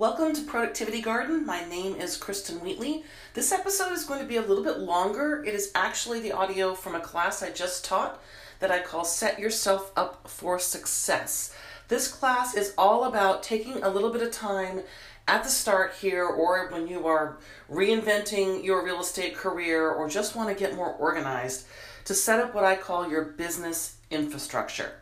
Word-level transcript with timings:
Welcome 0.00 0.32
to 0.32 0.40
Productivity 0.44 1.02
Garden. 1.02 1.44
My 1.44 1.62
name 1.66 1.94
is 1.94 2.16
Kristen 2.16 2.60
Wheatley. 2.60 3.04
This 3.34 3.52
episode 3.52 3.92
is 3.92 4.06
going 4.06 4.20
to 4.20 4.26
be 4.26 4.38
a 4.38 4.40
little 4.40 4.64
bit 4.64 4.78
longer. 4.78 5.44
It 5.44 5.52
is 5.52 5.70
actually 5.74 6.20
the 6.20 6.32
audio 6.32 6.74
from 6.74 6.94
a 6.94 7.00
class 7.00 7.42
I 7.42 7.50
just 7.50 7.84
taught 7.84 8.18
that 8.60 8.70
I 8.70 8.80
call 8.80 9.04
Set 9.04 9.38
Yourself 9.38 9.92
Up 9.98 10.26
for 10.26 10.58
Success. 10.58 11.54
This 11.88 12.08
class 12.08 12.54
is 12.54 12.72
all 12.78 13.04
about 13.04 13.42
taking 13.42 13.82
a 13.82 13.90
little 13.90 14.08
bit 14.08 14.22
of 14.22 14.32
time 14.32 14.80
at 15.28 15.44
the 15.44 15.50
start 15.50 15.92
here 16.00 16.24
or 16.24 16.70
when 16.70 16.88
you 16.88 17.06
are 17.06 17.36
reinventing 17.70 18.64
your 18.64 18.82
real 18.82 19.00
estate 19.00 19.36
career 19.36 19.90
or 19.90 20.08
just 20.08 20.34
want 20.34 20.48
to 20.48 20.54
get 20.54 20.76
more 20.76 20.94
organized 20.94 21.66
to 22.06 22.14
set 22.14 22.40
up 22.40 22.54
what 22.54 22.64
I 22.64 22.74
call 22.74 23.10
your 23.10 23.24
business 23.24 23.96
infrastructure. 24.10 24.94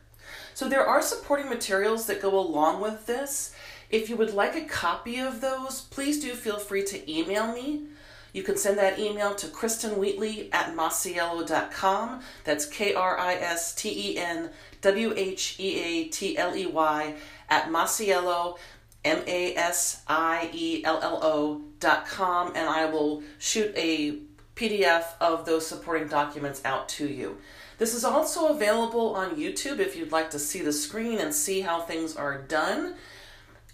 So 0.55 0.69
there 0.69 0.85
are 0.85 1.01
supporting 1.01 1.49
materials 1.49 2.07
that 2.07 2.21
go 2.21 2.37
along 2.37 2.81
with 2.81 3.07
this. 3.07 3.55
If 3.91 4.11
you 4.11 4.17
would 4.17 4.35
like 4.35 4.55
a 4.55 4.65
copy 4.65 5.19
of 5.19 5.41
those, 5.41 5.81
please 5.81 6.21
do 6.21 6.35
feel 6.35 6.59
free 6.59 6.85
to 6.85 7.11
email 7.11 7.53
me. 7.53 7.85
You 8.33 8.43
can 8.43 8.57
send 8.57 8.79
that 8.79 8.99
email 8.99 9.35
to 9.37 9.49
Kristen 9.49 9.99
Wheatley 9.99 10.53
at 10.53 10.77
masiello.com. 10.77 12.21
That's 12.45 12.67
K 12.67 12.95
R 12.95 13.19
I 13.19 13.35
S 13.35 13.75
T 13.75 14.13
E 14.13 14.19
N 14.19 14.51
W 14.83 15.15
H 15.17 15.57
E 15.59 15.81
A 15.81 16.05
T 16.09 16.37
L 16.37 16.55
E 16.55 16.67
Y 16.67 17.15
at 17.49 17.71
Masiello, 17.71 18.59
M 19.05 19.23
A 19.27 19.55
S 19.55 20.03
I 20.07 20.51
E 20.53 20.85
L 20.85 21.01
L 21.03 21.21
O 21.23 21.63
dot 21.81 22.07
com, 22.07 22.49
and 22.49 22.69
I 22.69 22.85
will 22.85 23.23
shoot 23.39 23.73
a 23.77 24.19
PDF 24.55 25.05
of 25.21 25.47
those 25.47 25.67
supporting 25.67 26.09
documents 26.09 26.61
out 26.65 26.89
to 26.91 27.07
you. 27.07 27.39
This 27.79 27.95
is 27.95 28.05
also 28.05 28.49
available 28.49 29.15
on 29.15 29.37
YouTube 29.37 29.79
if 29.79 29.97
you'd 29.97 30.13
like 30.13 30.31
to 30.31 30.39
see 30.39 30.63
the 30.63 30.73
screen 30.73 31.19
and 31.19 31.33
see 31.33 31.61
how 31.61 31.81
things 31.81 32.17
are 32.17 32.43
done. 32.43 32.97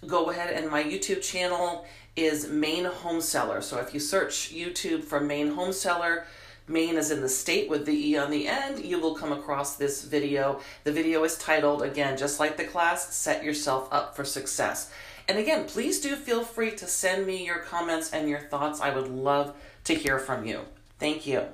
Go 0.07 0.29
ahead 0.29 0.53
and 0.53 0.69
my 0.69 0.83
YouTube 0.83 1.21
channel 1.21 1.85
is 2.15 2.47
Maine 2.47 2.85
Home 2.85 3.21
Seller. 3.21 3.61
So 3.61 3.79
if 3.79 3.93
you 3.93 3.99
search 3.99 4.53
YouTube 4.53 5.03
for 5.03 5.19
Maine 5.19 5.53
Home 5.53 5.73
Seller, 5.73 6.25
Maine 6.67 6.95
is 6.95 7.11
in 7.11 7.21
the 7.21 7.29
state 7.29 7.69
with 7.69 7.85
the 7.85 7.93
E 7.93 8.17
on 8.17 8.29
the 8.29 8.47
end, 8.47 8.83
you 8.83 8.99
will 8.99 9.15
come 9.15 9.31
across 9.31 9.75
this 9.75 10.03
video. 10.03 10.59
The 10.83 10.91
video 10.91 11.23
is 11.23 11.37
titled, 11.37 11.81
again, 11.81 12.17
just 12.17 12.39
like 12.39 12.57
the 12.57 12.65
class, 12.65 13.15
Set 13.15 13.43
Yourself 13.43 13.87
Up 13.91 14.15
for 14.15 14.25
Success. 14.25 14.91
And 15.27 15.37
again, 15.37 15.65
please 15.65 16.01
do 16.01 16.15
feel 16.15 16.43
free 16.43 16.71
to 16.71 16.85
send 16.85 17.25
me 17.25 17.45
your 17.45 17.59
comments 17.59 18.11
and 18.11 18.29
your 18.29 18.41
thoughts. 18.41 18.81
I 18.81 18.93
would 18.93 19.07
love 19.07 19.55
to 19.85 19.95
hear 19.95 20.19
from 20.19 20.45
you. 20.45 20.61
Thank 20.99 21.25
you. 21.25 21.45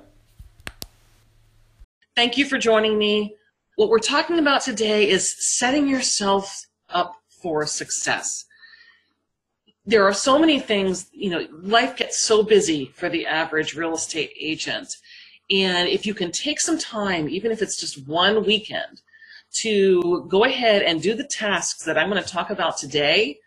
Thank 2.16 2.36
you 2.36 2.44
for 2.44 2.58
joining 2.58 2.98
me. 2.98 3.36
What 3.76 3.88
we're 3.88 3.98
talking 3.98 4.38
about 4.38 4.60
today 4.60 5.08
is 5.08 5.34
setting 5.38 5.88
yourself 5.88 6.66
up 6.90 7.21
for 7.42 7.66
success. 7.66 8.44
There 9.84 10.04
are 10.04 10.14
so 10.14 10.38
many 10.38 10.60
things, 10.60 11.10
you 11.12 11.30
know, 11.30 11.46
life 11.50 11.96
gets 11.96 12.20
so 12.20 12.42
busy 12.42 12.92
for 12.94 13.08
the 13.08 13.26
average 13.26 13.74
real 13.74 13.94
estate 13.94 14.32
agent. 14.38 14.96
And 15.50 15.88
if 15.88 16.06
you 16.06 16.14
can 16.14 16.30
take 16.30 16.60
some 16.60 16.78
time, 16.78 17.28
even 17.28 17.50
if 17.50 17.60
it's 17.60 17.76
just 17.76 18.06
one 18.06 18.44
weekend, 18.44 19.02
to 19.54 20.24
go 20.28 20.44
ahead 20.44 20.82
and 20.82 21.02
do 21.02 21.14
the 21.14 21.24
tasks 21.24 21.84
that 21.84 21.98
I'm 21.98 22.08
going 22.08 22.22
to 22.22 22.28
talk 22.28 22.50
about 22.50 22.78
today, 22.78 23.38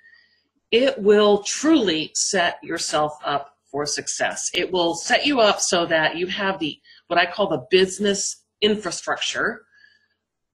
it 0.71 0.99
will 1.01 1.41
truly 1.43 2.11
set 2.13 2.63
yourself 2.63 3.17
up 3.23 3.57
for 3.71 3.85
success. 3.85 4.51
It 4.53 4.71
will 4.71 4.95
set 4.95 5.25
you 5.25 5.39
up 5.39 5.59
so 5.59 5.85
that 5.87 6.17
you 6.17 6.27
have 6.27 6.59
the 6.59 6.79
what 7.07 7.19
I 7.19 7.25
call 7.25 7.47
the 7.47 7.65
business 7.71 8.43
infrastructure 8.61 9.65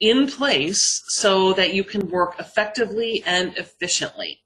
in 0.01 0.27
place 0.27 1.03
so 1.07 1.53
that 1.53 1.73
you 1.73 1.83
can 1.83 2.09
work 2.09 2.35
effectively 2.39 3.23
and 3.25 3.55
efficiently. 3.57 4.41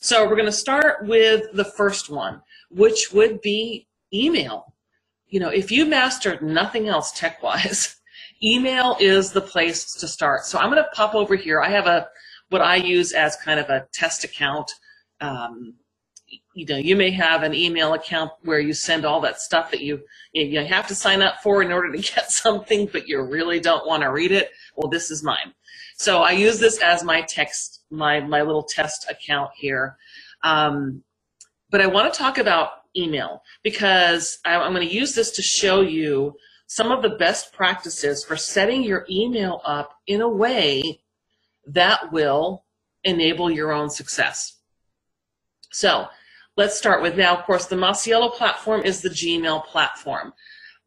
So 0.00 0.24
we're 0.24 0.34
going 0.34 0.46
to 0.46 0.52
start 0.52 1.06
with 1.06 1.44
the 1.54 1.64
first 1.64 2.10
one, 2.10 2.42
which 2.70 3.12
would 3.12 3.40
be 3.40 3.86
email. 4.12 4.74
You 5.28 5.40
know, 5.40 5.48
if 5.48 5.70
you 5.70 5.86
mastered 5.86 6.42
nothing 6.42 6.88
else 6.88 7.12
tech-wise, 7.12 7.96
email 8.42 8.96
is 8.98 9.30
the 9.30 9.40
place 9.40 9.94
to 9.94 10.08
start. 10.08 10.44
So 10.44 10.58
I'm 10.58 10.70
going 10.70 10.82
to 10.82 10.90
pop 10.92 11.14
over 11.14 11.36
here. 11.36 11.62
I 11.62 11.70
have 11.70 11.86
a 11.86 12.08
what 12.50 12.60
I 12.60 12.76
use 12.76 13.12
as 13.12 13.36
kind 13.36 13.58
of 13.58 13.70
a 13.70 13.86
test 13.94 14.24
account. 14.24 14.70
Um, 15.20 15.76
you 16.54 16.66
know, 16.66 16.76
you 16.76 16.96
may 16.96 17.10
have 17.10 17.42
an 17.42 17.54
email 17.54 17.94
account 17.94 18.32
where 18.42 18.60
you 18.60 18.72
send 18.72 19.04
all 19.04 19.20
that 19.20 19.40
stuff 19.40 19.70
that 19.70 19.80
you 19.80 20.02
you 20.32 20.64
have 20.64 20.86
to 20.88 20.94
sign 20.94 21.22
up 21.22 21.42
for 21.42 21.62
in 21.62 21.72
order 21.72 21.90
to 21.92 21.98
get 22.14 22.30
something, 22.30 22.88
but 22.92 23.08
you 23.08 23.22
really 23.22 23.60
don't 23.60 23.86
want 23.86 24.02
to 24.02 24.10
read 24.10 24.32
it. 24.32 24.50
Well, 24.76 24.90
this 24.90 25.10
is 25.10 25.22
mine. 25.22 25.54
So 25.96 26.22
I 26.22 26.32
use 26.32 26.58
this 26.58 26.80
as 26.80 27.04
my 27.04 27.22
text, 27.22 27.82
my 27.90 28.20
my 28.20 28.42
little 28.42 28.62
test 28.62 29.10
account 29.10 29.50
here. 29.54 29.96
Um, 30.42 31.02
but 31.70 31.80
I 31.80 31.86
want 31.86 32.12
to 32.12 32.18
talk 32.18 32.38
about 32.38 32.70
email 32.96 33.42
because 33.62 34.38
I, 34.44 34.56
I'm 34.56 34.74
going 34.74 34.86
to 34.86 34.94
use 34.94 35.14
this 35.14 35.30
to 35.32 35.42
show 35.42 35.80
you 35.80 36.34
some 36.66 36.90
of 36.90 37.02
the 37.02 37.10
best 37.10 37.52
practices 37.52 38.24
for 38.24 38.36
setting 38.36 38.82
your 38.82 39.06
email 39.10 39.60
up 39.64 40.00
in 40.06 40.20
a 40.20 40.28
way 40.28 41.00
that 41.66 42.12
will 42.12 42.64
enable 43.04 43.50
your 43.50 43.72
own 43.72 43.90
success. 43.90 44.58
So 45.70 46.06
Let's 46.54 46.76
start 46.76 47.00
with 47.00 47.16
now, 47.16 47.34
of 47.34 47.44
course, 47.44 47.64
the 47.64 47.76
Masiello 47.76 48.30
platform 48.30 48.82
is 48.82 49.00
the 49.00 49.08
Gmail 49.08 49.64
platform. 49.64 50.34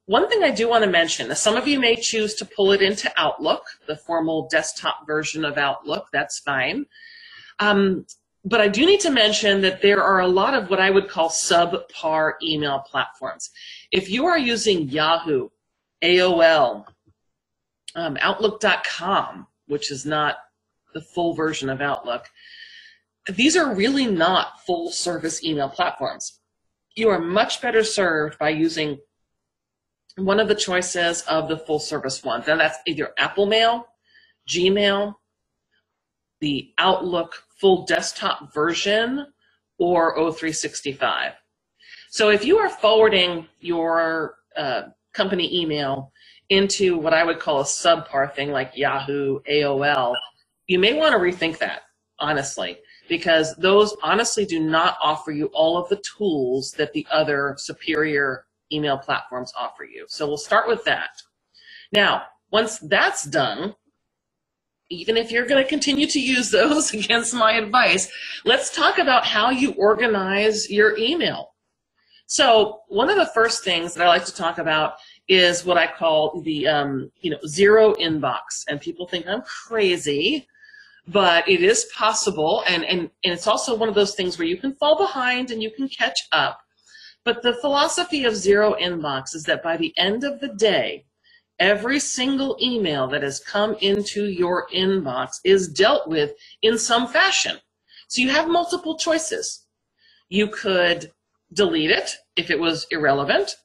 One 0.06 0.30
thing 0.30 0.44
I 0.44 0.52
do 0.52 0.70
want 0.70 0.84
to 0.84 0.90
mention, 0.90 1.36
some 1.36 1.58
of 1.58 1.68
you 1.68 1.80
may 1.80 1.96
choose 1.96 2.36
to 2.36 2.46
pull 2.46 2.72
it 2.72 2.84
into 2.84 3.12
Outlook, 3.18 3.64
the 3.88 3.96
formal 3.96 4.48
desktop 4.52 5.08
version 5.08 5.44
of 5.44 5.58
Outlook, 5.58 6.10
that's 6.14 6.38
fine. 6.38 6.86
Um, 7.58 8.06
but 8.44 8.62
I 8.62 8.68
do 8.68 8.86
need 8.86 9.00
to 9.00 9.10
mention 9.10 9.62
that 9.62 9.82
there 9.82 10.04
are 10.04 10.20
a 10.20 10.28
lot 10.28 10.54
of 10.54 10.70
what 10.70 10.80
I 10.80 10.92
would 10.92 11.10
call 11.10 11.30
subpar 11.30 12.34
email 12.44 12.82
platforms. 12.82 13.50
If 13.92 14.08
you 14.08 14.28
are 14.28 14.38
using 14.38 14.88
Yahoo, 14.88 15.50
AOL, 16.04 16.86
um, 17.96 18.18
Outlook.com, 18.22 19.48
which 19.66 19.90
is 19.90 20.06
not 20.06 20.38
the 20.94 21.02
full 21.02 21.34
version 21.34 21.72
of 21.72 21.82
Outlook, 21.82 22.30
these 23.34 23.56
are 23.56 23.74
really 23.74 24.06
not 24.06 24.62
full 24.66 24.92
service 24.92 25.44
email 25.44 25.70
platforms. 25.70 26.40
You 26.96 27.10
are 27.10 27.20
much 27.20 27.62
better 27.62 27.84
served 27.84 28.38
by 28.38 28.50
using 28.50 29.00
one 30.18 30.40
of 30.40 30.48
the 30.48 30.56
choices 30.56 31.22
of 31.24 31.50
the 31.50 31.58
full 31.58 31.80
service 31.80 32.24
ones. 32.24 32.48
Now 32.48 32.58
that's 32.58 32.78
either 32.86 33.12
Apple 33.18 33.48
Mail, 33.48 33.88
Gmail, 34.48 35.16
the 36.40 36.72
Outlook 36.78 37.44
full 37.60 37.86
desktop 37.86 38.54
version, 38.54 39.28
or 39.78 40.18
O365. 40.18 41.34
So 42.10 42.30
if 42.30 42.46
you 42.46 42.60
are 42.60 42.70
forwarding 42.70 43.48
your 43.60 44.36
uh, 44.56 44.84
company 45.14 45.62
email 45.62 46.12
into 46.50 46.98
what 46.98 47.14
I 47.14 47.26
would 47.26 47.40
call 47.40 47.60
a 47.60 47.66
subpar 47.66 48.34
thing 48.34 48.52
like 48.52 48.74
Yahoo, 48.76 49.40
AOL, 49.50 50.16
you 50.68 50.80
may 50.80 50.94
want 50.94 51.12
to 51.14 51.20
rethink 51.20 51.58
that, 51.58 51.82
honestly 52.20 52.78
because 53.08 53.56
those 53.56 53.96
honestly 54.04 54.46
do 54.46 54.60
not 54.60 54.98
offer 55.02 55.32
you 55.32 55.48
all 55.48 55.78
of 55.78 55.90
the 55.90 56.02
tools 56.18 56.72
that 56.78 56.94
the 56.94 57.06
other 57.12 57.56
superior 57.58 58.46
email 58.72 58.98
platforms 58.98 59.54
offer 59.58 59.84
you. 59.84 60.06
So 60.08 60.28
we'll 60.28 60.38
start 60.38 60.68
with 60.68 60.84
that. 60.86 61.22
Now, 61.92 62.24
once 62.52 62.80
that's 62.80 63.24
done, 63.24 63.76
even 64.90 65.18
if 65.18 65.32
you're 65.32 65.46
going 65.46 65.64
to 65.64 65.70
continue 65.70 66.08
to 66.08 66.20
use 66.20 66.52
those 66.52 66.94
against 66.94 67.34
my 67.34 67.54
advice, 67.54 68.12
let's 68.44 68.76
talk 68.76 68.98
about 68.98 69.26
how 69.26 69.50
you 69.50 69.74
organize 69.74 70.70
your 70.70 70.98
email. 70.98 71.52
So 72.28 72.82
one 72.88 73.10
of 73.10 73.18
the 73.18 73.28
first 73.28 73.64
things 73.64 73.94
that 73.94 74.04
I 74.04 74.08
like 74.08 74.26
to 74.26 74.34
talk 74.34 74.58
about 74.58 74.96
is 75.28 75.66
what 75.66 75.78
I 75.78 75.88
call 75.88 76.42
the 76.42 76.68
um, 76.68 77.12
you 77.22 77.32
know 77.32 77.40
zero 77.48 77.94
inbox, 77.96 78.64
and 78.68 78.82
people 78.82 79.08
think 79.08 79.28
I'm 79.28 79.42
crazy 79.42 80.48
but 81.08 81.48
it 81.48 81.62
is 81.62 81.86
possible 81.96 82.64
and, 82.68 82.84
and, 82.84 83.02
and 83.24 83.34
it's 83.34 83.48
also 83.48 83.76
one 83.76 83.90
of 83.90 83.96
those 83.96 84.16
things 84.16 84.38
where 84.38 84.48
you 84.48 84.58
can 84.58 84.74
fall 84.76 84.98
behind 84.98 85.52
and 85.52 85.62
you 85.62 85.72
can 85.72 85.88
catch 85.88 86.20
up. 86.32 86.60
But 87.24 87.42
the 87.44 87.56
philosophy 87.56 88.26
of 88.26 88.36
zero 88.36 88.76
inbox 88.80 89.36
is 89.36 89.44
that 89.44 89.64
by 89.64 89.78
the 89.78 89.94
end 89.98 90.24
of 90.24 90.40
the 90.40 90.50
day 90.50 91.06
every 91.60 92.00
single 92.00 92.58
email 92.62 93.08
that 93.08 93.24
has 93.24 93.40
come 93.40 93.76
into 93.82 94.26
your 94.26 94.68
inbox 94.74 95.40
is 95.44 95.68
dealt 95.70 96.08
with 96.08 96.32
in 96.62 96.78
some 96.78 97.08
fashion. 97.08 97.58
So 98.08 98.22
you 98.22 98.30
have 98.30 98.48
multiple 98.48 98.98
choices. 98.98 99.66
You 100.30 100.48
could 100.48 101.12
delete 101.54 101.92
it 101.92 102.12
if 102.36 102.50
it 102.50 102.60
was 102.60 102.88
irrelevant. 102.92 103.56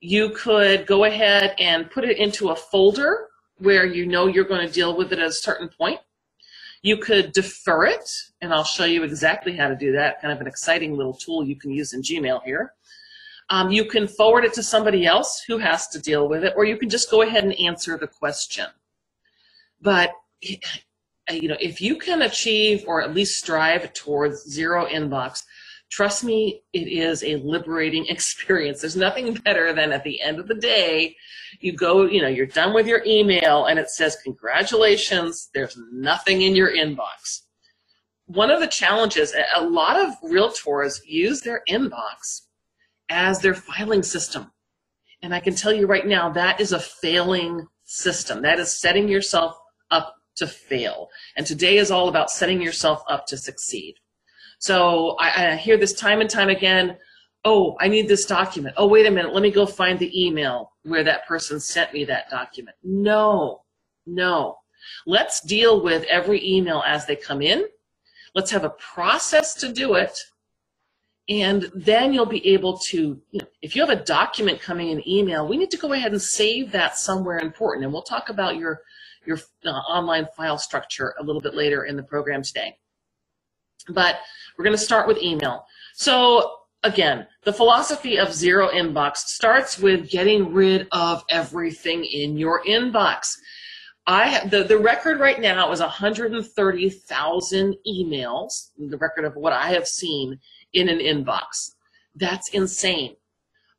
You 0.00 0.30
could 0.30 0.86
go 0.86 1.04
ahead 1.04 1.54
and 1.58 1.90
put 1.90 2.04
it 2.04 2.18
into 2.18 2.50
a 2.50 2.56
folder 2.56 3.28
where 3.58 3.84
you 3.84 4.06
know 4.06 4.26
you're 4.26 4.44
going 4.44 4.66
to 4.66 4.72
deal 4.72 4.96
with 4.96 5.12
it 5.12 5.18
at 5.18 5.28
a 5.28 5.32
certain 5.32 5.68
point 5.68 6.00
you 6.82 6.96
could 6.96 7.32
defer 7.32 7.84
it, 7.84 8.10
and 8.40 8.52
I'll 8.52 8.64
show 8.64 8.84
you 8.84 9.02
exactly 9.02 9.56
how 9.56 9.68
to 9.68 9.76
do 9.76 9.92
that, 9.92 10.20
kind 10.20 10.32
of 10.32 10.40
an 10.40 10.46
exciting 10.46 10.96
little 10.96 11.12
tool 11.12 11.44
you 11.44 11.56
can 11.56 11.70
use 11.70 11.92
in 11.92 12.02
Gmail 12.02 12.42
here. 12.44 12.72
Um, 13.50 13.70
you 13.70 13.84
can 13.84 14.06
forward 14.06 14.44
it 14.44 14.54
to 14.54 14.62
somebody 14.62 15.06
else 15.06 15.42
who 15.46 15.58
has 15.58 15.88
to 15.88 15.98
deal 16.00 16.28
with 16.28 16.44
it, 16.44 16.54
or 16.56 16.64
you 16.64 16.76
can 16.76 16.88
just 16.88 17.10
go 17.10 17.22
ahead 17.22 17.44
and 17.44 17.58
answer 17.60 17.98
the 17.98 18.06
question. 18.06 18.66
But 19.82 20.12
uh, 20.48 21.34
you 21.34 21.48
know, 21.48 21.56
if 21.60 21.80
you 21.80 21.96
can 21.96 22.22
achieve 22.22 22.84
or 22.86 23.02
at 23.02 23.14
least 23.14 23.38
strive 23.38 23.92
towards 23.92 24.48
zero 24.48 24.86
inbox, 24.86 25.42
trust 25.90 26.24
me, 26.24 26.62
it 26.72 26.88
is 26.88 27.22
a 27.22 27.36
liberating 27.36 28.06
experience. 28.08 28.80
There's 28.80 28.96
nothing 28.96 29.34
better 29.34 29.72
than 29.72 29.92
at 29.92 30.04
the 30.04 30.20
end 30.22 30.38
of 30.38 30.48
the 30.48 30.54
day, 30.54 31.16
you 31.58 31.72
go, 31.72 32.06
you 32.06 32.22
know, 32.22 32.28
you're 32.28 32.46
done 32.46 32.72
with 32.72 32.86
your 32.86 33.02
email 33.04 33.66
and 33.66 33.78
it 33.78 33.90
says, 33.90 34.16
congratulations, 34.22 35.50
there's 35.52 35.76
nothing 35.92 36.42
in 36.42 36.54
your 36.54 36.70
inbox. 36.70 37.42
One 38.26 38.50
of 38.50 38.60
the 38.60 38.68
challenges, 38.68 39.34
a 39.56 39.64
lot 39.64 40.00
of 40.00 40.14
realtors 40.22 41.00
use 41.04 41.40
their 41.40 41.62
inbox 41.68 42.42
as 43.08 43.40
their 43.40 43.54
filing 43.54 44.04
system. 44.04 44.52
And 45.22 45.34
I 45.34 45.40
can 45.40 45.54
tell 45.54 45.72
you 45.72 45.86
right 45.86 46.06
now, 46.06 46.30
that 46.30 46.60
is 46.60 46.72
a 46.72 46.78
failing 46.78 47.66
system. 47.84 48.42
That 48.42 48.60
is 48.60 48.72
setting 48.72 49.08
yourself 49.08 49.58
up 49.90 50.14
to 50.36 50.46
fail. 50.46 51.08
And 51.36 51.44
today 51.44 51.76
is 51.76 51.90
all 51.90 52.08
about 52.08 52.30
setting 52.30 52.62
yourself 52.62 53.02
up 53.08 53.26
to 53.26 53.36
succeed. 53.36 53.96
So 54.60 55.16
I, 55.18 55.52
I 55.52 55.56
hear 55.56 55.76
this 55.78 55.94
time 55.94 56.20
and 56.20 56.30
time 56.30 56.50
again. 56.50 56.96
Oh, 57.46 57.76
I 57.80 57.88
need 57.88 58.08
this 58.08 58.26
document. 58.26 58.74
Oh, 58.76 58.86
wait 58.86 59.06
a 59.06 59.10
minute. 59.10 59.32
Let 59.32 59.42
me 59.42 59.50
go 59.50 59.64
find 59.64 59.98
the 59.98 60.26
email 60.26 60.72
where 60.82 61.02
that 61.02 61.26
person 61.26 61.58
sent 61.58 61.94
me 61.94 62.04
that 62.04 62.28
document. 62.30 62.76
No, 62.84 63.62
no. 64.06 64.58
Let's 65.06 65.40
deal 65.40 65.82
with 65.82 66.04
every 66.04 66.46
email 66.46 66.82
as 66.86 67.06
they 67.06 67.16
come 67.16 67.40
in. 67.40 67.64
Let's 68.34 68.50
have 68.50 68.64
a 68.64 68.70
process 68.70 69.54
to 69.54 69.72
do 69.72 69.94
it. 69.94 70.18
And 71.30 71.70
then 71.74 72.12
you'll 72.12 72.26
be 72.26 72.46
able 72.48 72.76
to, 72.78 73.18
you 73.30 73.40
know, 73.40 73.46
if 73.62 73.74
you 73.74 73.80
have 73.86 73.98
a 73.98 74.04
document 74.04 74.60
coming 74.60 74.90
in 74.90 75.08
email, 75.08 75.48
we 75.48 75.56
need 75.56 75.70
to 75.70 75.78
go 75.78 75.94
ahead 75.94 76.12
and 76.12 76.20
save 76.20 76.70
that 76.72 76.98
somewhere 76.98 77.38
important. 77.38 77.84
And 77.84 77.92
we'll 77.94 78.02
talk 78.02 78.28
about 78.28 78.56
your, 78.56 78.82
your 79.24 79.38
uh, 79.64 79.70
online 79.70 80.26
file 80.36 80.58
structure 80.58 81.14
a 81.18 81.24
little 81.24 81.40
bit 81.40 81.54
later 81.54 81.84
in 81.84 81.96
the 81.96 82.02
program 82.02 82.42
today. 82.42 82.76
But 83.88 84.20
we're 84.56 84.64
going 84.64 84.76
to 84.76 84.82
start 84.82 85.08
with 85.08 85.18
email. 85.22 85.64
So 85.94 86.56
again, 86.82 87.26
the 87.44 87.52
philosophy 87.52 88.18
of 88.18 88.32
zero 88.32 88.68
inbox 88.68 89.18
starts 89.18 89.78
with 89.78 90.10
getting 90.10 90.52
rid 90.52 90.88
of 90.92 91.24
everything 91.30 92.04
in 92.04 92.36
your 92.36 92.62
inbox. 92.64 93.36
I 94.06 94.46
the, 94.46 94.64
the 94.64 94.78
record 94.78 95.20
right 95.20 95.40
now 95.40 95.70
is 95.72 95.80
130,000 95.80 97.76
emails, 97.86 98.70
the 98.78 98.96
record 98.98 99.24
of 99.24 99.36
what 99.36 99.52
I 99.52 99.68
have 99.68 99.86
seen 99.86 100.38
in 100.72 100.88
an 100.88 100.98
inbox. 100.98 101.72
That's 102.14 102.48
insane. 102.50 103.16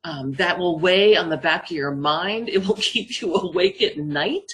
Um, 0.04 0.34
that 0.34 0.58
will 0.58 0.80
weigh 0.80 1.16
on 1.16 1.30
the 1.30 1.38
back 1.38 1.66
of 1.66 1.78
your 1.78 1.92
mind. 1.92 2.50
It 2.50 2.68
will 2.68 2.76
keep 2.80 3.22
you 3.22 3.36
awake 3.36 3.82
at 3.82 3.98
night 3.98 4.52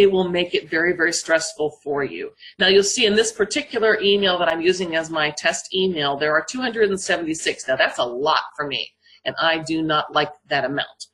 it 0.00 0.10
will 0.10 0.28
make 0.28 0.54
it 0.54 0.70
very, 0.70 0.94
very 0.96 1.12
stressful 1.12 1.78
for 1.84 2.02
you. 2.02 2.30
Now 2.58 2.68
you'll 2.68 2.82
see 2.82 3.04
in 3.04 3.16
this 3.16 3.32
particular 3.32 4.00
email 4.00 4.38
that 4.38 4.50
I'm 4.50 4.62
using 4.62 4.96
as 4.96 5.10
my 5.10 5.30
test 5.36 5.74
email, 5.74 6.16
there 6.16 6.32
are 6.32 6.42
276. 6.42 7.68
Now 7.68 7.76
that's 7.76 7.98
a 7.98 8.04
lot 8.04 8.40
for 8.56 8.66
me, 8.66 8.92
and 9.26 9.34
I 9.40 9.58
do 9.58 9.82
not 9.82 10.14
like 10.14 10.30
that 10.48 10.64
amount. 10.64 11.06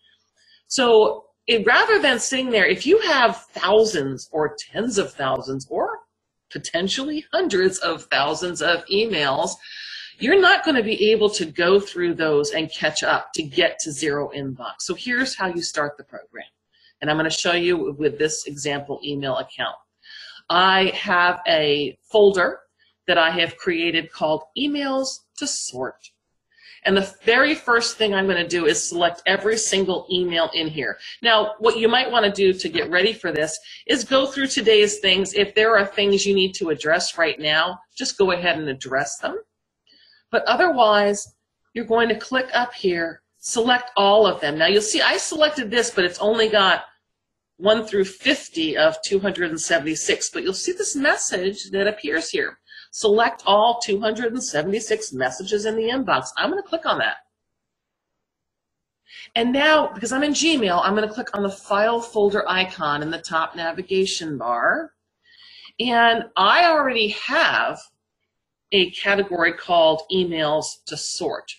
So 0.69 1.25
it, 1.49 1.67
rather 1.67 2.01
than 2.01 2.21
sitting 2.21 2.51
there, 2.51 2.67
if 2.67 2.87
you 2.87 2.99
have 3.01 3.45
thousands 3.53 4.29
or 4.31 4.57
tens 4.57 4.99
of 4.99 5.13
thousands 5.13 5.67
or 5.69 5.99
potentially 6.51 7.25
hundreds 7.33 7.79
of 7.79 8.05
thousands 8.05 8.63
of 8.63 8.85
emails, 8.87 9.51
you're 10.19 10.41
not 10.41 10.65
going 10.65 10.77
to 10.77 10.83
be 10.83 11.11
able 11.11 11.29
to 11.31 11.45
go 11.45 11.81
through 11.81 12.15
those 12.15 12.53
and 12.53 12.73
catch 12.73 13.03
up 13.03 13.33
to 13.35 13.43
get 13.43 13.81
to 13.81 13.91
zero 13.91 14.31
inbox. 14.35 14.75
So 14.81 14.95
here's 14.95 15.35
how 15.35 15.49
you 15.49 15.63
start 15.63 15.97
the 15.99 16.05
program. 16.05 16.47
And 17.01 17.11
I'm 17.11 17.17
going 17.17 17.31
to 17.31 17.37
show 17.37 17.53
you 17.53 17.95
with 17.99 18.19
this 18.19 18.47
example 18.47 19.01
email 19.05 19.37
account. 19.37 19.77
I 20.49 20.93
have 20.95 21.41
a 21.47 21.99
folder 22.11 22.61
that 23.07 23.19
I 23.19 23.31
have 23.31 23.57
created 23.57 24.13
called 24.13 24.43
Emails 24.59 25.21
to 25.39 25.47
Sort. 25.47 26.11
And 26.85 26.97
the 26.97 27.13
very 27.25 27.55
first 27.57 27.97
thing 27.97 28.15
I'm 28.15 28.27
going 28.27 28.43
to 28.43 28.49
do 28.49 28.67
is 28.67 28.89
select 28.89 29.21
every 29.27 29.59
single 29.59 30.07
email 30.11 30.51
in 30.55 30.69
here. 30.69 30.99
Now, 31.21 31.55
what 31.59 31.79
you 31.79 31.89
might 31.89 32.11
want 32.11 32.25
to 32.25 32.31
do 32.31 32.53
to 32.57 32.69
get 32.69 32.91
ready 32.91 33.13
for 33.13 33.33
this 33.33 33.59
is 33.89 34.05
go 34.05 34.27
through 34.27 34.47
today's 34.47 35.01
things. 35.01 35.35
If 35.35 35.55
there 35.55 35.77
are 35.77 35.85
things 35.85 36.25
you 36.25 36.35
need 36.35 36.53
to 36.55 36.71
address 36.71 37.19
right 37.19 37.41
now, 37.41 37.81
just 37.99 38.17
go 38.17 38.31
ahead 38.31 38.59
and 38.59 38.69
address 38.69 39.19
them. 39.19 39.37
But 40.31 40.45
otherwise, 40.45 41.35
you're 41.75 41.85
going 41.85 42.09
to 42.09 42.17
click 42.17 42.49
up 42.55 42.73
here 42.73 43.23
select 43.47 43.93
all 43.97 44.27
of 44.27 44.41
them. 44.41 44.59
Now 44.59 44.67
you'll 44.67 44.83
see 44.83 45.01
I 45.01 45.19
selected 45.19 45.71
this, 45.71 45.93
but 45.93 46.05
it's 46.05 46.19
only 46.19 46.49
got 46.49 46.85
1 47.59 47.87
through 47.87 48.05
50 48.05 48.77
of 48.77 48.97
276, 49.05 50.31
but 50.31 50.43
you'll 50.43 50.53
see 50.53 50.73
this 50.73 50.97
message 50.97 51.71
that 51.71 51.87
appears 51.87 52.29
here. 52.29 52.59
Select 52.91 53.45
all 53.47 53.79
276 53.79 55.13
messages 55.13 55.65
in 55.65 55.77
the 55.77 55.85
inbox. 55.85 56.31
I'm 56.37 56.51
going 56.51 56.61
to 56.61 56.69
click 56.69 56.87
on 56.87 56.99
that. 56.99 57.19
And 59.37 59.53
now, 59.53 59.93
because 59.95 60.11
I'm 60.11 60.25
in 60.25 60.33
Gmail, 60.33 60.81
I'm 60.83 60.97
going 60.97 61.07
to 61.07 61.15
click 61.15 61.29
on 61.37 61.45
the 61.45 61.49
file 61.49 62.01
folder 62.01 62.49
icon 62.49 63.01
in 63.01 63.11
the 63.11 63.19
top 63.19 63.55
navigation 63.55 64.39
bar. 64.39 64.91
And 65.79 66.25
I 66.37 66.65
already 66.67 67.09
have 67.11 67.79
a 68.73 68.91
category 68.91 69.53
called 69.53 70.03
emails 70.13 70.67
to 70.87 70.97
sort. 70.97 71.53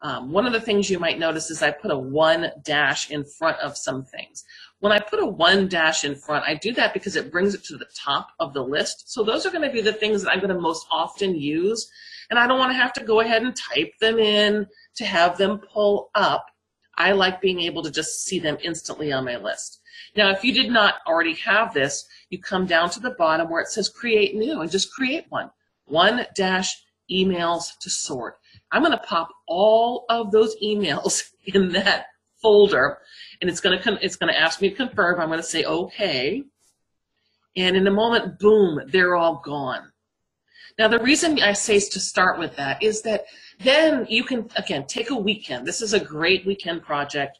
Um, 0.00 0.30
one 0.30 0.46
of 0.46 0.52
the 0.52 0.60
things 0.60 0.88
you 0.88 0.98
might 0.98 1.18
notice 1.18 1.50
is 1.50 1.62
I 1.62 1.72
put 1.72 1.90
a 1.90 1.98
one 1.98 2.52
dash 2.62 3.10
in 3.10 3.24
front 3.24 3.58
of 3.58 3.76
some 3.76 4.04
things. 4.04 4.44
When 4.78 4.92
I 4.92 5.00
put 5.00 5.20
a 5.20 5.26
one 5.26 5.66
dash 5.66 6.04
in 6.04 6.14
front, 6.14 6.44
I 6.46 6.54
do 6.54 6.72
that 6.74 6.94
because 6.94 7.16
it 7.16 7.32
brings 7.32 7.54
it 7.54 7.64
to 7.64 7.76
the 7.76 7.88
top 7.96 8.28
of 8.38 8.54
the 8.54 8.62
list. 8.62 9.10
So 9.12 9.24
those 9.24 9.44
are 9.44 9.50
going 9.50 9.66
to 9.66 9.72
be 9.72 9.80
the 9.80 9.92
things 9.92 10.22
that 10.22 10.30
I'm 10.30 10.38
going 10.38 10.54
to 10.54 10.60
most 10.60 10.86
often 10.90 11.34
use. 11.34 11.90
And 12.30 12.38
I 12.38 12.46
don't 12.46 12.60
want 12.60 12.70
to 12.70 12.78
have 12.78 12.92
to 12.94 13.04
go 13.04 13.20
ahead 13.20 13.42
and 13.42 13.56
type 13.56 13.92
them 14.00 14.18
in 14.18 14.66
to 14.96 15.04
have 15.04 15.36
them 15.36 15.58
pull 15.58 16.10
up. 16.14 16.46
I 16.96 17.12
like 17.12 17.40
being 17.40 17.60
able 17.60 17.82
to 17.82 17.90
just 17.90 18.24
see 18.24 18.38
them 18.38 18.58
instantly 18.62 19.12
on 19.12 19.24
my 19.24 19.36
list. 19.36 19.80
Now, 20.16 20.30
if 20.30 20.44
you 20.44 20.52
did 20.52 20.70
not 20.70 20.96
already 21.06 21.34
have 21.34 21.74
this, 21.74 22.06
you 22.30 22.40
come 22.40 22.66
down 22.66 22.90
to 22.90 23.00
the 23.00 23.10
bottom 23.10 23.50
where 23.50 23.62
it 23.62 23.68
says 23.68 23.88
create 23.88 24.36
new 24.36 24.60
and 24.60 24.70
just 24.70 24.92
create 24.92 25.26
one. 25.28 25.50
One 25.86 26.26
dash 26.36 26.82
emails 27.10 27.78
to 27.80 27.90
sort. 27.90 28.38
I'm 28.72 28.82
going 28.82 28.92
to 28.92 28.98
pop 28.98 29.28
all 29.46 30.04
of 30.08 30.30
those 30.30 30.56
emails 30.62 31.30
in 31.44 31.72
that 31.72 32.06
folder 32.42 32.98
and 33.40 33.50
it's 33.50 33.60
going 33.60 33.76
to 33.76 33.82
come, 33.82 33.98
it's 34.00 34.16
going 34.16 34.32
to 34.32 34.38
ask 34.38 34.60
me 34.60 34.70
to 34.70 34.76
confirm. 34.76 35.20
I'm 35.20 35.28
going 35.28 35.38
to 35.38 35.44
say 35.44 35.64
okay. 35.64 36.44
And 37.56 37.76
in 37.76 37.86
a 37.86 37.90
moment, 37.90 38.38
boom, 38.38 38.80
they're 38.88 39.16
all 39.16 39.40
gone. 39.44 39.92
Now, 40.78 40.88
the 40.88 41.00
reason 41.00 41.40
I 41.40 41.54
say 41.54 41.80
to 41.80 42.00
start 42.00 42.38
with 42.38 42.54
that 42.56 42.82
is 42.82 43.02
that 43.02 43.24
then 43.60 44.06
you 44.08 44.22
can, 44.22 44.48
again, 44.56 44.86
take 44.86 45.10
a 45.10 45.16
weekend. 45.16 45.66
This 45.66 45.82
is 45.82 45.92
a 45.92 46.00
great 46.00 46.46
weekend 46.46 46.82
project. 46.82 47.38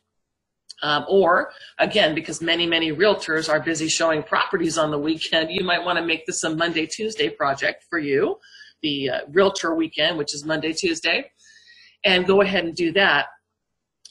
Um, 0.82 1.04
or, 1.08 1.50
again, 1.78 2.14
because 2.14 2.40
many, 2.40 2.64
many 2.64 2.92
realtors 2.92 3.48
are 3.48 3.60
busy 3.60 3.88
showing 3.88 4.22
properties 4.22 4.78
on 4.78 4.92
the 4.92 4.98
weekend, 4.98 5.50
you 5.50 5.64
might 5.64 5.84
want 5.84 5.98
to 5.98 6.04
make 6.04 6.24
this 6.24 6.44
a 6.44 6.54
Monday, 6.54 6.86
Tuesday 6.86 7.28
project 7.28 7.84
for 7.90 7.98
you, 7.98 8.38
the 8.82 9.10
uh, 9.10 9.20
realtor 9.30 9.74
weekend, 9.74 10.18
which 10.18 10.34
is 10.34 10.44
Monday, 10.44 10.72
Tuesday 10.72 11.30
and 12.04 12.26
go 12.26 12.40
ahead 12.42 12.64
and 12.64 12.74
do 12.74 12.92
that. 12.92 13.26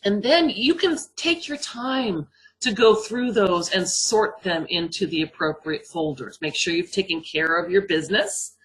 And 0.04 0.22
then 0.22 0.50
you 0.50 0.76
can 0.76 0.98
take 1.16 1.48
your 1.48 1.58
time 1.58 2.28
to 2.62 2.74
go 2.74 2.96
through 2.96 3.32
those 3.34 3.70
and 3.72 3.88
sort 3.88 4.42
them 4.44 4.66
into 4.70 5.06
the 5.08 5.22
appropriate 5.22 5.86
folders. 5.86 6.40
Make 6.42 6.56
sure 6.56 6.74
you've 6.74 6.92
taken 6.92 7.22
care 7.22 7.58
of 7.58 7.72
your 7.72 7.84
business 7.84 8.56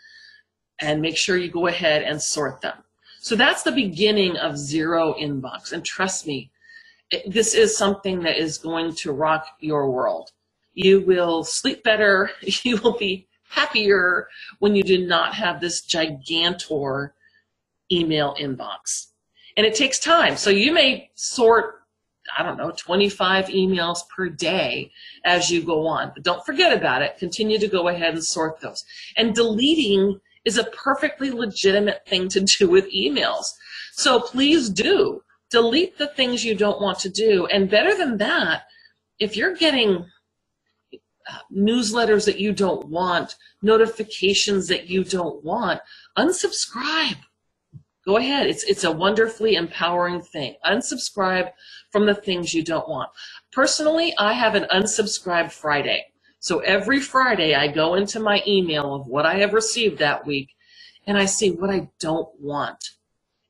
and 0.80 1.00
make 1.00 1.16
sure 1.16 1.36
you 1.36 1.50
go 1.50 1.66
ahead 1.66 2.02
and 2.02 2.20
sort 2.20 2.60
them. 2.60 2.78
So 3.20 3.36
that's 3.36 3.62
the 3.62 3.72
beginning 3.72 4.36
of 4.36 4.58
zero 4.58 5.14
inbox. 5.14 5.72
And 5.72 5.84
trust 5.84 6.26
me, 6.26 6.50
this 7.26 7.54
is 7.54 7.76
something 7.76 8.22
that 8.22 8.38
is 8.38 8.58
going 8.58 8.94
to 8.96 9.12
rock 9.12 9.46
your 9.60 9.90
world. 9.90 10.30
You 10.74 11.02
will 11.02 11.44
sleep 11.44 11.82
better. 11.82 12.30
You 12.64 12.78
will 12.78 12.96
be 12.98 13.28
happier 13.52 14.28
when 14.58 14.74
you 14.74 14.82
do 14.82 15.06
not 15.06 15.34
have 15.34 15.60
this 15.60 15.84
gigantor 15.84 17.10
email 17.90 18.34
inbox 18.40 19.08
and 19.56 19.66
it 19.66 19.74
takes 19.74 19.98
time. 19.98 20.36
So 20.36 20.50
you 20.50 20.72
may 20.72 21.10
sort, 21.14 21.82
I 22.36 22.42
don't 22.42 22.56
know, 22.56 22.72
25 22.76 23.46
emails 23.46 23.98
per 24.14 24.28
day 24.28 24.90
as 25.24 25.50
you 25.50 25.62
go 25.62 25.86
on. 25.86 26.12
But 26.14 26.22
don't 26.22 26.44
forget 26.46 26.76
about 26.76 27.02
it. 27.02 27.18
Continue 27.18 27.58
to 27.58 27.68
go 27.68 27.88
ahead 27.88 28.14
and 28.14 28.24
sort 28.24 28.60
those. 28.60 28.84
And 29.16 29.34
deleting 29.34 30.20
is 30.44 30.58
a 30.58 30.64
perfectly 30.64 31.30
legitimate 31.30 32.06
thing 32.06 32.28
to 32.30 32.40
do 32.40 32.68
with 32.68 32.92
emails. 32.92 33.52
So 33.92 34.20
please 34.20 34.70
do 34.70 35.22
delete 35.50 35.98
the 35.98 36.08
things 36.08 36.44
you 36.44 36.54
don't 36.54 36.80
want 36.80 36.98
to 37.00 37.10
do. 37.10 37.46
And 37.46 37.70
better 37.70 37.94
than 37.94 38.16
that, 38.18 38.62
if 39.18 39.36
you're 39.36 39.54
getting 39.54 40.06
newsletters 41.54 42.26
that 42.26 42.40
you 42.40 42.52
don't 42.52 42.86
want, 42.88 43.36
notifications 43.62 44.68
that 44.68 44.88
you 44.88 45.04
don't 45.04 45.44
want, 45.44 45.80
unsubscribe 46.18 47.16
Go 48.04 48.16
ahead. 48.16 48.48
It's, 48.48 48.64
it's 48.64 48.84
a 48.84 48.90
wonderfully 48.90 49.54
empowering 49.54 50.22
thing. 50.22 50.56
Unsubscribe 50.66 51.52
from 51.92 52.06
the 52.06 52.14
things 52.14 52.52
you 52.52 52.64
don't 52.64 52.88
want. 52.88 53.10
Personally, 53.52 54.12
I 54.18 54.32
have 54.32 54.56
an 54.56 54.66
unsubscribe 54.72 55.52
Friday. 55.52 56.06
So 56.40 56.58
every 56.60 57.00
Friday, 57.00 57.54
I 57.54 57.68
go 57.68 57.94
into 57.94 58.18
my 58.18 58.42
email 58.46 58.94
of 58.94 59.06
what 59.06 59.24
I 59.24 59.34
have 59.34 59.52
received 59.52 59.98
that 59.98 60.26
week 60.26 60.50
and 61.06 61.16
I 61.16 61.26
see 61.26 61.50
what 61.52 61.70
I 61.70 61.88
don't 62.00 62.28
want. 62.40 62.90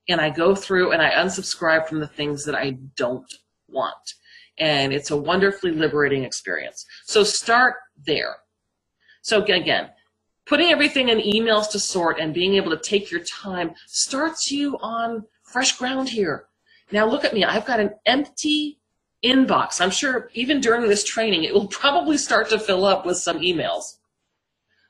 And 0.09 0.21
I 0.21 0.29
go 0.29 0.55
through 0.55 0.93
and 0.93 1.01
I 1.01 1.13
unsubscribe 1.13 1.89
from 1.89 2.01
the 2.01 2.09
things 2.09 2.45
that 2.45 2.55
I 2.55 2.73
don't 2.97 3.33
want. 3.69 4.15
And 4.63 4.93
it's 4.93 5.11
a 5.11 5.17
wonderfully 5.17 5.73
liberating 5.73 6.23
experience. 6.23 6.87
So 7.05 7.25
start 7.25 7.75
there. 8.07 8.37
So 9.21 9.43
again, 9.43 9.91
putting 10.47 10.69
everything 10.69 11.09
in 11.09 11.19
emails 11.19 11.69
to 11.73 11.81
sort 11.81 12.21
and 12.21 12.33
being 12.33 12.55
able 12.55 12.71
to 12.71 12.77
take 12.77 13.11
your 13.11 13.25
time 13.25 13.75
starts 13.89 14.53
you 14.53 14.79
on 14.79 15.25
fresh 15.43 15.77
ground 15.77 16.09
here. 16.11 16.47
Now 16.93 17.07
look 17.07 17.25
at 17.25 17.35
me. 17.35 17.43
I've 17.43 17.67
got 17.67 17.81
an 17.81 17.91
empty 18.07 18.79
inbox. 19.25 19.81
I'm 19.81 19.91
sure 19.91 20.31
even 20.33 20.61
during 20.61 20.89
this 20.89 21.03
training, 21.03 21.43
it 21.43 21.53
will 21.53 21.67
probably 21.67 22.17
start 22.17 22.49
to 22.51 22.59
fill 22.61 22.85
up 22.85 23.05
with 23.05 23.17
some 23.17 23.41
emails. 23.41 23.97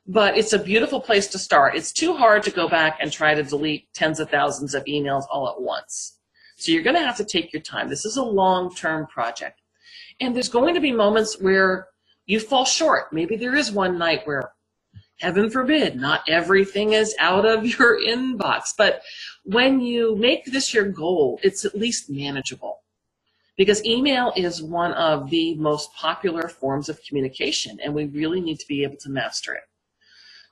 But 0.07 0.37
it's 0.37 0.53
a 0.53 0.59
beautiful 0.59 1.01
place 1.01 1.29
to 1.29 1.39
start. 1.39 1.77
It's 1.77 1.93
too 1.93 2.15
hard 2.15 2.43
to 2.43 2.51
go 2.51 2.69
back 2.69 2.99
and 3.01 3.11
try 3.11 3.33
to 3.33 3.43
delete 3.43 3.91
tens 3.95 4.21
of 4.21 4.29
thousands 4.29 4.75
of 4.75 4.85
emails 4.85 5.25
all 5.31 5.49
at 5.49 5.63
once. 5.63 6.19
So 6.57 6.73
you're 6.73 6.83
going 6.83 6.97
to 6.97 7.07
have 7.07 7.17
to 7.17 7.25
take 7.25 7.55
your 7.55 7.63
time. 7.63 7.89
This 7.89 8.05
is 8.05 8.19
a 8.19 8.23
long-term 8.23 9.07
project. 9.07 9.62
And 10.21 10.35
there's 10.35 10.49
going 10.49 10.75
to 10.75 10.81
be 10.81 10.93
moments 10.93 11.41
where 11.41 11.89
you 12.27 12.41
fall 12.41 12.65
short. 12.65 13.13
Maybe 13.13 13.37
there 13.37 13.55
is 13.55 13.73
one 13.73 13.99
night 13.99 14.27
where, 14.27 14.53
heaven 15.19 15.51
forbid, 15.51 15.97
not 15.97 16.23
everything 16.29 16.93
is 16.93 17.15
out 17.19 17.45
of 17.47 17.67
your 17.79 18.01
inbox. 18.01 18.71
But 18.77 19.03
when 19.45 19.81
you 19.81 20.17
make 20.17 20.45
this 20.47 20.73
your 20.73 20.89
goal, 20.89 21.39
it's 21.43 21.65
at 21.65 21.75
least 21.75 22.11
manageable 22.11 22.83
because 23.57 23.85
email 23.85 24.33
is 24.37 24.63
one 24.63 24.93
of 24.95 25.31
the 25.31 25.55
most 25.57 25.93
popular 25.95 26.49
forms 26.49 26.89
of 26.89 27.01
communication 27.05 27.79
and 27.85 27.95
we 27.95 28.07
really 28.07 28.41
need 28.41 28.59
to 28.59 28.67
be 28.67 28.83
able 28.83 28.97
to 28.97 29.11
master 29.11 29.55
it. 29.55 29.63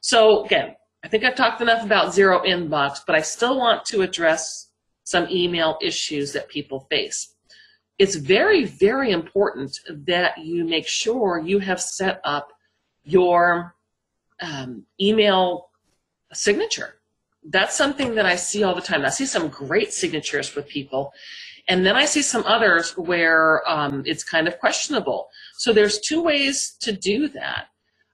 So 0.01 0.45
again, 0.45 0.77
I 1.03 1.09
think 1.09 1.25
I've 1.25 1.35
talked 1.35 1.61
enough 1.61 1.85
about 1.85 2.15
zero 2.15 2.43
inbox, 2.45 3.01
but 3.07 3.17
I 3.17 3.23
still 3.23 3.57
want 3.57 3.85
to 3.87 4.03
address 4.03 4.69
some 5.05 5.27
email 5.31 5.79
issues 5.83 6.33
that 6.33 6.49
people 6.49 6.87
face. 6.91 7.35
It's 8.01 8.17
very, 8.17 8.65
very 8.65 9.11
important 9.11 9.79
that 10.07 10.39
you 10.39 10.65
make 10.65 10.89
sure 10.89 11.39
you 11.39 11.59
have 11.59 11.81
set 11.81 12.19
up 12.25 12.49
your 13.05 13.77
um, 14.41 14.87
email 14.99 15.69
signature. 16.33 16.95
That's 17.45 17.77
something 17.77 18.15
that 18.15 18.25
I 18.25 18.37
see 18.37 18.63
all 18.63 18.75
the 18.75 18.81
time. 18.81 19.05
I 19.05 19.11
see 19.11 19.27
some 19.27 19.49
great 19.49 19.93
signatures 19.93 20.55
with 20.55 20.67
people 20.67 21.13
and 21.69 21.85
then 21.85 21.95
I 21.95 22.07
see 22.07 22.23
some 22.23 22.45
others 22.47 22.97
where 22.97 23.63
um, 23.69 24.03
it's 24.07 24.25
kind 24.25 24.49
of 24.49 24.59
questionable. 24.59 25.29
So 25.59 25.73
there's 25.75 26.01
two 26.01 26.23
ways 26.23 26.77
to 26.81 26.93
do 26.93 27.29
that. 27.29 27.67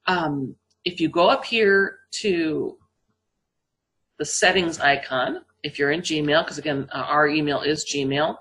Um, 0.06 0.56
if 0.84 1.00
you 1.00 1.08
go 1.08 1.28
up 1.28 1.44
here 1.44 2.00
to 2.22 2.76
the 4.18 4.24
settings 4.24 4.80
icon, 4.80 5.44
if 5.62 5.78
you're 5.78 5.92
in 5.92 6.00
Gmail, 6.00 6.44
because 6.44 6.58
again, 6.58 6.88
our 6.92 7.28
email 7.28 7.62
is 7.62 7.84
Gmail, 7.84 8.36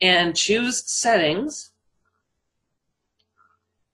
and 0.00 0.36
choose 0.36 0.82
settings, 0.90 1.72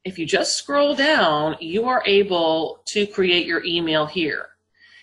if 0.04 0.18
you 0.18 0.26
just 0.26 0.56
scroll 0.56 0.94
down, 0.94 1.56
you 1.60 1.86
are 1.86 2.02
able 2.04 2.80
to 2.86 3.06
create 3.06 3.46
your 3.46 3.64
email 3.64 4.04
here. 4.04 4.48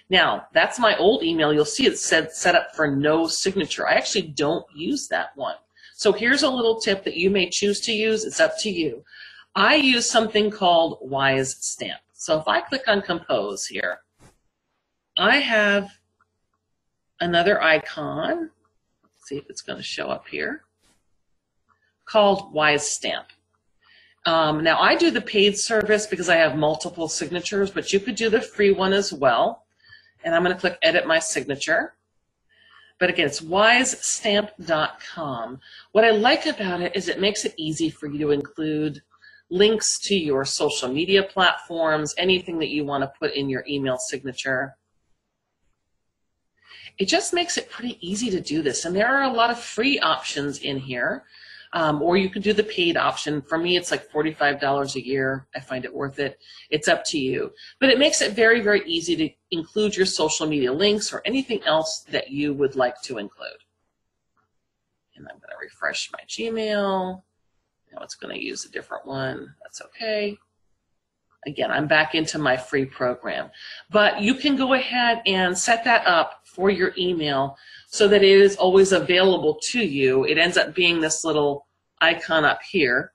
Now, 0.10 0.48
that's 0.54 0.78
my 0.78 0.96
old 0.98 1.24
email. 1.24 1.54
You'll 1.54 1.66
see 1.66 1.88
it 1.88 1.98
said 1.98 2.32
set 2.32 2.54
up 2.54 2.76
for 2.76 2.88
no 2.88 3.28
signature. 3.28 3.88
I 3.88 3.94
actually 3.94 4.28
don't 4.28 4.66
use 4.76 5.08
that 5.08 5.36
one. 5.36 5.56
So 5.96 6.12
here's 6.12 6.44
a 6.44 6.50
little 6.50 6.80
tip 6.80 7.04
that 7.06 7.18
you 7.18 7.30
may 7.30 7.50
choose 7.50 7.80
to 7.82 7.92
use. 7.92 8.26
It's 8.26 8.40
up 8.40 8.54
to 8.60 8.70
you. 8.70 9.04
I 9.56 9.76
use 9.76 10.10
something 10.10 10.52
called 10.52 11.00
Wise 11.02 11.56
Stamp. 11.60 12.02
So 12.14 12.40
if 12.40 12.48
I 12.48 12.62
click 12.62 12.84
on 12.88 13.02
Compose 13.02 13.66
here, 13.66 14.00
I 15.18 15.38
have 15.38 15.90
another 17.20 17.62
icon. 17.62 18.52
Let's 19.04 19.28
see 19.28 19.38
if 19.38 19.50
it's 19.50 19.62
going 19.62 19.78
to 19.78 19.84
show 19.84 20.10
up 20.10 20.28
here 20.28 20.64
called 22.12 22.54
Wise 22.54 22.90
Stamp. 22.90 23.28
Um, 24.26 24.64
now 24.64 24.80
I 24.80 24.96
do 24.96 25.12
the 25.12 25.22
paid 25.22 25.58
service 25.58 26.06
because 26.06 26.30
I 26.30 26.36
have 26.36 26.58
multiple 26.58 27.08
signatures, 27.08 27.72
but 27.72 27.94
you 27.94 28.00
could 28.00 28.16
do 28.16 28.30
the 28.30 28.42
free 28.42 28.72
one 28.72 28.94
as 28.94 29.14
well 29.14 29.66
and 30.24 30.36
I'm 30.36 30.44
going 30.44 30.54
to 30.54 30.60
click 30.60 30.78
edit 30.82 31.08
my 31.08 31.20
signature. 31.20 31.94
But 33.00 33.10
again, 33.10 33.28
it's 33.28 33.40
wisestamp.com. 33.42 35.60
What 35.92 36.06
I 36.06 36.12
like 36.12 36.46
about 36.46 36.82
it 36.82 36.96
is 36.96 37.08
it 37.08 37.20
makes 37.20 37.46
it 37.46 37.56
easy 37.58 37.90
for 37.90 38.06
you 38.06 38.20
to 38.20 38.30
include 38.30 39.02
links 39.50 39.98
to 40.02 40.16
your 40.16 40.46
social 40.46 40.90
media 40.90 41.24
platforms, 41.24 42.14
anything 42.18 42.60
that 42.60 42.70
you 42.70 42.86
want 42.86 43.04
to 43.04 43.12
put 43.20 43.34
in 43.34 43.50
your 43.50 43.66
email 43.68 43.98
signature. 43.98 44.76
It 47.00 47.06
just 47.06 47.34
makes 47.34 47.58
it 47.58 47.72
pretty 47.72 47.98
easy 48.08 48.30
to 48.30 48.40
do 48.40 48.62
this. 48.62 48.86
And 48.86 48.96
there 48.96 49.08
are 49.08 49.24
a 49.24 49.34
lot 49.34 49.50
of 49.50 49.60
free 49.60 49.98
options 50.00 50.60
in 50.60 50.78
here 50.78 51.24
um, 51.74 52.02
or 52.02 52.18
you 52.18 52.30
can 52.30 52.42
do 52.42 52.54
the 52.54 52.64
paid 52.64 52.98
option. 52.98 53.42
For 53.42 53.58
me, 53.58 53.78
it's 53.78 53.92
like 53.92 54.12
$45 54.12 54.96
a 54.96 55.06
year. 55.06 55.48
I 55.56 55.60
find 55.60 55.86
it 55.86 55.94
worth 55.94 56.20
it. 56.20 56.38
It's 56.70 56.88
up 56.88 57.04
to 57.06 57.20
you. 57.20 57.54
But 57.80 57.90
it 57.90 58.00
makes 58.00 58.22
it 58.22 58.34
very, 58.34 58.60
very 58.62 58.82
easy 58.86 59.16
to 59.16 59.30
include 59.52 59.96
your 59.96 60.06
social 60.06 60.48
media 60.48 60.74
links 60.74 61.14
or 61.14 61.22
anything 61.26 61.62
else 61.66 62.06
that 62.12 62.30
you 62.30 62.54
would 62.54 62.76
like 62.76 63.02
to 63.04 63.18
include. 63.18 63.50
And 65.16 65.28
I'm 65.28 65.38
going 65.38 65.52
to 65.52 65.62
refresh 65.62 66.12
my 66.12 66.20
Gmail. 66.28 67.22
Now 67.94 68.02
it's 68.02 68.16
going 68.16 68.34
to 68.36 68.44
use 68.44 68.66
a 68.66 68.72
different 68.72 69.06
one. 69.06 69.54
That's 69.62 69.82
okay. 69.82 70.38
Again, 71.46 71.72
I'm 71.72 71.88
back 71.88 72.14
into 72.14 72.38
my 72.38 72.56
free 72.56 72.86
program. 72.86 73.50
But 73.90 74.22
you 74.22 74.36
can 74.36 74.56
go 74.56 74.74
ahead 74.74 75.22
and 75.26 75.58
set 75.58 75.84
that 75.86 76.06
up 76.06 76.42
for 76.46 76.70
your 76.70 76.94
email 76.98 77.58
so 77.88 78.08
that 78.08 78.24
it 78.24 78.42
is 78.42 78.56
always 78.58 78.92
available 78.92 79.60
to 79.72 79.80
you. 79.80 80.24
It 80.26 80.38
ends 80.38 80.58
up 80.58 80.76
being 80.76 81.02
this 81.02 81.24
little 81.24 81.68
icon 82.00 82.46
up 82.46 82.60
here. 82.70 83.14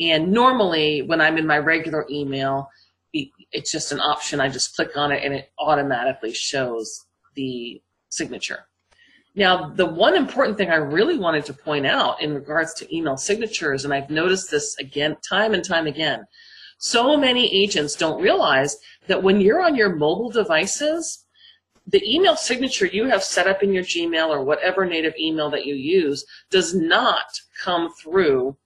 And 0.00 0.32
normally 0.32 1.02
when 1.02 1.20
I'm 1.20 1.38
in 1.38 1.46
my 1.46 1.58
regular 1.58 2.06
email, 2.10 2.68
it's 3.12 3.70
just 3.70 3.92
an 3.92 4.00
option. 4.00 4.40
I 4.40 4.48
just 4.48 4.74
click 4.74 4.96
on 4.96 5.12
it 5.12 5.22
and 5.24 5.34
it 5.34 5.52
automatically 5.58 6.32
shows 6.32 7.04
the 7.34 7.80
signature. 8.08 8.66
Now, 9.36 9.70
the 9.70 9.86
one 9.86 10.14
important 10.16 10.56
thing 10.56 10.70
I 10.70 10.76
really 10.76 11.18
wanted 11.18 11.44
to 11.46 11.54
point 11.54 11.86
out 11.86 12.22
in 12.22 12.34
regards 12.34 12.72
to 12.74 12.96
email 12.96 13.16
signatures, 13.16 13.84
and 13.84 13.92
I've 13.92 14.10
noticed 14.10 14.50
this 14.50 14.76
again, 14.78 15.16
time 15.28 15.54
and 15.54 15.64
time 15.64 15.88
again, 15.88 16.24
so 16.78 17.16
many 17.16 17.52
agents 17.54 17.94
don't 17.94 18.22
realize 18.22 18.76
that 19.06 19.22
when 19.22 19.40
you're 19.40 19.62
on 19.62 19.74
your 19.74 19.94
mobile 19.94 20.30
devices, 20.30 21.24
the 21.86 22.02
email 22.04 22.36
signature 22.36 22.86
you 22.86 23.06
have 23.06 23.22
set 23.22 23.46
up 23.46 23.62
in 23.62 23.72
your 23.72 23.84
Gmail 23.84 24.28
or 24.28 24.42
whatever 24.42 24.86
native 24.86 25.14
email 25.18 25.50
that 25.50 25.66
you 25.66 25.74
use 25.74 26.24
does 26.50 26.74
not 26.74 27.26
come 27.62 27.92
through 27.92 28.56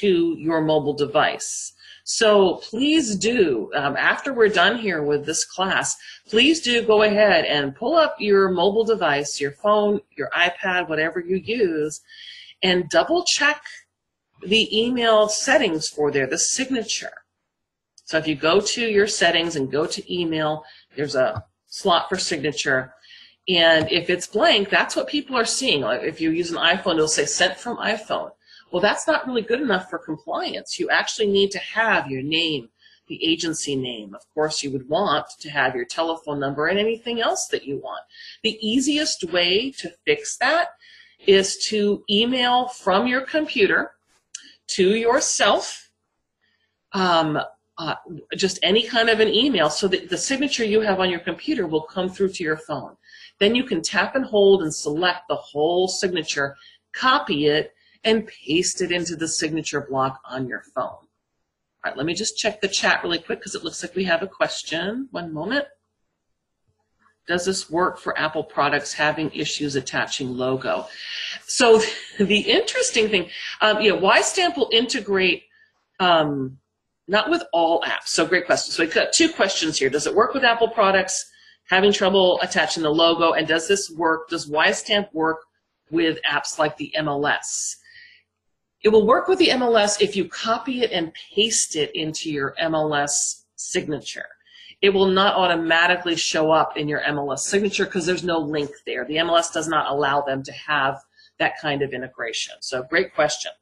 to 0.00 0.36
your 0.38 0.60
mobile 0.60 0.94
device. 0.94 1.72
So 2.04 2.56
please 2.56 3.14
do, 3.14 3.70
um, 3.74 3.96
after 3.96 4.32
we're 4.32 4.48
done 4.48 4.78
here 4.78 5.02
with 5.02 5.26
this 5.26 5.44
class, 5.44 5.96
please 6.28 6.60
do 6.60 6.82
go 6.82 7.02
ahead 7.02 7.44
and 7.44 7.76
pull 7.76 7.94
up 7.94 8.16
your 8.18 8.50
mobile 8.50 8.84
device, 8.84 9.40
your 9.40 9.52
phone, 9.52 10.00
your 10.16 10.30
iPad, 10.36 10.88
whatever 10.88 11.20
you 11.20 11.36
use, 11.36 12.00
and 12.62 12.88
double 12.88 13.24
check 13.24 13.62
the 14.44 14.76
email 14.76 15.28
settings 15.28 15.88
for 15.88 16.10
there, 16.10 16.26
the 16.26 16.38
signature. 16.38 17.19
So 18.10 18.18
if 18.18 18.26
you 18.26 18.34
go 18.34 18.60
to 18.60 18.80
your 18.84 19.06
settings 19.06 19.54
and 19.54 19.70
go 19.70 19.86
to 19.86 20.12
email, 20.12 20.64
there's 20.96 21.14
a 21.14 21.44
slot 21.68 22.08
for 22.08 22.18
signature. 22.18 22.92
And 23.48 23.88
if 23.88 24.10
it's 24.10 24.26
blank, 24.26 24.68
that's 24.68 24.96
what 24.96 25.06
people 25.06 25.36
are 25.38 25.44
seeing. 25.44 25.82
Like 25.82 26.02
if 26.02 26.20
you 26.20 26.32
use 26.32 26.50
an 26.50 26.56
iPhone, 26.56 26.94
it'll 26.94 27.06
say 27.06 27.24
sent 27.24 27.56
from 27.56 27.76
iPhone. 27.76 28.32
Well, 28.72 28.82
that's 28.82 29.06
not 29.06 29.28
really 29.28 29.42
good 29.42 29.60
enough 29.60 29.88
for 29.88 30.00
compliance. 30.00 30.76
You 30.80 30.90
actually 30.90 31.28
need 31.28 31.52
to 31.52 31.60
have 31.60 32.10
your 32.10 32.20
name, 32.20 32.70
the 33.06 33.24
agency 33.24 33.76
name. 33.76 34.12
Of 34.12 34.22
course, 34.34 34.60
you 34.64 34.72
would 34.72 34.88
want 34.88 35.26
to 35.38 35.48
have 35.48 35.76
your 35.76 35.84
telephone 35.84 36.40
number 36.40 36.66
and 36.66 36.80
anything 36.80 37.20
else 37.20 37.46
that 37.52 37.64
you 37.64 37.76
want. 37.76 38.02
The 38.42 38.58
easiest 38.60 39.22
way 39.30 39.70
to 39.78 39.92
fix 40.04 40.36
that 40.38 40.70
is 41.28 41.58
to 41.68 42.02
email 42.10 42.66
from 42.66 43.06
your 43.06 43.20
computer 43.20 43.92
to 44.70 44.96
yourself 44.96 45.92
um, 46.92 47.38
uh, 47.80 47.94
just 48.36 48.58
any 48.62 48.86
kind 48.86 49.08
of 49.08 49.20
an 49.20 49.28
email 49.28 49.70
so 49.70 49.88
that 49.88 50.10
the 50.10 50.18
signature 50.18 50.62
you 50.62 50.82
have 50.82 51.00
on 51.00 51.08
your 51.08 51.18
computer 51.18 51.66
will 51.66 51.80
come 51.80 52.10
through 52.10 52.28
to 52.28 52.44
your 52.44 52.58
phone. 52.58 52.94
Then 53.38 53.54
you 53.54 53.64
can 53.64 53.80
tap 53.80 54.14
and 54.14 54.24
hold 54.26 54.62
and 54.62 54.72
select 54.72 55.20
the 55.28 55.36
whole 55.36 55.88
signature, 55.88 56.56
copy 56.92 57.46
it, 57.46 57.72
and 58.04 58.26
paste 58.26 58.82
it 58.82 58.92
into 58.92 59.16
the 59.16 59.26
signature 59.26 59.86
block 59.88 60.20
on 60.28 60.46
your 60.46 60.62
phone. 60.74 60.84
All 60.84 61.06
right, 61.86 61.96
let 61.96 62.04
me 62.04 62.12
just 62.12 62.36
check 62.36 62.60
the 62.60 62.68
chat 62.68 63.02
really 63.02 63.18
quick 63.18 63.38
because 63.38 63.54
it 63.54 63.64
looks 63.64 63.82
like 63.82 63.96
we 63.96 64.04
have 64.04 64.22
a 64.22 64.28
question. 64.28 65.08
One 65.10 65.32
moment. 65.32 65.64
Does 67.26 67.46
this 67.46 67.70
work 67.70 67.98
for 67.98 68.18
Apple 68.18 68.44
products 68.44 68.92
having 68.92 69.30
issues 69.30 69.74
attaching 69.74 70.36
logo? 70.36 70.86
So 71.46 71.80
the 72.18 72.40
interesting 72.40 73.08
thing, 73.08 73.30
um, 73.62 73.80
you 73.80 73.90
know, 73.90 73.98
Wisestamp 73.98 74.58
will 74.58 74.68
integrate 74.70 75.44
um, 75.98 76.58
not 77.10 77.28
with 77.28 77.42
all 77.52 77.82
apps. 77.82 78.06
So 78.06 78.24
great 78.24 78.46
question. 78.46 78.72
So 78.72 78.84
we've 78.84 78.94
got 78.94 79.12
two 79.12 79.28
questions 79.32 79.76
here. 79.76 79.90
Does 79.90 80.06
it 80.06 80.14
work 80.14 80.32
with 80.32 80.44
Apple 80.44 80.68
products? 80.68 81.28
Having 81.68 81.92
trouble 81.92 82.38
attaching 82.40 82.82
the 82.82 82.90
logo, 82.90 83.32
and 83.32 83.46
does 83.46 83.68
this 83.68 83.90
work? 83.90 84.28
Does 84.28 84.48
Wisestamp 84.48 85.12
work 85.12 85.38
with 85.90 86.18
apps 86.28 86.58
like 86.58 86.76
the 86.76 86.92
MLS? 86.98 87.76
It 88.82 88.90
will 88.90 89.06
work 89.06 89.28
with 89.28 89.40
the 89.40 89.48
MLS 89.48 90.00
if 90.00 90.16
you 90.16 90.28
copy 90.28 90.82
it 90.82 90.92
and 90.92 91.12
paste 91.34 91.76
it 91.76 91.90
into 91.94 92.30
your 92.30 92.54
MLS 92.62 93.42
signature. 93.56 94.26
It 94.80 94.90
will 94.90 95.06
not 95.06 95.34
automatically 95.34 96.16
show 96.16 96.50
up 96.50 96.76
in 96.76 96.88
your 96.88 97.00
MLS 97.00 97.40
signature 97.40 97.84
because 97.84 98.06
there's 98.06 98.24
no 98.24 98.38
link 98.38 98.70
there. 98.86 99.04
The 99.04 99.16
MLS 99.16 99.52
does 99.52 99.68
not 99.68 99.90
allow 99.90 100.22
them 100.22 100.42
to 100.44 100.52
have 100.52 101.00
that 101.38 101.60
kind 101.60 101.82
of 101.82 101.92
integration. 101.92 102.54
So 102.60 102.84
great 102.84 103.14
question. 103.14 103.52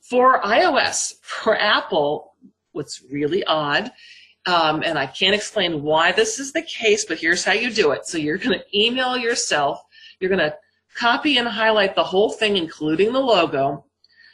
For 0.00 0.40
iOS, 0.42 1.14
for 1.22 1.56
Apple, 1.56 2.34
what's 2.76 3.02
really 3.10 3.42
odd, 3.44 3.90
um, 4.46 4.82
and 4.84 4.96
I 4.98 5.06
can't 5.06 5.34
explain 5.34 5.82
why 5.82 6.12
this 6.12 6.38
is 6.38 6.52
the 6.52 6.62
case, 6.62 7.04
but 7.04 7.18
here's 7.18 7.44
how 7.44 7.52
you 7.52 7.70
do 7.70 7.90
it. 7.90 8.06
So 8.06 8.18
you're 8.18 8.38
going 8.38 8.58
to 8.58 8.78
email 8.78 9.16
yourself, 9.16 9.82
you're 10.20 10.30
going 10.30 10.50
to 10.50 10.56
copy 10.94 11.36
and 11.38 11.48
highlight 11.48 11.94
the 11.94 12.04
whole 12.04 12.30
thing, 12.30 12.56
including 12.56 13.12
the 13.12 13.20
logo, 13.20 13.84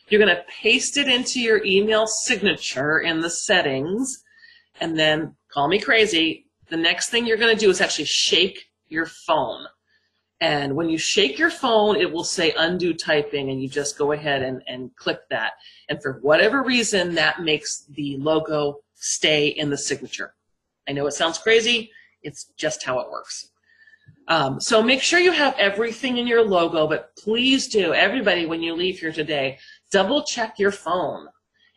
you're 0.09 0.21
going 0.21 0.37
to 0.37 0.45
paste 0.63 0.99
it 0.99 1.09
into 1.09 1.41
your 1.41 1.65
email 1.65 2.07
signature 2.07 3.01
in 3.01 3.21
the 3.21 3.31
settings, 3.31 4.23
and 4.81 4.99
then 4.99 5.35
call 5.51 5.69
me 5.69 5.81
crazy. 5.81 6.47
The 6.69 6.77
next 6.77 7.09
thing 7.09 7.27
you're 7.27 7.39
going 7.39 7.57
to 7.57 7.61
do 7.61 7.71
is 7.71 7.81
actually 7.81 8.05
shake 8.05 8.71
your 8.89 9.07
phone. 9.07 9.67
And 10.43 10.75
when 10.75 10.91
you 10.91 10.99
shake 10.99 11.39
your 11.39 11.51
phone, 11.51 11.95
it 11.95 12.13
will 12.13 12.25
say 12.25 12.53
undo 12.59 12.93
typing, 12.95 13.51
and 13.51 13.63
you 13.63 13.69
just 13.69 13.97
go 13.97 14.11
ahead 14.11 14.43
and, 14.43 14.61
and 14.67 14.95
click 14.97 15.21
that. 15.31 15.53
And 15.89 16.03
for 16.03 16.19
whatever 16.21 16.65
reason, 16.65 17.15
that 17.15 17.43
makes 17.43 17.85
the 17.91 18.17
logo 18.17 18.81
stay 18.97 19.47
in 19.47 19.71
the 19.71 19.79
signature. 19.79 20.35
I 20.89 20.93
know 20.93 21.07
it 21.07 21.13
sounds 21.13 21.39
crazy. 21.39 21.93
It's 22.25 22.47
just 22.57 22.83
how 22.83 22.99
it 22.99 23.09
works. 23.09 23.51
Um, 24.27 24.59
so 24.59 24.83
make 24.83 25.01
sure 25.01 25.21
you 25.21 25.31
have 25.31 25.55
everything 25.59 26.17
in 26.17 26.27
your 26.27 26.43
logo, 26.43 26.89
but 26.89 27.15
please 27.17 27.69
do, 27.69 27.95
everybody, 27.95 28.45
when 28.45 28.63
you 28.63 28.75
leave 28.75 28.99
here 28.99 29.13
today, 29.13 29.59
double 29.93 30.25
check 30.25 30.59
your 30.59 30.73
phone 30.73 31.29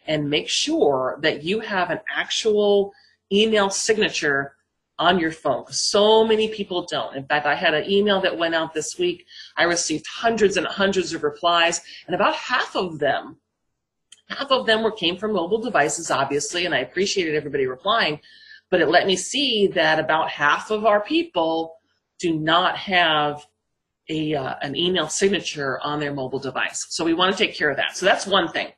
and 0.08 0.28
make 0.28 0.50
sure 0.50 1.20
that 1.22 1.44
you 1.44 1.60
have 1.60 1.92
an 1.92 2.00
actual 2.12 2.94
email 3.32 3.70
signature 3.70 4.56
on 4.98 5.20
your 5.20 5.32
phone. 5.32 5.66
So 5.72 6.26
many 6.26 6.50
people 6.50 6.86
don't. 6.90 7.16
In 7.16 7.26
fact, 7.26 7.46
I 7.46 7.56
had 7.56 7.74
an 7.74 7.90
email 7.90 8.22
that 8.22 8.38
went 8.38 8.56
out 8.56 8.74
this 8.74 8.98
week. 8.98 9.26
I 9.58 9.64
received 9.64 10.06
hundreds 10.08 10.58
and 10.58 10.66
hundreds 10.66 11.14
of 11.14 11.24
replies, 11.24 11.82
and 12.08 12.16
about 12.16 12.36
half 12.36 12.76
of 12.76 13.00
them, 13.00 13.38
half 14.30 14.52
of 14.52 14.66
them 14.66 14.84
were 14.84 14.92
came 14.92 15.18
from 15.18 15.34
mobile 15.34 15.62
devices, 15.62 16.12
obviously, 16.12 16.66
and 16.66 16.74
I 16.74 16.80
appreciated 16.80 17.36
everybody 17.36 17.68
replying, 17.68 18.20
but 18.70 18.82
it 18.82 18.88
let 18.88 19.06
me 19.06 19.16
see 19.16 19.68
that 19.68 20.00
about 20.00 20.30
half 20.30 20.72
of 20.72 20.86
our 20.86 21.02
people 21.02 21.76
do 22.20 22.38
not 22.40 22.78
have 22.78 23.46
a, 24.10 24.36
uh, 24.36 24.56
an 24.62 24.76
email 24.76 25.10
signature 25.10 25.80
on 25.82 26.00
their 26.00 26.14
mobile 26.14 26.40
device. 26.40 26.86
So 26.90 27.04
we 27.04 27.14
want 27.14 27.36
to 27.36 27.38
take 27.38 27.56
care 27.56 27.70
of 27.70 27.78
that. 27.78 27.98
So 27.98 28.06
that's 28.06 28.26
one 28.26 28.48
thing. 28.48 28.70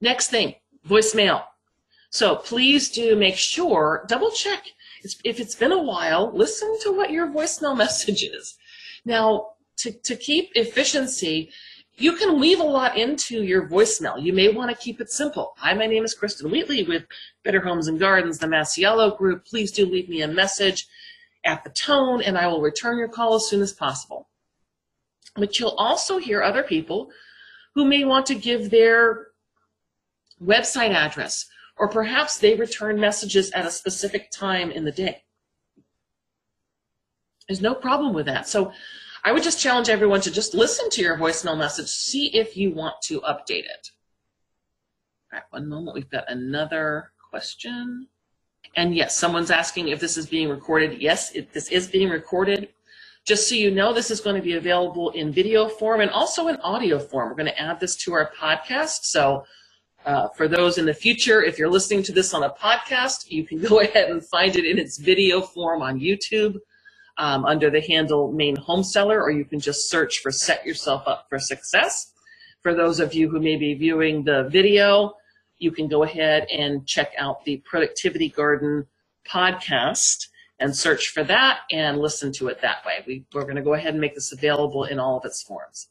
Next 0.00 0.28
thing, 0.28 0.54
voicemail. 0.88 1.44
So 2.10 2.36
please 2.36 2.90
do 2.90 3.16
make 3.16 3.36
sure, 3.36 4.04
double 4.08 4.30
check. 4.30 4.64
If 5.24 5.40
it's 5.40 5.54
been 5.54 5.72
a 5.72 5.82
while, 5.82 6.32
listen 6.34 6.78
to 6.82 6.92
what 6.92 7.10
your 7.10 7.28
voicemail 7.28 7.76
message 7.84 8.22
is. 8.22 8.56
Now, 9.04 9.50
to, 9.78 9.92
to 9.92 10.16
keep 10.16 10.50
efficiency, 10.54 11.50
you 11.98 12.16
can 12.16 12.38
weave 12.38 12.60
a 12.60 12.64
lot 12.64 12.98
into 12.98 13.42
your 13.42 13.68
voicemail. 13.68 14.22
You 14.22 14.32
may 14.32 14.48
want 14.48 14.70
to 14.70 14.76
keep 14.76 15.00
it 15.00 15.10
simple. 15.10 15.54
Hi, 15.58 15.72
my 15.74 15.86
name 15.86 16.04
is 16.04 16.14
Kristen 16.14 16.50
Wheatley 16.50 16.82
with 16.82 17.04
Better 17.42 17.60
Homes 17.60 17.88
and 17.88 17.98
Gardens, 17.98 18.38
the 18.38 18.46
Masiello 18.46 19.16
Group. 19.16 19.46
Please 19.46 19.72
do 19.72 19.86
leave 19.86 20.08
me 20.08 20.22
a 20.22 20.28
message 20.28 20.86
at 21.44 21.64
the 21.64 21.70
tone, 21.70 22.20
and 22.20 22.36
I 22.36 22.48
will 22.48 22.60
return 22.60 22.98
your 22.98 23.08
call 23.08 23.34
as 23.34 23.48
soon 23.48 23.62
as 23.62 23.72
possible. 23.72 24.28
But 25.36 25.58
you'll 25.58 25.70
also 25.70 26.18
hear 26.18 26.42
other 26.42 26.62
people 26.62 27.10
who 27.74 27.84
may 27.84 28.04
want 28.04 28.26
to 28.26 28.34
give 28.34 28.70
their 28.70 29.28
website 30.42 30.92
address, 30.92 31.46
or 31.76 31.88
perhaps 31.88 32.38
they 32.38 32.54
return 32.54 32.98
messages 32.98 33.50
at 33.52 33.66
a 33.66 33.70
specific 33.70 34.30
time 34.30 34.70
in 34.70 34.84
the 34.84 34.92
day. 34.92 35.24
There's 37.48 37.60
no 37.60 37.74
problem 37.74 38.12
with 38.12 38.26
that. 38.26 38.48
So 38.48 38.72
I 39.24 39.32
would 39.32 39.42
just 39.42 39.60
challenge 39.60 39.88
everyone 39.88 40.20
to 40.22 40.30
just 40.30 40.54
listen 40.54 40.88
to 40.90 41.02
your 41.02 41.16
voicemail 41.16 41.58
message, 41.58 41.88
see 41.88 42.28
if 42.28 42.56
you 42.56 42.72
want 42.72 42.94
to 43.02 43.20
update 43.20 43.64
it. 43.64 43.90
All 45.32 45.38
right, 45.38 45.42
one 45.50 45.68
moment. 45.68 45.94
We've 45.94 46.10
got 46.10 46.30
another 46.30 47.12
question. 47.30 48.08
And 48.74 48.94
yes, 48.94 49.16
someone's 49.16 49.50
asking 49.50 49.88
if 49.88 50.00
this 50.00 50.16
is 50.16 50.26
being 50.26 50.48
recorded. 50.48 51.00
Yes, 51.00 51.32
it, 51.32 51.52
this 51.52 51.68
is 51.68 51.88
being 51.88 52.08
recorded. 52.08 52.68
Just 53.24 53.48
so 53.48 53.56
you 53.56 53.72
know, 53.72 53.92
this 53.92 54.10
is 54.10 54.20
going 54.20 54.36
to 54.36 54.42
be 54.42 54.54
available 54.54 55.10
in 55.10 55.32
video 55.32 55.68
form 55.68 56.00
and 56.00 56.10
also 56.10 56.46
in 56.48 56.56
audio 56.56 56.98
form. 56.98 57.28
We're 57.28 57.34
going 57.34 57.46
to 57.46 57.60
add 57.60 57.80
this 57.80 57.96
to 57.96 58.12
our 58.12 58.30
podcast. 58.38 59.04
So 59.04 59.44
uh, 60.06 60.28
for 60.28 60.46
those 60.46 60.78
in 60.78 60.86
the 60.86 60.94
future, 60.94 61.42
if 61.42 61.58
you're 61.58 61.68
listening 61.68 62.02
to 62.04 62.12
this 62.12 62.32
on 62.32 62.44
a 62.44 62.50
podcast, 62.50 63.28
you 63.30 63.44
can 63.44 63.60
go 63.68 63.80
ahead 63.80 64.08
and 64.08 64.24
find 64.24 64.56
it 64.56 64.64
in 64.64 64.78
its 64.78 64.98
video 64.98 65.40
form 65.40 65.82
on 65.82 65.98
YouTube 65.98 66.56
um, 67.18 67.44
under 67.44 67.70
the 67.70 67.80
handle 67.80 68.32
Maine 68.32 68.56
Home 68.56 68.84
Seller, 68.84 69.20
or 69.20 69.30
you 69.30 69.44
can 69.44 69.58
just 69.58 69.90
search 69.90 70.20
for 70.20 70.30
Set 70.30 70.64
Yourself 70.64 71.02
Up 71.06 71.26
for 71.28 71.38
Success. 71.38 72.12
For 72.62 72.72
those 72.74 73.00
of 73.00 73.14
you 73.14 73.28
who 73.28 73.40
may 73.40 73.56
be 73.56 73.74
viewing 73.74 74.22
the 74.22 74.48
video, 74.48 75.14
you 75.58 75.72
can 75.72 75.88
go 75.88 76.04
ahead 76.04 76.46
and 76.52 76.86
check 76.86 77.12
out 77.18 77.44
the 77.44 77.58
Productivity 77.58 78.28
Garden 78.28 78.86
podcast 79.28 80.28
and 80.60 80.74
search 80.74 81.08
for 81.08 81.24
that 81.24 81.60
and 81.72 81.98
listen 81.98 82.32
to 82.32 82.48
it 82.48 82.60
that 82.62 82.84
way. 82.86 83.02
We, 83.06 83.24
we're 83.34 83.42
going 83.42 83.56
to 83.56 83.62
go 83.62 83.74
ahead 83.74 83.94
and 83.94 84.00
make 84.00 84.14
this 84.14 84.32
available 84.32 84.84
in 84.84 84.98
all 84.98 85.18
of 85.18 85.24
its 85.24 85.42
forms. 85.42 85.88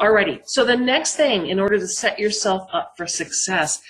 Alrighty, 0.00 0.40
so 0.46 0.64
the 0.64 0.76
next 0.76 1.16
thing 1.16 1.48
in 1.48 1.58
order 1.58 1.76
to 1.76 1.88
set 1.88 2.20
yourself 2.20 2.68
up 2.72 2.94
for 2.96 3.06
success 3.08 3.82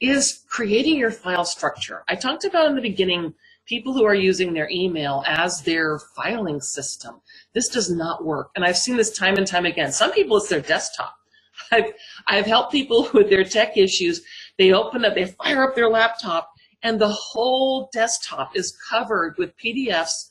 is 0.00 0.44
creating 0.48 0.96
your 0.96 1.10
file 1.10 1.44
structure. 1.44 2.04
I 2.06 2.14
talked 2.14 2.44
about 2.44 2.68
in 2.68 2.76
the 2.76 2.80
beginning 2.82 3.34
people 3.66 3.92
who 3.92 4.04
are 4.04 4.14
using 4.14 4.52
their 4.52 4.68
email 4.70 5.24
as 5.26 5.62
their 5.62 5.98
filing 5.98 6.60
system. 6.60 7.20
This 7.52 7.68
does 7.68 7.90
not 7.90 8.24
work. 8.24 8.50
And 8.54 8.64
I've 8.64 8.76
seen 8.76 8.96
this 8.96 9.10
time 9.16 9.38
and 9.38 9.46
time 9.46 9.66
again. 9.66 9.90
Some 9.90 10.12
people, 10.12 10.36
it's 10.36 10.48
their 10.48 10.60
desktop. 10.60 11.16
I've, 11.72 11.92
I've 12.28 12.46
helped 12.46 12.70
people 12.70 13.08
with 13.14 13.28
their 13.28 13.42
tech 13.42 13.76
issues. 13.76 14.22
They 14.58 14.72
open 14.72 15.04
up, 15.04 15.16
they 15.16 15.26
fire 15.26 15.64
up 15.64 15.74
their 15.74 15.90
laptop, 15.90 16.52
and 16.84 17.00
the 17.00 17.08
whole 17.08 17.90
desktop 17.92 18.56
is 18.56 18.76
covered 18.88 19.36
with 19.36 19.56
PDFs 19.56 20.30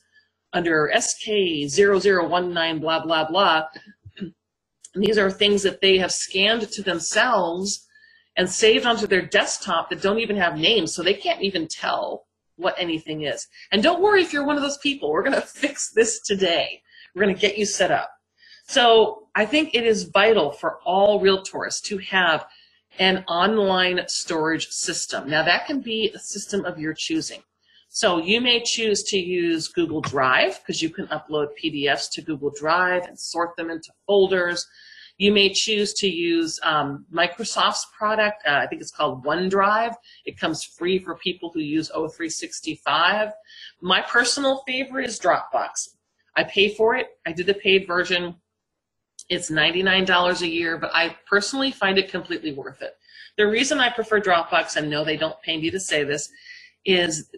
under 0.54 0.90
SK0019, 0.94 2.80
blah, 2.80 3.04
blah, 3.04 3.28
blah. 3.28 3.64
And 4.96 5.04
these 5.04 5.18
are 5.18 5.30
things 5.30 5.62
that 5.64 5.82
they 5.82 5.98
have 5.98 6.10
scanned 6.10 6.72
to 6.72 6.82
themselves 6.82 7.86
and 8.34 8.48
saved 8.48 8.86
onto 8.86 9.06
their 9.06 9.20
desktop 9.20 9.90
that 9.90 10.00
don't 10.00 10.20
even 10.20 10.36
have 10.36 10.56
names, 10.56 10.94
so 10.94 11.02
they 11.02 11.12
can't 11.12 11.42
even 11.42 11.68
tell 11.68 12.26
what 12.56 12.74
anything 12.78 13.22
is. 13.22 13.46
And 13.70 13.82
don't 13.82 14.00
worry 14.00 14.22
if 14.22 14.32
you're 14.32 14.46
one 14.46 14.56
of 14.56 14.62
those 14.62 14.78
people. 14.78 15.12
We're 15.12 15.22
going 15.22 15.34
to 15.40 15.46
fix 15.46 15.90
this 15.90 16.20
today. 16.20 16.80
We're 17.14 17.24
going 17.24 17.34
to 17.34 17.40
get 17.40 17.58
you 17.58 17.66
set 17.66 17.90
up. 17.90 18.10
So 18.68 19.28
I 19.34 19.44
think 19.44 19.74
it 19.74 19.84
is 19.84 20.04
vital 20.04 20.52
for 20.52 20.78
all 20.86 21.20
realtors 21.20 21.82
to 21.82 21.98
have 21.98 22.46
an 22.98 23.22
online 23.28 24.00
storage 24.06 24.68
system. 24.68 25.28
Now 25.28 25.44
that 25.44 25.66
can 25.66 25.82
be 25.82 26.10
a 26.14 26.18
system 26.18 26.64
of 26.64 26.78
your 26.78 26.94
choosing. 26.94 27.42
So 27.90 28.18
you 28.18 28.40
may 28.40 28.62
choose 28.62 29.02
to 29.04 29.18
use 29.18 29.68
Google 29.68 30.00
Drive 30.00 30.60
because 30.60 30.82
you 30.82 30.90
can 30.90 31.06
upload 31.08 31.48
PDFs 31.62 32.10
to 32.12 32.22
Google 32.22 32.50
Drive 32.58 33.04
and 33.04 33.18
sort 33.18 33.56
them 33.56 33.70
into 33.70 33.90
folders. 34.06 34.66
You 35.18 35.32
may 35.32 35.50
choose 35.52 35.94
to 35.94 36.08
use 36.08 36.60
um, 36.62 37.06
Microsoft's 37.12 37.86
product. 37.96 38.42
Uh, 38.46 38.56
I 38.62 38.66
think 38.66 38.82
it's 38.82 38.90
called 38.90 39.24
OneDrive. 39.24 39.94
It 40.26 40.38
comes 40.38 40.62
free 40.62 40.98
for 40.98 41.14
people 41.16 41.50
who 41.52 41.60
use 41.60 41.90
O365. 41.94 43.32
My 43.80 44.02
personal 44.02 44.62
favorite 44.66 45.06
is 45.06 45.18
Dropbox. 45.18 45.88
I 46.36 46.44
pay 46.44 46.74
for 46.74 46.96
it. 46.96 47.08
I 47.26 47.32
did 47.32 47.46
the 47.46 47.54
paid 47.54 47.86
version. 47.86 48.34
It's 49.28 49.50
$99 49.50 50.42
a 50.42 50.48
year, 50.48 50.76
but 50.76 50.90
I 50.94 51.16
personally 51.28 51.72
find 51.72 51.98
it 51.98 52.10
completely 52.10 52.52
worth 52.52 52.82
it. 52.82 52.94
The 53.38 53.46
reason 53.46 53.80
I 53.80 53.90
prefer 53.90 54.20
Dropbox, 54.20 54.76
and 54.76 54.90
no, 54.90 55.04
they 55.04 55.16
don't 55.16 55.40
pay 55.42 55.56
me 55.58 55.70
to 55.70 55.80
say 55.80 56.04
this, 56.04 56.30
is 56.84 57.30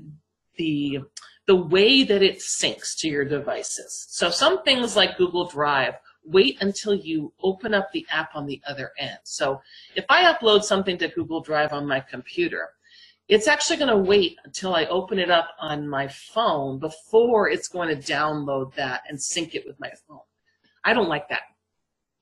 the 0.57 1.01
the 1.47 1.57
way 1.57 2.05
that 2.05 2.23
it 2.23 2.41
syncs 2.41 2.95
to 2.99 3.09
your 3.09 3.25
devices. 3.25 4.07
So 4.11 4.29
some 4.29 4.62
things 4.64 4.95
like 4.95 5.17
Google 5.17 5.47
Drive, 5.47 5.95
wait 6.31 6.59
until 6.61 6.95
you 6.95 7.33
open 7.43 7.75
up 7.75 7.91
the 7.93 8.07
app 8.11 8.35
on 8.35 8.47
the 8.47 8.61
other 8.67 8.93
end. 8.99 9.19
So 9.25 9.61
if 9.95 10.05
I 10.09 10.33
upload 10.33 10.62
something 10.62 10.99
to 10.99 11.09
Google 11.09 11.41
Drive 11.41 11.73
on 11.73 11.87
my 11.87 12.01
computer, 12.01 12.71
it's 13.29 13.47
actually 13.47 13.77
going 13.77 13.91
to 13.91 13.97
wait 13.97 14.38
until 14.45 14.75
I 14.75 14.87
open 14.87 15.19
it 15.19 15.31
up 15.31 15.51
on 15.61 15.87
my 15.87 16.09
phone 16.09 16.79
before 16.79 17.51
it's 17.51 17.69
going 17.69 17.88
to 17.88 18.12
download 18.12 18.75
that 18.75 19.03
and 19.09 19.21
sync 19.21 19.55
it 19.55 19.67
with 19.67 19.79
my 19.79 19.91
phone. 20.07 20.21
I 20.85 20.95
don't 20.95 21.09
like 21.09 21.29
that. 21.29 21.43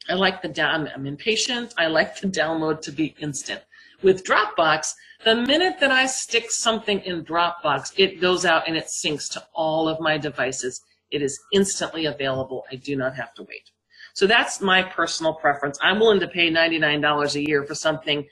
I 0.09 0.15
like 0.15 0.43
the 0.43 0.49
down. 0.49 0.89
I'm 0.95 1.07
impatient. 1.07 1.75
I 1.79 1.87
like 1.87 2.21
the 2.21 2.29
download 2.29 2.81
to 2.83 2.93
be 2.93 3.15
instant. 3.21 3.63
With 4.03 4.25
Dropbox, 4.25 4.95
the 5.25 5.35
minute 5.35 5.81
that 5.81 5.91
I 5.91 6.07
stick 6.07 6.51
something 6.51 7.01
in 7.01 7.25
Dropbox, 7.25 7.93
it 7.97 8.21
goes 8.21 8.45
out 8.45 8.69
and 8.69 8.77
it 8.77 8.87
syncs 8.87 9.31
to 9.33 9.45
all 9.53 9.89
of 9.89 10.01
my 10.01 10.19
devices. 10.19 10.83
It 11.11 11.23
is 11.23 11.39
instantly 11.53 12.07
available. 12.07 12.65
I 12.71 12.77
do 12.77 12.97
not 12.97 13.15
have 13.17 13.33
to 13.35 13.43
wait. 13.45 13.71
So 14.17 14.27
that's 14.27 14.63
my 14.63 14.83
personal 14.83 15.35
preference. 15.35 15.79
I'm 15.83 16.01
willing 16.01 16.21
to 16.21 16.27
pay 16.27 16.51
$99 16.51 17.35
a 17.35 17.47
year 17.47 17.65
for 17.65 17.75
something 17.75 18.27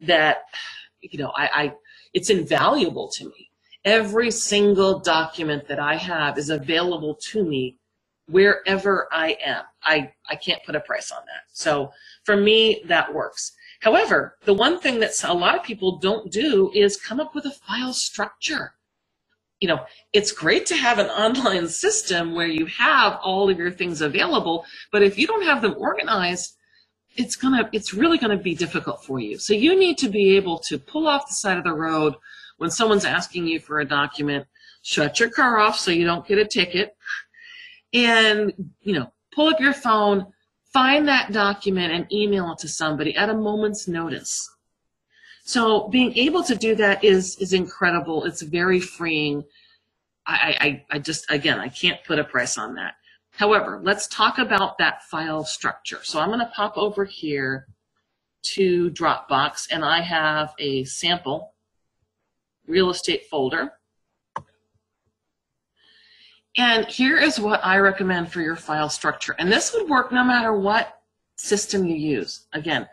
that, 0.00 0.38
you 1.02 1.18
know, 1.18 1.32
I, 1.36 1.50
I 1.54 1.74
it's 2.14 2.30
invaluable 2.30 3.08
to 3.08 3.26
me. 3.26 3.50
Every 3.84 4.30
single 4.30 5.00
document 5.00 5.68
that 5.68 5.78
I 5.78 5.96
have 5.96 6.38
is 6.38 6.48
available 6.48 7.14
to 7.30 7.44
me 7.44 7.78
wherever 8.26 9.06
I 9.12 9.36
am. 9.44 9.64
I, 9.82 10.10
I 10.30 10.36
can't 10.36 10.64
put 10.64 10.74
a 10.74 10.80
price 10.80 11.10
on 11.10 11.20
that. 11.26 11.42
So 11.52 11.90
for 12.24 12.34
me, 12.34 12.82
that 12.86 13.12
works. 13.12 13.52
However, 13.80 14.38
the 14.46 14.54
one 14.54 14.80
thing 14.80 14.98
that 15.00 15.12
a 15.24 15.34
lot 15.34 15.54
of 15.54 15.62
people 15.62 15.98
don't 15.98 16.32
do 16.32 16.72
is 16.74 16.96
come 16.96 17.20
up 17.20 17.34
with 17.34 17.44
a 17.44 17.50
file 17.50 17.92
structure. 17.92 18.72
You 19.60 19.68
know, 19.68 19.80
it's 20.12 20.30
great 20.30 20.66
to 20.66 20.76
have 20.76 20.98
an 20.98 21.06
online 21.06 21.68
system 21.68 22.34
where 22.34 22.46
you 22.46 22.66
have 22.66 23.18
all 23.22 23.50
of 23.50 23.58
your 23.58 23.72
things 23.72 24.00
available, 24.00 24.64
but 24.92 25.02
if 25.02 25.18
you 25.18 25.26
don't 25.26 25.44
have 25.44 25.62
them 25.62 25.74
organized, 25.78 26.56
it's 27.16 27.34
gonna, 27.34 27.68
it's 27.72 27.92
really 27.92 28.18
gonna 28.18 28.36
be 28.36 28.54
difficult 28.54 29.04
for 29.04 29.18
you. 29.18 29.38
So 29.38 29.52
you 29.54 29.76
need 29.76 29.98
to 29.98 30.08
be 30.08 30.36
able 30.36 30.58
to 30.68 30.78
pull 30.78 31.08
off 31.08 31.26
the 31.26 31.34
side 31.34 31.58
of 31.58 31.64
the 31.64 31.72
road 31.72 32.14
when 32.58 32.70
someone's 32.70 33.04
asking 33.04 33.46
you 33.48 33.58
for 33.58 33.80
a 33.80 33.84
document, 33.84 34.46
shut 34.82 35.18
your 35.18 35.30
car 35.30 35.58
off 35.58 35.78
so 35.78 35.90
you 35.90 36.04
don't 36.04 36.26
get 36.26 36.38
a 36.38 36.44
ticket, 36.44 36.96
and 37.92 38.52
you 38.82 38.92
know, 38.94 39.12
pull 39.32 39.48
up 39.48 39.60
your 39.60 39.72
phone, 39.72 40.26
find 40.72 41.08
that 41.08 41.32
document 41.32 41.92
and 41.92 42.12
email 42.12 42.52
it 42.52 42.58
to 42.58 42.68
somebody 42.68 43.16
at 43.16 43.30
a 43.30 43.34
moment's 43.34 43.88
notice. 43.88 44.48
So 45.48 45.88
being 45.88 46.14
able 46.18 46.44
to 46.44 46.54
do 46.54 46.74
that 46.74 47.02
is 47.02 47.36
is 47.36 47.54
incredible. 47.54 48.24
It's 48.24 48.42
very 48.42 48.80
freeing. 48.80 49.44
I, 50.26 50.84
I, 50.90 50.96
I 50.96 50.98
just 50.98 51.24
again 51.30 51.58
I 51.58 51.68
can't 51.70 52.04
put 52.04 52.18
a 52.18 52.24
price 52.24 52.58
on 52.58 52.74
that. 52.74 52.96
However, 53.30 53.80
let's 53.82 54.08
talk 54.08 54.36
about 54.36 54.76
that 54.76 55.04
file 55.04 55.44
structure. 55.44 56.00
So 56.02 56.20
I'm 56.20 56.28
going 56.28 56.40
to 56.40 56.52
pop 56.54 56.76
over 56.76 57.06
here 57.06 57.66
to 58.56 58.90
Dropbox 58.90 59.68
and 59.70 59.86
I 59.86 60.02
have 60.02 60.52
a 60.58 60.84
sample 60.84 61.54
real 62.66 62.90
estate 62.90 63.24
folder. 63.30 63.72
And 66.58 66.84
here 66.84 67.16
is 67.16 67.40
what 67.40 67.64
I 67.64 67.78
recommend 67.78 68.30
for 68.30 68.42
your 68.42 68.56
file 68.56 68.90
structure. 68.90 69.34
And 69.38 69.50
this 69.50 69.72
would 69.72 69.88
work 69.88 70.12
no 70.12 70.24
matter 70.24 70.52
what 70.52 71.00
system 71.36 71.86
you 71.86 71.96
use. 71.96 72.48
Again, 72.52 72.86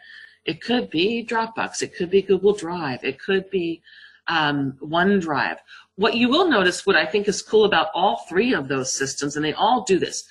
it 0.45 0.61
could 0.61 0.89
be 0.89 1.25
Dropbox, 1.25 1.81
it 1.81 1.95
could 1.95 2.09
be 2.09 2.21
Google 2.21 2.53
Drive, 2.53 3.03
it 3.03 3.19
could 3.19 3.49
be 3.49 3.81
um, 4.27 4.77
OneDrive. 4.81 5.57
What 5.95 6.15
you 6.15 6.29
will 6.29 6.49
notice, 6.49 6.85
what 6.85 6.95
I 6.95 7.05
think 7.05 7.27
is 7.27 7.41
cool 7.41 7.65
about 7.65 7.87
all 7.93 8.25
three 8.29 8.53
of 8.53 8.67
those 8.67 8.91
systems, 8.91 9.35
and 9.35 9.45
they 9.45 9.53
all 9.53 9.83
do 9.83 9.97
this, 9.97 10.25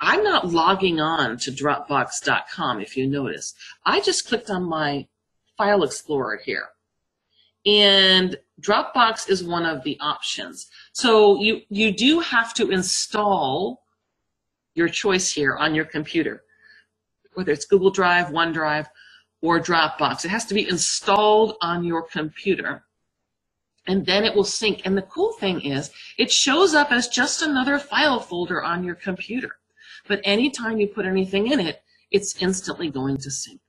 I'm 0.00 0.22
not 0.22 0.48
logging 0.48 1.00
on 1.00 1.38
to 1.38 1.50
Dropbox.com 1.50 2.80
if 2.80 2.96
you 2.96 3.06
notice. 3.06 3.54
I 3.84 4.00
just 4.00 4.28
clicked 4.28 4.50
on 4.50 4.64
my 4.64 5.06
File 5.56 5.84
Explorer 5.84 6.40
here. 6.44 6.68
And 7.64 8.36
Dropbox 8.60 9.28
is 9.28 9.42
one 9.42 9.66
of 9.66 9.82
the 9.82 9.98
options. 10.00 10.68
So 10.92 11.40
you, 11.40 11.62
you 11.68 11.92
do 11.92 12.20
have 12.20 12.54
to 12.54 12.70
install 12.70 13.82
your 14.74 14.88
choice 14.88 15.32
here 15.32 15.56
on 15.56 15.74
your 15.74 15.86
computer, 15.86 16.44
whether 17.34 17.52
it's 17.52 17.64
Google 17.64 17.90
Drive, 17.90 18.26
OneDrive, 18.26 18.86
or 19.42 19.60
Dropbox. 19.60 20.24
It 20.24 20.30
has 20.30 20.44
to 20.46 20.54
be 20.54 20.68
installed 20.68 21.56
on 21.60 21.84
your 21.84 22.02
computer 22.02 22.86
and 23.86 24.04
then 24.04 24.24
it 24.24 24.34
will 24.34 24.44
sync. 24.44 24.82
And 24.84 24.96
the 24.96 25.02
cool 25.02 25.32
thing 25.34 25.60
is 25.60 25.90
it 26.18 26.30
shows 26.30 26.74
up 26.74 26.90
as 26.90 27.08
just 27.08 27.42
another 27.42 27.78
file 27.78 28.20
folder 28.20 28.62
on 28.62 28.84
your 28.84 28.94
computer. 28.94 29.56
But 30.08 30.20
anytime 30.24 30.78
you 30.78 30.88
put 30.88 31.06
anything 31.06 31.50
in 31.50 31.60
it, 31.60 31.82
it's 32.10 32.40
instantly 32.40 32.90
going 32.90 33.18
to 33.18 33.30
sync. 33.30 33.60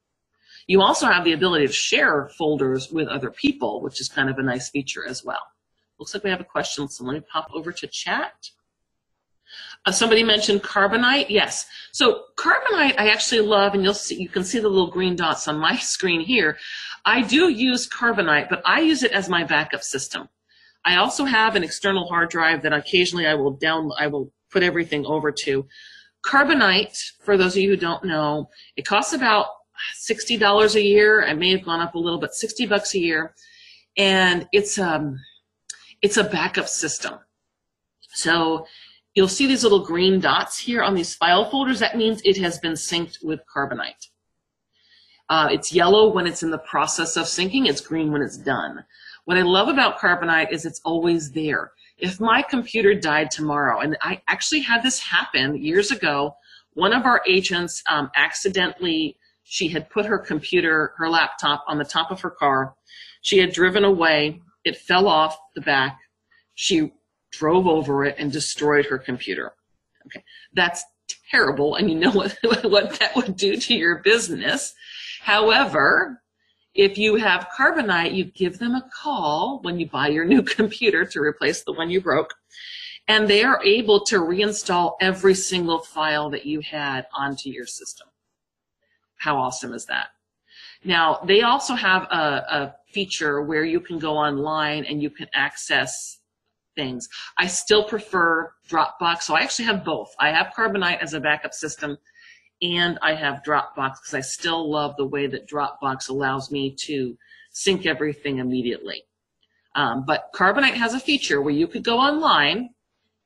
You 0.67 0.81
also 0.81 1.05
have 1.05 1.23
the 1.23 1.33
ability 1.33 1.67
to 1.67 1.73
share 1.73 2.29
folders 2.37 2.91
with 2.91 3.07
other 3.07 3.31
people, 3.31 3.81
which 3.81 4.01
is 4.01 4.09
kind 4.09 4.29
of 4.29 4.37
a 4.37 4.43
nice 4.43 4.69
feature 4.69 5.07
as 5.07 5.23
well. 5.23 5.39
Looks 5.97 6.13
like 6.13 6.23
we 6.23 6.29
have 6.29 6.41
a 6.41 6.45
question, 6.45 6.87
so 6.87 7.05
let 7.05 7.13
me 7.13 7.21
pop 7.21 7.49
over 7.53 7.71
to 7.71 7.87
chat. 7.87 8.49
Uh, 9.87 9.91
somebody 9.91 10.21
mentioned 10.21 10.61
Carbonite. 10.61 11.27
Yes. 11.29 11.65
So 11.93 12.25
Carbonite, 12.35 12.99
I 12.99 13.09
actually 13.09 13.39
love, 13.39 13.73
and 13.73 13.85
you'll 13.85 13.93
see, 13.93 14.21
you 14.21 14.27
can 14.27 14.43
see 14.43 14.59
the 14.59 14.67
little 14.67 14.91
green 14.91 15.15
dots 15.15 15.47
on 15.47 15.57
my 15.57 15.77
screen 15.93 16.19
here. 16.19 16.57
I 17.05 17.21
do 17.21 17.47
use 17.47 17.87
Carbonite, 17.87 18.49
but 18.49 18.61
I 18.65 18.81
use 18.81 19.03
it 19.03 19.13
as 19.13 19.29
my 19.29 19.45
backup 19.45 19.81
system. 19.81 20.27
I 20.83 20.97
also 20.97 21.23
have 21.23 21.55
an 21.55 21.63
external 21.63 22.05
hard 22.05 22.29
drive 22.29 22.63
that 22.63 22.73
occasionally 22.73 23.27
I 23.27 23.35
will 23.35 23.51
down, 23.51 23.89
I 23.97 24.07
will 24.07 24.29
put 24.51 24.61
everything 24.61 25.05
over 25.05 25.31
to. 25.31 25.65
Carbonite, 26.25 26.97
for 27.23 27.37
those 27.37 27.55
of 27.55 27.63
you 27.63 27.69
who 27.69 27.77
don't 27.77 28.03
know, 28.03 28.49
it 28.75 28.85
costs 28.85 29.13
about 29.13 29.45
$60 30.05 30.75
a 30.75 30.83
year. 30.83 31.25
I 31.25 31.33
may 31.33 31.51
have 31.51 31.63
gone 31.63 31.79
up 31.79 31.95
a 31.95 31.99
little, 31.99 32.19
but 32.19 32.35
60 32.35 32.65
bucks 32.65 32.93
a 32.93 32.99
year. 32.99 33.33
And 33.95 34.47
it's 34.51 34.77
um 34.77 35.17
it's 36.01 36.17
a 36.17 36.25
backup 36.25 36.67
system. 36.67 37.19
So 38.09 38.65
you'll 39.17 39.27
see 39.27 39.47
these 39.47 39.63
little 39.63 39.83
green 39.83 40.19
dots 40.19 40.59
here 40.59 40.83
on 40.83 40.93
these 40.93 41.15
file 41.15 41.49
folders. 41.49 41.79
That 41.79 41.97
means 41.97 42.21
it 42.23 42.37
has 42.37 42.59
been 42.59 42.73
synced 42.73 43.23
with 43.23 43.39
Carbonite. 43.51 44.09
Uh, 45.27 45.49
it's 45.51 45.73
yellow 45.73 46.13
when 46.13 46.27
it's 46.27 46.43
in 46.43 46.51
the 46.51 46.59
process 46.59 47.17
of 47.17 47.25
syncing. 47.25 47.67
It's 47.67 47.81
green 47.81 48.11
when 48.11 48.21
it's 48.21 48.37
done. 48.37 48.85
What 49.25 49.39
I 49.39 49.41
love 49.41 49.69
about 49.69 49.97
Carbonite 49.97 50.51
is 50.51 50.67
it's 50.67 50.81
always 50.85 51.31
there. 51.31 51.71
If 51.97 52.19
my 52.19 52.43
computer 52.43 52.93
died 52.93 53.31
tomorrow, 53.31 53.79
and 53.79 53.97
I 54.03 54.21
actually 54.27 54.59
had 54.59 54.83
this 54.83 54.99
happen 54.99 55.57
years 55.57 55.89
ago, 55.89 56.35
one 56.75 56.93
of 56.93 57.07
our 57.07 57.23
agents 57.27 57.81
um, 57.89 58.11
accidentally, 58.15 59.17
she 59.45 59.67
had 59.67 59.89
put 59.89 60.05
her 60.05 60.19
computer, 60.19 60.93
her 60.97 61.09
laptop 61.09 61.65
on 61.67 61.79
the 61.79 61.85
top 61.85 62.11
of 62.11 62.21
her 62.21 62.29
car. 62.29 62.75
She 63.23 63.39
had 63.39 63.51
driven 63.51 63.83
away 63.83 64.41
it 64.63 64.77
fell 64.77 65.07
off 65.07 65.35
the 65.55 65.61
back. 65.61 65.97
She 66.53 66.91
drove 67.31 67.67
over 67.67 68.05
it 68.05 68.15
and 68.17 68.31
destroyed 68.31 68.85
her 68.85 68.97
computer. 68.97 69.53
Okay, 70.05 70.23
that's 70.53 70.83
terrible, 71.29 71.75
and 71.75 71.89
you 71.89 71.95
know 71.97 72.11
what, 72.11 72.37
what 72.63 72.99
that 72.99 73.15
would 73.15 73.35
do 73.35 73.57
to 73.57 73.75
your 73.75 73.97
business. 74.03 74.73
However, 75.21 76.21
if 76.73 76.97
you 76.97 77.15
have 77.15 77.49
Carbonite, 77.57 78.13
you 78.13 78.25
give 78.25 78.59
them 78.59 78.75
a 78.75 78.87
call 79.01 79.59
when 79.63 79.79
you 79.79 79.89
buy 79.89 80.07
your 80.09 80.25
new 80.25 80.41
computer 80.57 81.05
to 81.05 81.19
replace 81.19 81.63
the 81.63 81.73
one 81.73 81.89
you 81.89 82.01
broke, 82.01 82.33
and 83.07 83.27
they 83.27 83.43
are 83.43 83.63
able 83.63 84.05
to 84.05 84.17
reinstall 84.17 84.95
every 85.01 85.33
single 85.33 85.79
file 85.79 86.29
that 86.29 86.45
you 86.45 86.61
had 86.61 87.07
onto 87.13 87.49
your 87.49 87.65
system. 87.65 88.07
How 89.17 89.37
awesome 89.37 89.73
is 89.73 89.85
that? 89.85 90.09
Now, 90.83 91.19
they 91.25 91.41
also 91.41 91.73
have 91.73 92.03
a, 92.03 92.45
a 92.49 92.75
feature 92.93 93.41
where 93.41 93.65
you 93.65 93.79
can 93.79 93.97
go 93.97 94.15
online 94.15 94.85
and 94.85 95.01
you 95.01 95.09
can 95.09 95.27
access 95.33 96.16
things. 96.77 97.09
I 97.37 97.47
still 97.47 97.83
prefer 97.83 98.53
Dropbox, 98.69 99.23
so 99.23 99.35
I 99.35 99.41
actually 99.41 99.65
have 99.65 99.83
both. 99.83 100.15
I 100.19 100.29
have 100.29 100.53
Carbonite 100.57 100.99
as 101.01 101.13
a 101.13 101.19
backup 101.19 101.53
system, 101.53 101.97
and 102.61 102.97
I 103.01 103.13
have 103.15 103.43
Dropbox 103.43 103.95
because 103.99 104.13
I 104.13 104.21
still 104.21 104.71
love 104.71 104.95
the 104.95 105.05
way 105.05 105.27
that 105.27 105.49
Dropbox 105.49 106.07
allows 106.07 106.49
me 106.49 106.73
to 106.85 107.17
sync 107.51 107.85
everything 107.85 108.37
immediately. 108.37 109.03
Um, 109.75 110.05
but 110.05 110.31
Carbonite 110.33 110.75
has 110.75 110.93
a 110.93 110.99
feature 110.99 111.41
where 111.41 111.53
you 111.53 111.67
could 111.67 111.83
go 111.83 111.99
online 111.99 112.69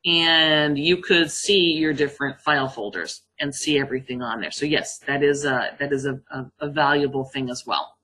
and 0.05 0.77
you 0.77 0.97
could 0.97 1.29
see 1.29 1.73
your 1.73 1.93
different 1.93 2.39
file 2.41 2.67
folders 2.67 3.21
and 3.39 3.53
see 3.53 3.79
everything 3.79 4.21
on 4.21 4.41
there. 4.41 4.51
So 4.51 4.65
yes, 4.65 4.97
that 5.07 5.21
is 5.23 5.45
a, 5.45 5.75
that 5.79 5.93
is 5.93 6.05
a, 6.05 6.19
a, 6.31 6.45
a 6.61 6.69
valuable 6.69 7.25
thing 7.25 7.49
as 7.49 7.65
well. 7.65 7.95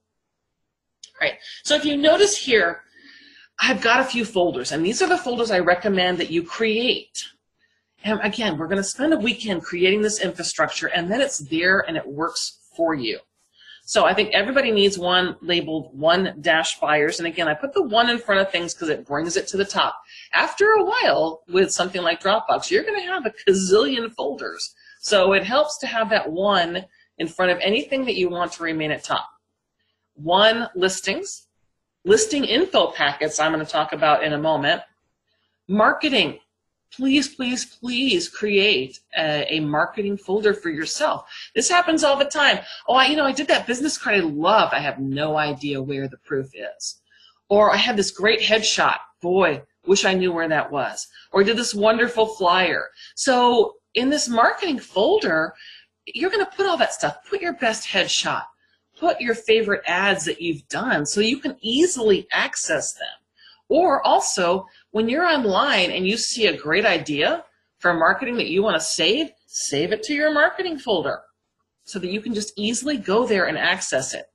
All 1.20 1.28
right, 1.28 1.40
so 1.64 1.76
if 1.76 1.84
you 1.84 1.98
notice 1.98 2.38
here, 2.38 2.84
I've 3.60 3.82
got 3.82 4.00
a 4.00 4.04
few 4.04 4.24
folders, 4.24 4.72
and 4.72 4.86
these 4.86 5.02
are 5.02 5.10
the 5.10 5.18
folders 5.18 5.52
I 5.52 5.60
recommend 5.60 6.20
that 6.20 6.30
you 6.30 6.44
create. 6.44 7.24
And 8.04 8.20
again, 8.22 8.58
we're 8.58 8.68
going 8.68 8.78
to 8.78 8.84
spend 8.84 9.14
a 9.14 9.18
weekend 9.18 9.64
creating 9.64 10.02
this 10.02 10.22
infrastructure, 10.22 10.88
and 10.88 11.12
then 11.12 11.22
it's 11.22 11.40
there 11.40 11.80
and 11.88 11.98
it 11.98 12.08
works 12.08 12.60
for 12.76 12.94
you. 12.94 13.20
So 13.88 14.04
I 14.04 14.14
think 14.14 14.34
everybody 14.34 14.70
needs 14.70 15.00
one 15.00 15.38
labeled 15.42 15.98
one 15.98 16.36
dash 16.42 16.78
buyers. 16.78 17.20
And 17.20 17.28
again, 17.28 17.48
I 17.48 17.54
put 17.54 17.74
the 17.74 17.84
one 17.84 18.10
in 18.10 18.20
front 18.20 18.42
of 18.42 18.52
things 18.52 18.74
because 18.74 18.90
it 18.90 19.08
brings 19.08 19.38
it 19.38 19.48
to 19.48 19.58
the 19.58 19.64
top. 19.64 19.96
After 20.34 20.74
a 20.74 20.84
while, 20.84 21.44
with 21.48 21.72
something 21.72 22.02
like 22.02 22.22
Dropbox, 22.22 22.70
you're 22.70 22.84
going 22.84 23.00
to 23.00 23.08
have 23.08 23.26
a 23.26 23.34
gazillion 23.48 24.14
folders. 24.14 24.76
So 25.00 25.32
it 25.32 25.46
helps 25.46 25.78
to 25.78 25.88
have 25.88 26.10
that 26.10 26.30
one 26.30 26.86
in 27.18 27.30
front 27.30 27.52
of 27.52 27.60
anything 27.62 28.04
that 28.06 28.18
you 28.18 28.30
want 28.30 28.52
to 28.54 28.64
remain 28.64 28.92
at 28.92 29.06
top. 29.06 29.30
One, 30.16 30.68
listings. 30.76 31.47
Listing 32.08 32.46
info 32.46 32.92
packets 32.92 33.38
I'm 33.38 33.52
going 33.52 33.64
to 33.64 33.70
talk 33.70 33.92
about 33.92 34.24
in 34.24 34.32
a 34.32 34.38
moment. 34.38 34.82
Marketing 35.68 36.40
please, 36.90 37.28
please, 37.28 37.66
please 37.66 38.30
create 38.30 39.02
a, 39.18 39.56
a, 39.56 39.60
marketing 39.60 40.16
folder 40.16 40.54
for 40.54 40.70
yourself. 40.70 41.30
This 41.54 41.68
happens 41.70 42.06
all 42.06 42.16
the 42.16 42.24
time. 42.24 42.60
Oh, 42.88 42.96
I, 42.96 43.08
you 43.08 43.18
know, 43.18 43.26
I 43.26 43.34
did 43.34 43.50
that 43.50 43.68
business 43.68 43.98
card 43.98 44.16
I 44.16 44.20
love. 44.22 44.70
I 44.72 44.80
have 44.80 45.00
no 45.00 45.38
idea 45.38 45.82
where 45.82 46.08
the 46.08 46.18
proof 46.18 46.50
is. 46.56 47.02
Or 47.50 47.74
I 47.74 47.76
had 47.76 47.98
this 47.98 48.12
great 48.12 48.40
headshot. 48.40 49.00
Boy, 49.22 49.62
wish 49.86 50.06
I 50.06 50.14
knew 50.14 50.32
where 50.32 50.48
that 50.48 50.72
was. 50.72 51.08
Or 51.34 51.42
I 51.42 51.44
did 51.44 51.58
this 51.58 51.76
wonderful 51.76 52.26
flyer. 52.26 52.88
So 53.16 53.76
in 53.96 54.10
this 54.10 54.30
marketing 54.30 54.80
folder, 54.80 55.54
you're 56.06 56.32
going 56.32 56.46
to 56.46 56.52
put 56.56 56.68
all 56.68 56.78
that 56.78 56.94
stuff. 56.94 57.18
Put 57.30 57.42
your 57.42 57.54
best 57.54 57.86
headshot. 57.86 58.44
Put 59.00 59.22
your 59.22 59.36
favorite 59.36 59.84
ads 59.86 60.26
that 60.26 60.42
you've 60.42 60.68
done 60.70 61.06
so 61.06 61.22
you 61.22 61.40
can 61.40 61.58
easily 61.62 62.28
access 62.32 62.94
them. 62.94 63.08
Or 63.70 64.06
also, 64.06 64.66
when 64.92 65.10
you're 65.10 65.26
online 65.26 65.92
and 65.92 66.08
you 66.08 66.18
see 66.18 66.48
a 66.48 66.58
great 66.58 66.86
idea 66.86 67.44
for 67.80 67.94
marketing 67.94 68.38
that 68.38 68.48
you 68.48 68.64
want 68.64 68.76
to 68.76 68.86
save, 68.86 69.30
save 69.46 69.92
it 69.92 70.04
to 70.04 70.14
your 70.14 70.34
marketing 70.34 70.80
folder 70.80 71.22
so 71.84 72.00
that 72.00 72.10
you 72.10 72.22
can 72.22 72.34
just 72.34 72.54
easily 72.58 72.98
go 72.98 73.26
there 73.26 73.46
and 73.46 73.58
access 73.58 74.14
it. 74.14 74.26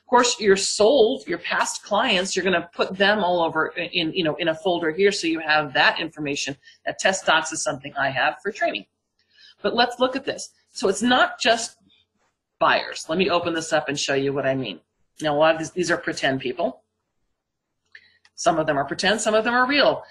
Of 0.00 0.06
course, 0.08 0.38
your 0.38 0.56
sold, 0.56 1.26
your 1.26 1.38
past 1.38 1.82
clients, 1.82 2.36
you're 2.36 2.44
going 2.44 2.60
to 2.60 2.68
put 2.74 2.96
them 2.96 3.20
all 3.20 3.42
over 3.42 3.68
in, 3.68 4.12
you 4.12 4.24
know, 4.24 4.34
in 4.36 4.48
a 4.48 4.54
folder 4.54 4.90
here 4.90 5.10
so 5.10 5.26
you 5.26 5.40
have 5.40 5.72
that 5.72 5.98
information. 5.98 6.56
That 6.84 6.98
test 6.98 7.24
docs 7.24 7.52
is 7.52 7.62
something 7.62 7.94
I 7.96 8.10
have 8.10 8.36
for 8.42 8.52
training. 8.52 8.84
But 9.62 9.74
let's 9.74 9.98
look 9.98 10.16
at 10.16 10.24
this. 10.24 10.50
So 10.70 10.88
it's 10.88 11.02
not 11.02 11.40
just 11.40 11.76
buyers. 12.62 13.06
Let 13.08 13.18
me 13.18 13.28
open 13.28 13.54
this 13.54 13.72
up 13.72 13.88
and 13.88 13.98
show 13.98 14.14
you 14.14 14.32
what 14.32 14.46
I 14.46 14.54
mean. 14.54 14.78
Now, 15.20 15.34
a 15.34 15.36
lot 15.36 15.56
of 15.56 15.58
these, 15.58 15.72
these 15.72 15.90
are 15.90 15.96
pretend 15.96 16.40
people. 16.40 16.84
Some 18.36 18.60
of 18.60 18.68
them 18.68 18.78
are 18.78 18.84
pretend, 18.84 19.20
some 19.20 19.34
of 19.34 19.42
them 19.42 19.52
are 19.52 19.66
real. 19.66 20.04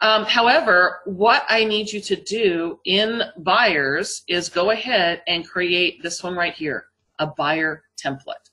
Um, 0.00 0.24
however, 0.24 1.00
what 1.04 1.44
I 1.46 1.64
need 1.64 1.92
you 1.92 2.00
to 2.00 2.16
do 2.16 2.80
in 2.86 3.22
buyers 3.36 4.22
is 4.28 4.48
go 4.48 4.70
ahead 4.70 5.20
and 5.26 5.46
create 5.46 6.02
this 6.02 6.22
one 6.22 6.34
right 6.34 6.54
here, 6.54 6.86
a 7.18 7.26
buyer 7.26 7.84
template. 8.02 8.46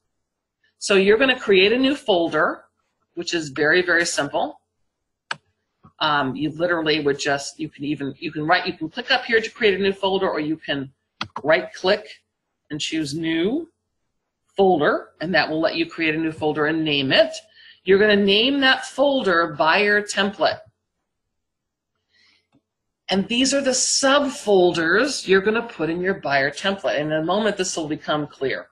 So 0.78 0.96
you're 0.96 1.18
going 1.18 1.34
to 1.34 1.40
create 1.40 1.72
a 1.72 1.78
new 1.78 1.96
folder, 1.96 2.66
which 3.14 3.34
is 3.34 3.48
very, 3.48 3.82
very 3.82 4.06
simple. 4.06 4.60
Um, 6.00 6.36
you 6.36 6.50
literally 6.50 7.00
would 7.00 7.18
just, 7.18 7.62
you 7.62 7.70
can 7.70 7.86
even, 7.86 8.14
you 8.20 8.34
can 8.34 8.46
write, 8.46 8.68
you 8.68 8.74
can 8.74 8.90
click 8.90 9.10
up 9.10 9.24
here 9.24 9.40
to 9.40 9.50
create 9.50 9.80
a 9.80 9.82
new 9.82 9.94
folder 9.94 10.30
or 10.30 10.42
you 10.42 10.58
can 10.58 10.92
right 11.44 11.74
click 11.74 12.10
and 12.70 12.80
choose 12.80 13.14
new 13.14 13.70
folder 14.56 15.10
and 15.22 15.34
that 15.36 15.50
will 15.50 15.62
let 15.62 15.76
you 15.76 15.86
create 15.86 16.16
a 16.16 16.18
new 16.18 16.32
folder 16.32 16.66
and 16.66 16.84
name 16.84 17.12
it. 17.12 17.34
You're 17.84 18.00
going 18.00 18.18
to 18.18 18.26
name 18.26 18.60
that 18.62 18.86
folder 18.86 19.56
buyer 19.58 20.02
template. 20.02 20.60
And 23.10 23.28
these 23.30 23.54
are 23.54 23.62
the 23.62 23.72
subfolders 23.72 25.28
you're 25.28 25.42
going 25.42 25.62
to 25.62 25.74
put 25.74 25.90
in 25.90 26.02
your 26.02 26.16
buyer 26.16 26.52
template. 26.52 27.00
In 27.00 27.14
a 27.14 27.24
moment, 27.24 27.56
this 27.56 27.78
will 27.78 27.88
become 27.88 28.28
clear. 28.28 28.68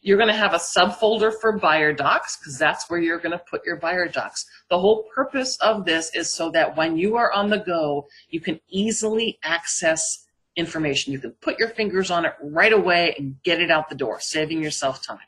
You're 0.00 0.16
going 0.16 0.30
to 0.30 0.34
have 0.34 0.54
a 0.54 0.56
subfolder 0.56 1.32
for 1.38 1.58
buyer 1.58 1.92
docs 1.92 2.38
because 2.38 2.58
that's 2.58 2.88
where 2.88 2.98
you're 2.98 3.18
going 3.18 3.38
to 3.38 3.44
put 3.50 3.64
your 3.64 3.76
buyer 3.76 4.08
docs. 4.08 4.46
The 4.70 4.78
whole 4.78 5.06
purpose 5.14 5.56
of 5.58 5.84
this 5.84 6.10
is 6.14 6.32
so 6.32 6.50
that 6.52 6.76
when 6.76 6.96
you 6.96 7.16
are 7.16 7.30
on 7.30 7.50
the 7.50 7.58
go, 7.58 8.08
you 8.30 8.40
can 8.40 8.58
easily 8.68 9.38
access 9.44 10.26
information. 10.56 11.12
You 11.12 11.18
can 11.18 11.32
put 11.32 11.58
your 11.58 11.68
fingers 11.68 12.10
on 12.10 12.24
it 12.24 12.34
right 12.42 12.72
away 12.72 13.14
and 13.18 13.42
get 13.42 13.60
it 13.60 13.70
out 13.70 13.88
the 13.88 13.94
door, 13.94 14.20
saving 14.20 14.62
yourself 14.62 15.02
time 15.04 15.18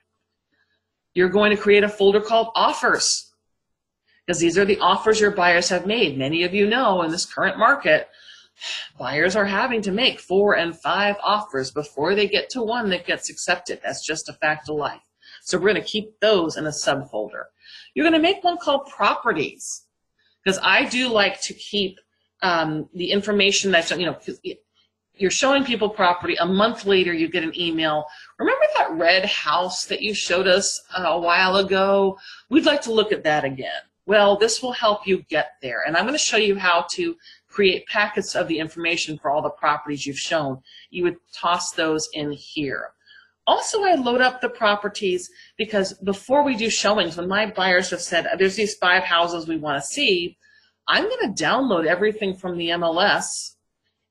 you're 1.15 1.29
going 1.29 1.51
to 1.51 1.63
create 1.63 1.85
a 1.85 1.89
folder 1.89 2.21
called 2.21 2.49
offers 2.55 3.33
because 4.27 4.41
these 4.41 4.59
are 4.59 4.65
the 4.65 4.81
offers 4.81 5.21
your 5.21 5.31
buyers 5.31 5.69
have 5.69 5.87
made. 5.87 6.19
Many 6.19 6.43
of 6.43 6.53
you 6.53 6.67
know 6.67 7.03
in 7.03 7.11
this 7.11 7.25
current 7.25 7.59
market, 7.59 8.09
buyers 8.99 9.37
are 9.37 9.45
having 9.45 9.81
to 9.83 9.93
make 9.93 10.19
four 10.19 10.57
and 10.57 10.79
five 10.79 11.17
offers 11.23 11.71
before 11.71 12.15
they 12.15 12.27
get 12.27 12.51
to 12.51 12.63
one 12.63 12.91
that 12.91 13.07
gets 13.07 13.31
accepted. 13.31 13.81
That's 13.83 14.05
just 14.05 14.29
a 14.29 14.33
fact 14.33 14.69
of 14.69 14.77
life. 14.77 15.03
So 15.43 15.59
we're 15.59 15.73
going 15.73 15.83
to 15.83 15.89
keep 15.89 16.19
those 16.21 16.57
in 16.57 16.67
a 16.67 16.71
subfolder. 16.71 17.45
You're 17.95 18.05
going 18.05 18.15
to 18.15 18.19
make 18.19 18.43
one 18.43 18.57
called 18.57 18.89
properties 18.89 19.85
because 20.43 20.59
I 20.63 20.87
do 20.87 21.09
like 21.09 21.41
to 21.43 21.55
keep 21.55 22.01
um, 22.43 22.89
the 22.95 23.13
information 23.13 23.71
that's, 23.71 23.91
you 23.91 24.07
know, 24.07 24.17
you're 25.16 25.31
showing 25.31 25.64
people 25.64 25.88
property. 25.88 26.37
A 26.40 26.46
month 26.46 26.87
later, 26.87 27.12
you 27.12 27.29
get 27.29 27.44
an 27.44 27.59
email. 27.59 28.05
Remember 28.38 28.64
that 28.77 28.92
red 28.92 29.24
house 29.24 29.85
that 29.87 30.03
you 30.03 30.14
showed 30.14 30.48
us 30.48 30.83
uh, 30.96 31.05
a 31.07 31.20
while 31.20 31.57
ago? 31.57 32.18
We'd 32.50 32.66
like 32.66 32.83
to 32.83 32.92
look 32.92 33.12
at 33.12 33.24
that 33.24 33.44
again. 33.44 33.83
Well, 34.07 34.37
this 34.37 34.62
will 34.62 34.72
help 34.72 35.07
you 35.07 35.22
get 35.31 35.53
there. 35.62 35.85
And 35.87 35.96
I'm 35.96 36.05
going 36.05 36.14
to 36.14 36.18
show 36.18 36.37
you 36.37 36.59
how 36.59 36.87
to 36.92 37.16
create 37.48 37.87
packets 37.87 38.35
of 38.35 38.48
the 38.48 38.59
information 38.59 39.16
for 39.16 39.31
all 39.31 39.40
the 39.40 39.50
properties 39.50 40.05
you've 40.05 40.18
shown. 40.18 40.61
You 40.90 41.05
would 41.05 41.16
toss 41.33 41.72
those 41.72 42.09
in 42.12 42.33
here. 42.33 42.90
Also, 43.46 43.85
I 43.85 43.94
load 43.94 44.20
up 44.20 44.40
the 44.40 44.48
properties 44.48 45.31
because 45.57 45.92
before 45.94 46.42
we 46.42 46.57
do 46.57 46.70
showings, 46.70 47.16
when 47.16 47.29
my 47.29 47.46
buyers 47.46 47.90
have 47.90 48.00
said, 48.00 48.27
there's 48.38 48.57
these 48.57 48.74
five 48.74 49.05
houses 49.05 49.46
we 49.46 49.59
want 49.59 49.81
to 49.81 49.87
see, 49.87 50.37
I'm 50.88 51.05
going 51.05 51.35
to 51.35 51.44
download 51.44 51.87
everything 51.87 52.35
from 52.35 52.59
the 52.59 52.70
MLS 52.70 53.55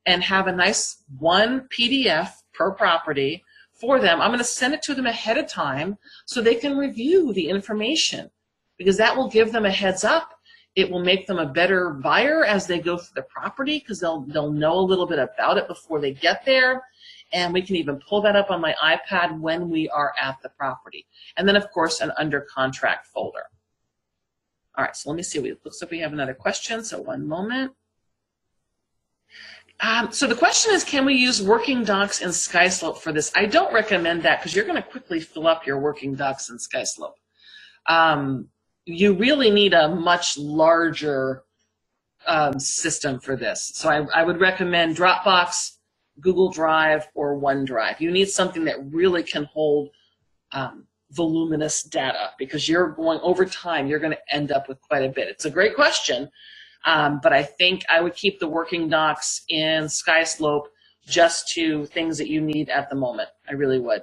and 0.06 0.24
have 0.24 0.48
a 0.48 0.52
nice 0.52 1.04
one 1.18 1.68
PDF 1.70 2.30
per 2.54 2.72
property 2.72 3.44
for 3.74 4.00
them. 4.00 4.22
I'm 4.22 4.30
going 4.30 4.40
to 4.40 4.46
send 4.46 4.74
it 4.74 4.82
to 4.84 4.96
them 4.96 5.06
ahead 5.06 5.38
of 5.38 5.48
time 5.48 5.98
so 6.26 6.42
they 6.42 6.56
can 6.56 6.78
review 6.78 7.34
the 7.34 7.50
information 7.50 8.30
because 8.78 8.98
that 8.98 9.16
will 9.16 9.30
give 9.30 9.52
them 9.52 9.66
a 9.66 9.72
heads 9.72 10.04
up. 10.04 10.40
It 10.76 10.90
will 10.90 11.04
make 11.04 11.28
them 11.28 11.38
a 11.38 11.46
better 11.46 11.92
buyer 11.92 12.44
as 12.44 12.66
they 12.66 12.80
go 12.80 12.98
through 12.98 13.22
the 13.22 13.28
property 13.30 13.80
because 13.80 14.00
they'll, 14.00 14.22
they'll 14.22 14.52
know 14.52 14.80
a 14.80 14.82
little 14.82 15.06
bit 15.06 15.20
about 15.20 15.58
it 15.58 15.68
before 15.68 16.00
they 16.00 16.14
get 16.14 16.44
there. 16.46 16.84
And 17.32 17.54
we 17.54 17.62
can 17.62 17.76
even 17.76 18.00
pull 18.08 18.22
that 18.22 18.36
up 18.36 18.52
on 18.52 18.62
my 18.62 18.76
iPad 18.84 19.40
when 19.40 19.70
we 19.70 19.90
are 19.90 20.14
at 20.22 20.38
the 20.42 20.50
property. 20.50 21.06
And 21.38 21.48
then, 21.48 21.56
of 21.56 21.70
course, 21.72 22.00
an 22.02 22.12
under 22.18 22.42
contract 22.42 23.08
folder. 23.08 23.46
All 24.76 24.84
right, 24.84 24.96
so 24.96 25.10
let 25.10 25.18
me 25.18 25.24
see. 25.24 25.40
It 25.40 25.60
looks 25.64 25.82
like 25.82 25.92
we 25.92 26.00
have 26.00 26.14
another 26.14 26.34
question, 26.34 26.84
so 26.84 27.02
one 27.02 27.28
moment. 27.28 27.74
Um, 29.84 30.14
so 30.14 30.28
the 30.28 30.36
question 30.36 30.74
is, 30.74 30.86
can 30.86 31.04
we 31.04 31.14
use 31.14 31.42
working 31.42 31.84
docs 31.84 32.22
in 32.22 32.30
SkySlope 32.30 33.00
for 33.00 33.12
this? 33.12 33.34
I 33.36 33.46
don't 33.46 33.74
recommend 33.74 34.24
that 34.24 34.40
because 34.40 34.56
you're 34.56 34.64
going 34.64 34.82
to 34.82 34.90
quickly 34.90 35.20
fill 35.20 35.46
up 35.46 35.68
your 35.68 35.78
working 35.78 36.16
docs 36.16 36.50
in 36.50 36.58
SkySlope. 36.58 37.16
Um, 37.88 38.48
you 38.86 39.14
really 39.14 39.52
need 39.52 39.74
a 39.74 39.90
much 39.90 40.38
larger 40.38 41.44
um, 42.26 42.62
system 42.62 43.20
for 43.20 43.36
this. 43.36 43.72
So 43.76 43.90
I, 43.90 44.22
I, 44.22 44.24
would 44.24 44.40
recommend 44.40 44.96
Dropbox, 44.96 45.72
Google 46.22 46.50
Drive, 46.50 47.06
or 47.14 47.38
OneDrive. 47.38 48.00
You 48.00 48.10
need 48.10 48.30
something 48.30 48.64
that 48.64 48.78
really 48.90 49.24
can 49.24 49.44
hold 49.44 49.90
um, 50.54 50.88
voluminous 51.12 51.84
data 51.84 52.32
because 52.40 52.70
you're 52.70 52.92
going 52.92 53.20
over 53.22 53.44
time, 53.44 53.88
you're 53.88 54.00
going 54.00 54.14
to 54.14 54.34
end 54.36 54.54
up 54.54 54.70
with 54.70 54.80
quite 54.82 55.04
a 55.04 55.10
bit. 55.10 55.28
It's 55.28 55.44
a 55.44 55.50
great 55.50 55.76
question. 55.76 56.30
Um, 56.86 57.20
but 57.24 57.34
I 57.34 57.44
think 57.44 57.84
I 57.90 58.02
would 58.02 58.16
keep 58.16 58.40
the 58.40 58.48
working 58.48 58.90
docs 58.90 59.44
in 59.50 59.86
SkySlope 59.86 60.66
just 61.08 61.50
to 61.54 61.86
things 61.88 62.18
that 62.18 62.30
you 62.30 62.42
need 62.42 62.70
at 62.70 62.90
the 62.90 62.96
moment. 62.96 63.30
I 63.50 63.54
really 63.54 63.80
would. 63.80 64.02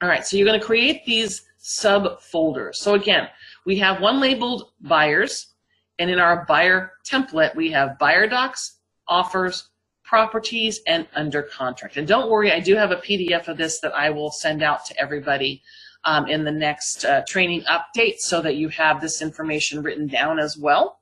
All 0.00 0.08
right, 0.08 0.24
so 0.24 0.36
you're 0.36 0.46
going 0.46 0.60
to 0.60 0.64
create 0.64 1.04
these 1.04 1.42
subfolders. 1.60 2.76
So 2.76 2.94
again, 2.94 3.28
we 3.66 3.78
have 3.78 4.00
one 4.00 4.20
labeled 4.20 4.70
buyers, 4.80 5.54
and 5.98 6.10
in 6.10 6.20
our 6.20 6.44
buyer 6.46 6.92
template, 7.04 7.56
we 7.56 7.70
have 7.72 7.98
buyer 7.98 8.28
docs, 8.28 8.78
offers, 9.08 9.68
properties, 10.04 10.80
and 10.86 11.06
under 11.14 11.42
contract. 11.42 11.96
And 11.96 12.06
don't 12.06 12.30
worry, 12.30 12.52
I 12.52 12.60
do 12.60 12.76
have 12.76 12.92
a 12.92 12.96
PDF 12.96 13.48
of 13.48 13.56
this 13.56 13.80
that 13.80 13.94
I 13.94 14.10
will 14.10 14.30
send 14.30 14.62
out 14.62 14.86
to 14.86 14.98
everybody 15.00 15.62
um, 16.04 16.26
in 16.26 16.44
the 16.44 16.52
next 16.52 17.04
uh, 17.04 17.22
training 17.26 17.62
update 17.62 18.18
so 18.18 18.40
that 18.40 18.56
you 18.56 18.68
have 18.68 19.00
this 19.00 19.20
information 19.20 19.82
written 19.82 20.06
down 20.06 20.38
as 20.38 20.56
well. 20.56 20.97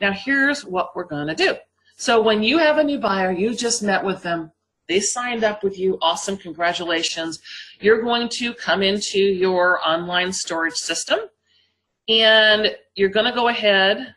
Now 0.00 0.12
here's 0.12 0.64
what 0.64 0.94
we're 0.94 1.04
going 1.04 1.28
to 1.28 1.34
do. 1.34 1.56
So 1.96 2.20
when 2.22 2.42
you 2.42 2.58
have 2.58 2.78
a 2.78 2.84
new 2.84 2.98
buyer, 2.98 3.32
you 3.32 3.54
just 3.54 3.82
met 3.82 4.04
with 4.04 4.22
them, 4.22 4.52
they 4.88 5.00
signed 5.00 5.44
up 5.44 5.62
with 5.62 5.78
you, 5.78 5.98
awesome, 6.00 6.36
congratulations. 6.36 7.40
You're 7.80 8.02
going 8.02 8.28
to 8.30 8.54
come 8.54 8.82
into 8.82 9.18
your 9.18 9.86
online 9.86 10.32
storage 10.32 10.76
system 10.76 11.18
and 12.08 12.74
you're 12.94 13.10
going 13.10 13.26
to 13.26 13.32
go 13.32 13.48
ahead 13.48 14.14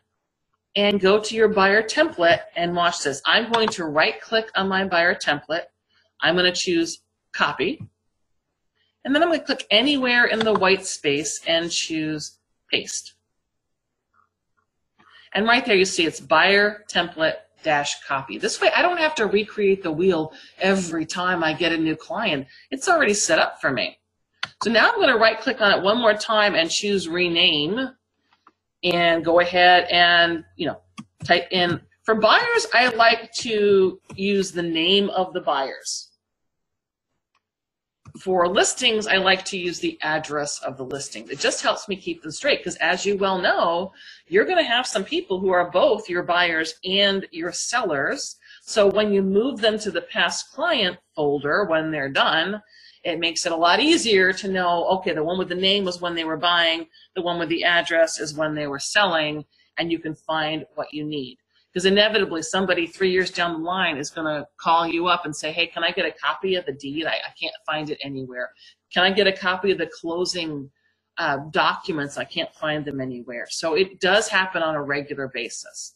and 0.75 1.01
go 1.01 1.19
to 1.19 1.35
your 1.35 1.49
buyer 1.49 1.83
template 1.83 2.41
and 2.55 2.75
watch 2.75 3.03
this. 3.03 3.21
I'm 3.25 3.51
going 3.51 3.67
to 3.69 3.85
right 3.85 4.21
click 4.21 4.49
on 4.55 4.69
my 4.69 4.85
buyer 4.85 5.13
template. 5.13 5.65
I'm 6.21 6.35
going 6.35 6.51
to 6.51 6.57
choose 6.57 7.01
copy. 7.33 7.85
And 9.03 9.13
then 9.13 9.21
I'm 9.23 9.29
going 9.29 9.39
to 9.39 9.45
click 9.45 9.65
anywhere 9.71 10.25
in 10.25 10.39
the 10.39 10.53
white 10.53 10.85
space 10.85 11.41
and 11.47 11.69
choose 11.69 12.37
paste. 12.71 13.15
And 15.33 15.45
right 15.45 15.65
there 15.65 15.75
you 15.75 15.85
see 15.85 16.05
it's 16.05 16.19
buyer 16.19 16.83
template 16.89 17.35
dash 17.63 18.03
copy. 18.05 18.37
This 18.37 18.59
way 18.59 18.69
I 18.75 18.81
don't 18.81 18.97
have 18.97 19.15
to 19.15 19.27
recreate 19.27 19.83
the 19.83 19.91
wheel 19.91 20.33
every 20.59 21.05
time 21.05 21.43
I 21.43 21.53
get 21.53 21.71
a 21.71 21.77
new 21.77 21.95
client. 21.95 22.47
It's 22.71 22.89
already 22.89 23.13
set 23.13 23.39
up 23.39 23.61
for 23.61 23.71
me. 23.71 23.97
So 24.63 24.71
now 24.71 24.89
I'm 24.89 24.95
going 24.95 25.09
to 25.09 25.17
right 25.17 25.39
click 25.39 25.61
on 25.61 25.71
it 25.71 25.83
one 25.83 25.97
more 25.97 26.13
time 26.13 26.55
and 26.55 26.69
choose 26.69 27.07
rename 27.07 27.89
and 28.83 29.23
go 29.23 29.39
ahead 29.39 29.87
and, 29.89 30.43
you 30.55 30.67
know, 30.67 30.81
type 31.23 31.47
in 31.51 31.81
For 32.03 32.15
buyers, 32.15 32.67
I 32.73 32.89
like 32.95 33.31
to 33.35 33.99
use 34.15 34.51
the 34.51 34.63
name 34.63 35.09
of 35.11 35.33
the 35.33 35.41
buyers. 35.41 36.10
For 38.19 38.47
listings, 38.47 39.07
I 39.07 39.17
like 39.17 39.45
to 39.45 39.57
use 39.57 39.79
the 39.79 39.97
address 40.01 40.59
of 40.63 40.75
the 40.75 40.83
listing. 40.83 41.27
It 41.29 41.39
just 41.39 41.61
helps 41.61 41.87
me 41.87 41.95
keep 41.95 42.21
them 42.21 42.31
straight 42.31 42.59
because 42.59 42.75
as 42.77 43.05
you 43.05 43.17
well 43.17 43.39
know, 43.39 43.93
you're 44.27 44.45
going 44.45 44.57
to 44.57 44.63
have 44.63 44.85
some 44.85 45.05
people 45.05 45.39
who 45.39 45.49
are 45.51 45.71
both 45.71 46.09
your 46.09 46.23
buyers 46.23 46.75
and 46.83 47.25
your 47.31 47.51
sellers. 47.51 48.37
So 48.63 48.87
when 48.87 49.13
you 49.13 49.21
move 49.21 49.61
them 49.61 49.79
to 49.79 49.91
the 49.91 50.01
past 50.01 50.51
client 50.51 50.97
folder 51.15 51.65
when 51.65 51.89
they're 51.89 52.09
done, 52.09 52.61
it 53.03 53.19
makes 53.19 53.45
it 53.45 53.51
a 53.51 53.55
lot 53.57 53.79
easier 53.79 54.33
to 54.33 54.47
know, 54.51 54.85
okay, 54.89 55.13
the 55.13 55.23
one 55.23 55.37
with 55.37 55.49
the 55.49 55.55
name 55.55 55.85
was 55.85 56.01
when 56.01 56.13
they 56.13 56.25
were 56.25 56.37
buying, 56.37 56.87
the 57.15 57.21
one 57.21 57.39
with 57.39 57.49
the 57.49 57.63
address 57.63 58.19
is 58.19 58.35
when 58.35 58.53
they 58.53 58.67
were 58.67 58.79
selling, 58.79 59.45
and 59.77 59.91
you 59.91 59.99
can 59.99 60.13
find 60.13 60.65
what 60.75 60.93
you 60.93 61.03
need 61.03 61.37
because 61.71 61.85
inevitably 61.85 62.41
somebody 62.41 62.85
three 62.85 63.11
years 63.11 63.31
down 63.31 63.53
the 63.53 63.59
line 63.59 63.97
is 63.97 64.09
going 64.09 64.27
to 64.27 64.45
call 64.57 64.85
you 64.85 65.07
up 65.07 65.25
and 65.25 65.35
say, 65.35 65.51
hey, 65.51 65.67
can 65.67 65.83
I 65.83 65.91
get 65.91 66.05
a 66.05 66.11
copy 66.11 66.55
of 66.55 66.65
the 66.65 66.73
deed? 66.73 67.05
I, 67.05 67.11
I 67.13 67.33
can't 67.39 67.53
find 67.65 67.89
it 67.89 67.97
anywhere. 68.03 68.49
Can 68.93 69.03
I 69.03 69.11
get 69.11 69.27
a 69.27 69.31
copy 69.31 69.71
of 69.71 69.77
the 69.77 69.89
closing 70.01 70.69
uh, 71.17 71.37
documents? 71.51 72.17
I 72.17 72.25
can't 72.25 72.53
find 72.53 72.83
them 72.83 72.99
anywhere. 72.99 73.47
So 73.49 73.75
it 73.75 74.01
does 74.01 74.27
happen 74.27 74.61
on 74.61 74.75
a 74.75 74.83
regular 74.83 75.29
basis. 75.33 75.95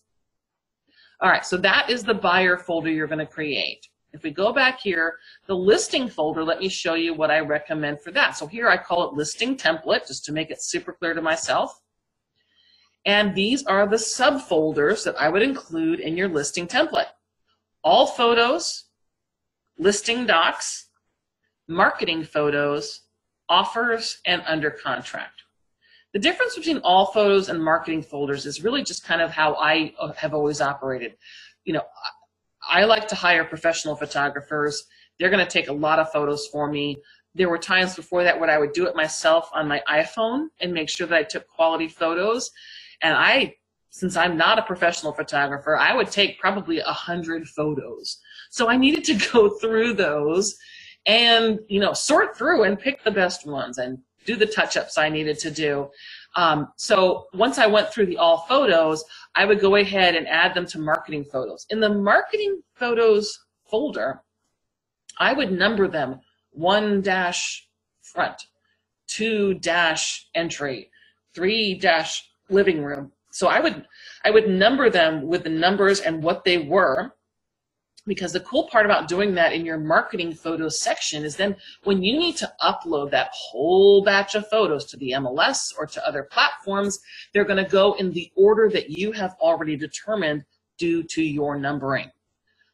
All 1.21 1.29
right, 1.29 1.45
so 1.45 1.57
that 1.57 1.89
is 1.89 2.03
the 2.03 2.13
buyer 2.13 2.57
folder 2.57 2.89
you're 2.89 3.07
going 3.07 3.19
to 3.19 3.25
create. 3.25 3.87
If 4.13 4.23
we 4.23 4.31
go 4.31 4.53
back 4.53 4.79
here, 4.79 5.15
the 5.45 5.55
listing 5.55 6.07
folder, 6.07 6.43
let 6.43 6.59
me 6.59 6.69
show 6.69 6.93
you 6.93 7.13
what 7.13 7.31
I 7.31 7.39
recommend 7.39 8.01
for 8.01 8.11
that. 8.11 8.37
So 8.37 8.47
here 8.47 8.69
I 8.69 8.77
call 8.77 9.09
it 9.09 9.13
listing 9.13 9.57
template, 9.57 10.07
just 10.07 10.23
to 10.25 10.31
make 10.31 10.51
it 10.51 10.61
super 10.61 10.93
clear 10.93 11.13
to 11.13 11.21
myself. 11.21 11.81
And 13.05 13.35
these 13.35 13.63
are 13.65 13.87
the 13.87 13.97
subfolders 13.97 15.03
that 15.03 15.15
I 15.19 15.29
would 15.29 15.43
include 15.43 15.99
in 15.99 16.17
your 16.17 16.27
listing 16.27 16.67
template. 16.67 17.09
All 17.83 18.07
photos, 18.07 18.85
listing 19.77 20.25
docs, 20.25 20.87
marketing 21.67 22.23
photos, 22.23 23.01
offers, 23.47 24.19
and 24.25 24.41
under 24.47 24.71
contract. 24.71 25.43
The 26.13 26.19
difference 26.19 26.55
between 26.55 26.77
all 26.79 27.07
photos 27.07 27.49
and 27.49 27.63
marketing 27.63 28.01
folders 28.01 28.45
is 28.45 28.63
really 28.63 28.83
just 28.83 29.03
kind 29.03 29.21
of 29.21 29.31
how 29.31 29.55
I 29.55 29.93
uh, 29.99 30.13
have 30.13 30.33
always 30.33 30.61
operated. 30.61 31.15
You 31.65 31.73
know, 31.73 31.83
I 32.67 32.85
like 32.85 33.07
to 33.09 33.15
hire 33.15 33.43
professional 33.43 33.95
photographers. 33.95 34.85
They're 35.19 35.29
going 35.29 35.45
to 35.45 35.51
take 35.51 35.67
a 35.67 35.73
lot 35.73 35.99
of 35.99 36.11
photos 36.11 36.47
for 36.47 36.71
me. 36.71 36.97
There 37.35 37.49
were 37.49 37.57
times 37.57 37.95
before 37.95 38.23
that 38.23 38.39
when 38.39 38.49
I 38.49 38.57
would 38.57 38.71
do 38.71 38.87
it 38.87 38.95
myself 38.95 39.49
on 39.53 39.67
my 39.67 39.83
iPhone 39.89 40.47
and 40.61 40.73
make 40.73 40.89
sure 40.89 41.05
that 41.05 41.17
I 41.17 41.23
took 41.23 41.47
quality 41.47 41.89
photos. 41.89 42.49
And 43.01 43.13
I, 43.13 43.55
since 43.89 44.15
I'm 44.15 44.37
not 44.37 44.59
a 44.59 44.63
professional 44.63 45.13
photographer, 45.13 45.77
I 45.77 45.95
would 45.95 46.11
take 46.11 46.39
probably 46.39 46.79
a 46.79 46.91
hundred 46.91 47.47
photos. 47.47 48.19
So 48.49 48.69
I 48.69 48.77
needed 48.77 49.03
to 49.05 49.29
go 49.31 49.49
through 49.49 49.93
those 49.93 50.55
and, 51.05 51.59
you 51.67 51.79
know, 51.79 51.93
sort 51.93 52.37
through 52.37 52.63
and 52.63 52.79
pick 52.79 53.03
the 53.03 53.11
best 53.11 53.45
ones 53.45 53.77
and 53.77 53.99
do 54.25 54.35
the 54.35 54.45
touch-ups 54.45 54.97
I 54.97 55.09
needed 55.09 55.37
to 55.39 55.51
do. 55.51 55.89
Um, 56.35 56.69
so 56.75 57.27
once 57.33 57.57
I 57.57 57.67
went 57.67 57.89
through 57.91 58.07
the 58.07 58.17
all 58.17 58.39
photos, 58.49 59.03
I 59.35 59.45
would 59.45 59.59
go 59.59 59.75
ahead 59.75 60.15
and 60.15 60.27
add 60.27 60.53
them 60.53 60.65
to 60.67 60.79
marketing 60.79 61.23
photos. 61.23 61.65
In 61.69 61.79
the 61.79 61.89
marketing 61.89 62.61
photos 62.73 63.39
folder, 63.65 64.21
I 65.19 65.33
would 65.33 65.51
number 65.51 65.87
them 65.87 66.19
one 66.51 67.01
dash 67.01 67.67
front, 68.01 68.47
two 69.07 69.53
dash 69.55 70.27
entry, 70.35 70.89
three 71.33 71.75
dash 71.75 72.29
living 72.49 72.83
room. 72.83 73.11
So 73.31 73.47
I 73.47 73.59
would 73.59 73.85
I 74.23 74.31
would 74.31 74.47
number 74.47 74.89
them 74.89 75.27
with 75.27 75.43
the 75.43 75.49
numbers 75.49 75.99
and 75.99 76.23
what 76.23 76.45
they 76.45 76.57
were 76.57 77.13
because 78.07 78.33
the 78.33 78.39
cool 78.41 78.67
part 78.69 78.85
about 78.85 79.07
doing 79.07 79.33
that 79.35 79.53
in 79.53 79.65
your 79.65 79.77
marketing 79.77 80.33
photos 80.33 80.79
section 80.79 81.23
is 81.23 81.35
then 81.35 81.55
when 81.83 82.03
you 82.03 82.17
need 82.17 82.37
to 82.37 82.51
upload 82.61 83.11
that 83.11 83.31
whole 83.33 84.03
batch 84.03 84.35
of 84.35 84.47
photos 84.47 84.85
to 84.85 84.97
the 84.97 85.11
MLS 85.11 85.73
or 85.77 85.87
to 85.87 86.07
other 86.07 86.23
platforms, 86.23 86.99
they're 87.33 87.45
going 87.45 87.63
to 87.63 87.69
go 87.69 87.93
in 87.93 88.11
the 88.11 88.31
order 88.35 88.69
that 88.69 88.89
you 88.91 89.11
have 89.11 89.35
already 89.39 89.75
determined 89.75 90.43
due 90.77 91.03
to 91.03 91.23
your 91.23 91.57
numbering. 91.57 92.11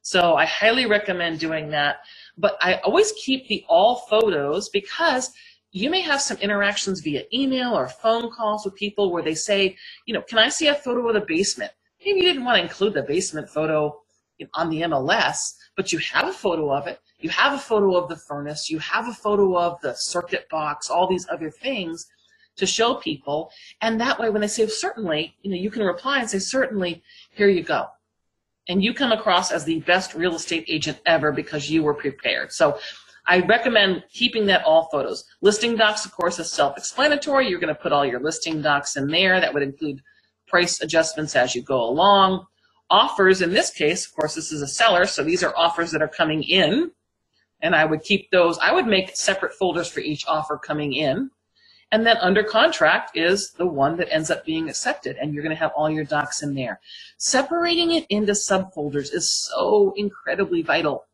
So 0.01 0.36
I 0.36 0.45
highly 0.45 0.86
recommend 0.86 1.39
doing 1.39 1.69
that. 1.69 1.97
But 2.38 2.57
I 2.60 2.75
always 2.84 3.13
keep 3.13 3.47
the 3.47 3.63
all 3.69 3.97
photos 4.10 4.69
because 4.69 5.31
you 5.71 5.89
may 5.89 6.01
have 6.01 6.21
some 6.21 6.38
interactions 6.38 6.99
via 6.99 7.23
email 7.34 7.73
or 7.73 7.88
phone 7.88 8.29
calls 8.31 8.65
with 8.65 8.75
people 8.75 9.12
where 9.12 9.23
they 9.23 9.36
say, 9.36 9.77
you 10.05 10.13
know, 10.13 10.21
can 10.21 10.38
I 10.38 10.49
see 10.49 10.67
a 10.67 10.75
photo 10.75 11.07
of 11.07 11.13
the 11.13 11.25
basement? 11.25 11.71
Maybe 12.05 12.19
you 12.19 12.25
didn't 12.25 12.45
want 12.45 12.57
to 12.57 12.63
include 12.63 12.93
the 12.93 13.03
basement 13.03 13.49
photo 13.49 13.97
on 14.55 14.69
the 14.69 14.81
MLS, 14.81 15.53
but 15.77 15.93
you 15.93 15.99
have 15.99 16.27
a 16.27 16.34
photo 16.34 16.73
of 16.73 16.88
it. 16.88 16.99
You 17.19 17.29
have 17.29 17.53
a 17.53 17.60
photo 17.60 17.95
of 17.95 18.10
the 18.10 18.15
furnace. 18.15 18.69
You 18.69 18.79
have 18.79 19.07
a 19.07 19.13
photo 19.13 19.57
of 19.57 19.79
the 19.81 19.93
circuit 19.93 20.49
box, 20.49 20.89
all 20.89 21.07
these 21.07 21.27
other 21.29 21.51
things 21.51 22.07
to 22.57 22.65
show 22.65 22.95
people. 22.95 23.51
And 23.81 24.01
that 24.01 24.19
way, 24.19 24.29
when 24.29 24.41
they 24.41 24.47
say 24.47 24.67
certainly, 24.67 25.36
you 25.41 25.51
know, 25.51 25.57
you 25.57 25.69
can 25.71 25.84
reply 25.84 26.19
and 26.19 26.29
say, 26.29 26.39
certainly, 26.39 27.03
here 27.29 27.47
you 27.47 27.63
go. 27.63 27.88
And 28.67 28.84
you 28.84 28.93
come 28.93 29.12
across 29.12 29.51
as 29.51 29.63
the 29.63 29.79
best 29.81 30.15
real 30.15 30.36
estate 30.36 30.65
agent 30.67 30.99
ever 31.05 31.31
because 31.31 31.69
you 31.69 31.84
were 31.84 31.93
prepared. 31.93 32.51
So 32.51 32.79
I 33.32 33.39
recommend 33.39 34.04
keeping 34.12 34.46
that 34.48 34.65
all 34.65 34.89
photos. 34.91 35.24
Listing 35.39 35.78
docs, 35.78 36.04
of 36.04 36.12
course, 36.12 36.38
is 36.38 36.52
self-explanatory. 36.52 37.48
You're 37.48 37.62
going 37.62 37.74
to 37.74 37.82
put 37.82 37.94
all 37.94 38.06
your 38.06 38.20
listing 38.20 38.62
docs 38.62 38.98
in 38.98 39.08
there. 39.08 39.39
That 39.39 39.54
would 39.54 39.63
include 39.63 40.02
price 40.50 40.82
adjustments 40.82 41.34
as 41.34 41.56
you 41.56 41.62
go 41.62 41.82
along. 41.82 42.46
Offers, 42.89 43.41
in 43.41 43.54
this 43.54 43.70
case, 43.70 44.06
of 44.06 44.13
course, 44.13 44.36
this 44.36 44.52
is 44.52 44.62
a 44.62 44.67
seller, 44.67 45.06
so 45.06 45.24
these 45.24 45.44
are 45.44 45.56
offers 45.56 45.91
that 45.91 46.02
are 46.02 46.10
coming 46.10 46.44
in. 46.44 46.91
And 47.62 47.74
I 47.74 47.86
would 47.86 48.04
keep 48.04 48.30
those, 48.32 48.60
I 48.60 48.74
would 48.74 48.86
make 48.86 49.15
separate 49.15 49.54
folders 49.54 49.88
for 49.88 50.02
each 50.02 50.26
offer 50.28 50.58
coming 50.58 50.91
in. 50.91 51.32
And 51.94 52.06
then 52.06 52.17
under 52.17 52.44
contract 52.44 53.15
is 53.15 53.52
the 53.52 53.65
one 53.65 53.96
that 53.96 54.13
ends 54.13 54.30
up 54.30 54.44
being 54.44 54.67
accepted, 54.67 55.15
and 55.15 55.34
you're 55.34 55.44
going 55.44 55.56
to 55.56 55.63
have 55.63 55.72
all 55.74 55.89
your 55.89 56.04
docs 56.04 56.44
in 56.44 56.54
there. 56.54 56.82
Separating 57.17 57.91
it 57.91 58.06
into 58.10 58.34
subfolders 58.34 59.13
is 59.13 59.32
so 59.32 59.94
incredibly 59.96 60.63
vital 60.63 61.06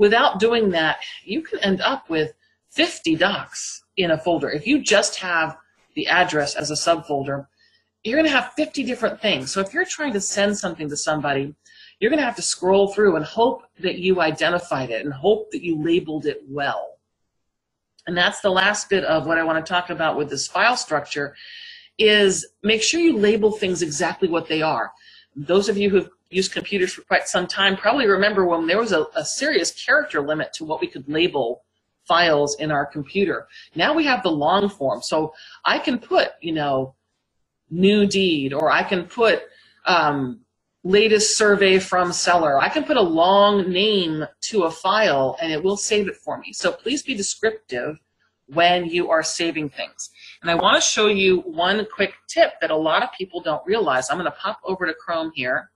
Without 0.00 0.40
doing 0.40 0.70
that, 0.70 0.98
you 1.24 1.42
can 1.42 1.58
end 1.58 1.82
up 1.82 2.08
with 2.08 2.32
50 2.70 3.16
docs 3.16 3.84
in 3.98 4.12
a 4.12 4.16
folder. 4.16 4.48
If 4.48 4.66
you 4.66 4.82
just 4.82 5.16
have 5.16 5.58
the 5.94 6.06
address 6.06 6.54
as 6.54 6.70
a 6.70 6.74
subfolder, 6.74 7.46
you're 8.02 8.16
going 8.16 8.24
to 8.24 8.34
have 8.34 8.54
50 8.54 8.82
different 8.84 9.20
things. 9.20 9.52
So 9.52 9.60
if 9.60 9.74
you're 9.74 9.84
trying 9.84 10.14
to 10.14 10.20
send 10.22 10.56
something 10.56 10.88
to 10.88 10.96
somebody, 10.96 11.54
you're 11.98 12.08
going 12.08 12.18
to 12.18 12.24
have 12.24 12.36
to 12.36 12.42
scroll 12.42 12.88
through 12.88 13.16
and 13.16 13.24
hope 13.26 13.64
that 13.80 13.98
you 13.98 14.22
identified 14.22 14.88
it 14.88 15.04
and 15.04 15.12
hope 15.12 15.50
that 15.50 15.62
you 15.62 15.76
labeled 15.76 16.24
it 16.24 16.40
well. 16.48 16.96
And 18.06 18.16
that's 18.16 18.40
the 18.40 18.48
last 18.48 18.88
bit 18.88 19.04
of 19.04 19.26
what 19.26 19.36
I 19.36 19.44
want 19.44 19.62
to 19.62 19.70
talk 19.70 19.90
about 19.90 20.16
with 20.16 20.30
this 20.30 20.48
file 20.48 20.78
structure 20.78 21.36
is 21.98 22.46
make 22.62 22.82
sure 22.82 23.00
you 23.00 23.18
label 23.18 23.52
things 23.52 23.82
exactly 23.82 24.30
what 24.30 24.48
they 24.48 24.62
are. 24.62 24.92
Those 25.36 25.68
of 25.68 25.76
you 25.76 25.90
who've 25.90 26.08
used 26.30 26.52
computers 26.52 26.92
for 26.92 27.02
quite 27.02 27.28
some 27.28 27.46
time 27.46 27.76
probably 27.76 28.06
remember 28.06 28.46
when 28.46 28.66
there 28.66 28.78
was 28.78 28.92
a, 28.92 29.06
a 29.16 29.24
serious 29.24 29.72
character 29.72 30.20
limit 30.20 30.52
to 30.54 30.64
what 30.64 30.80
we 30.80 30.86
could 30.86 31.08
label 31.08 31.64
files 32.06 32.56
in 32.58 32.70
our 32.70 32.86
computer. 32.86 33.46
Now 33.74 33.94
we 33.94 34.04
have 34.04 34.22
the 34.22 34.30
long 34.30 34.68
form. 34.68 35.02
So 35.02 35.34
I 35.64 35.78
can 35.78 35.98
put, 35.98 36.30
you 36.40 36.52
know, 36.52 36.94
new 37.70 38.06
deed, 38.06 38.52
or 38.52 38.70
I 38.70 38.82
can 38.82 39.04
put 39.04 39.42
um, 39.86 40.40
latest 40.82 41.36
survey 41.36 41.78
from 41.78 42.12
seller. 42.12 42.58
I 42.58 42.68
can 42.68 42.84
put 42.84 42.96
a 42.96 43.02
long 43.02 43.70
name 43.70 44.24
to 44.42 44.64
a 44.64 44.70
file 44.70 45.36
and 45.40 45.52
it 45.52 45.62
will 45.62 45.76
save 45.76 46.08
it 46.08 46.16
for 46.16 46.38
me. 46.38 46.52
So 46.52 46.72
please 46.72 47.02
be 47.02 47.14
descriptive 47.14 47.96
when 48.46 48.86
you 48.86 49.10
are 49.10 49.22
saving 49.22 49.70
things. 49.70 50.10
And 50.42 50.50
I 50.50 50.56
want 50.56 50.76
to 50.76 50.80
show 50.80 51.06
you 51.06 51.40
one 51.40 51.86
quick 51.94 52.14
tip 52.28 52.54
that 52.60 52.70
a 52.70 52.76
lot 52.76 53.02
of 53.02 53.10
people 53.16 53.40
don't 53.40 53.64
realize. 53.64 54.10
I'm 54.10 54.16
going 54.16 54.24
to 54.24 54.36
pop 54.36 54.58
over 54.64 54.86
to 54.86 54.94
Chrome 54.94 55.30
here 55.34 55.69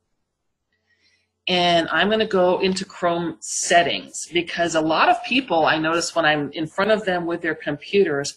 and 1.46 1.88
I'm 1.90 2.08
going 2.08 2.20
to 2.20 2.26
go 2.26 2.60
into 2.60 2.84
Chrome 2.84 3.36
settings 3.40 4.28
because 4.32 4.74
a 4.74 4.80
lot 4.80 5.08
of 5.08 5.22
people 5.24 5.66
I 5.66 5.78
notice 5.78 6.14
when 6.14 6.24
I'm 6.24 6.50
in 6.52 6.66
front 6.66 6.90
of 6.90 7.04
them 7.04 7.26
with 7.26 7.42
their 7.42 7.54
computers, 7.54 8.36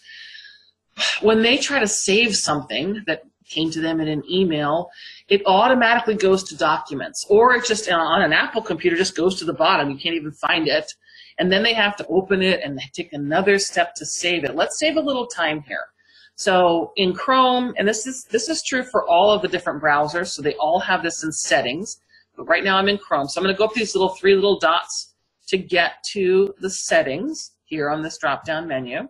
when 1.21 1.41
they 1.41 1.57
try 1.57 1.79
to 1.79 1.87
save 1.87 2.35
something 2.35 3.03
that 3.07 3.23
came 3.47 3.71
to 3.71 3.79
them 3.79 4.01
in 4.01 4.09
an 4.09 4.23
email, 4.29 4.89
it 5.29 5.41
automatically 5.45 6.15
goes 6.15 6.43
to 6.43 6.57
documents 6.57 7.25
or 7.29 7.55
it 7.55 7.65
just 7.65 7.89
uh, 7.89 7.95
on 7.95 8.21
an 8.21 8.33
Apple 8.33 8.61
computer 8.61 8.97
just 8.97 9.15
goes 9.15 9.39
to 9.39 9.45
the 9.45 9.53
bottom. 9.53 9.89
You 9.89 9.97
can't 9.97 10.15
even 10.15 10.31
find 10.31 10.67
it. 10.67 10.93
And 11.39 11.51
then 11.51 11.63
they 11.63 11.73
have 11.73 11.95
to 11.97 12.07
open 12.07 12.41
it 12.41 12.61
and 12.63 12.79
take 12.93 13.13
another 13.13 13.59
step 13.59 13.93
to 13.95 14.05
save 14.05 14.43
it. 14.43 14.55
Let's 14.55 14.79
save 14.79 14.97
a 14.97 15.01
little 15.01 15.27
time 15.27 15.61
here. 15.61 15.85
So 16.35 16.91
in 16.97 17.13
Chrome, 17.13 17.73
and 17.77 17.87
this 17.87 18.05
is 18.05 18.25
this 18.25 18.49
is 18.49 18.61
true 18.63 18.83
for 18.83 19.07
all 19.07 19.31
of 19.31 19.41
the 19.41 19.47
different 19.47 19.81
browsers, 19.81 20.27
so 20.27 20.41
they 20.41 20.55
all 20.55 20.79
have 20.79 21.03
this 21.03 21.23
in 21.23 21.31
settings. 21.31 21.99
But 22.37 22.47
right 22.47 22.63
now 22.63 22.77
I'm 22.77 22.87
in 22.87 22.99
Chrome. 22.99 23.27
So 23.27 23.41
I'm 23.41 23.43
going 23.43 23.53
to 23.53 23.57
go 23.57 23.65
up 23.65 23.73
these 23.73 23.95
little 23.95 24.15
three 24.15 24.35
little 24.35 24.59
dots 24.59 25.15
to 25.47 25.57
get 25.57 26.03
to 26.11 26.53
the 26.59 26.69
settings 26.69 27.51
here 27.65 27.89
on 27.89 28.03
this 28.03 28.17
drop-down 28.17 28.67
menu. 28.67 29.09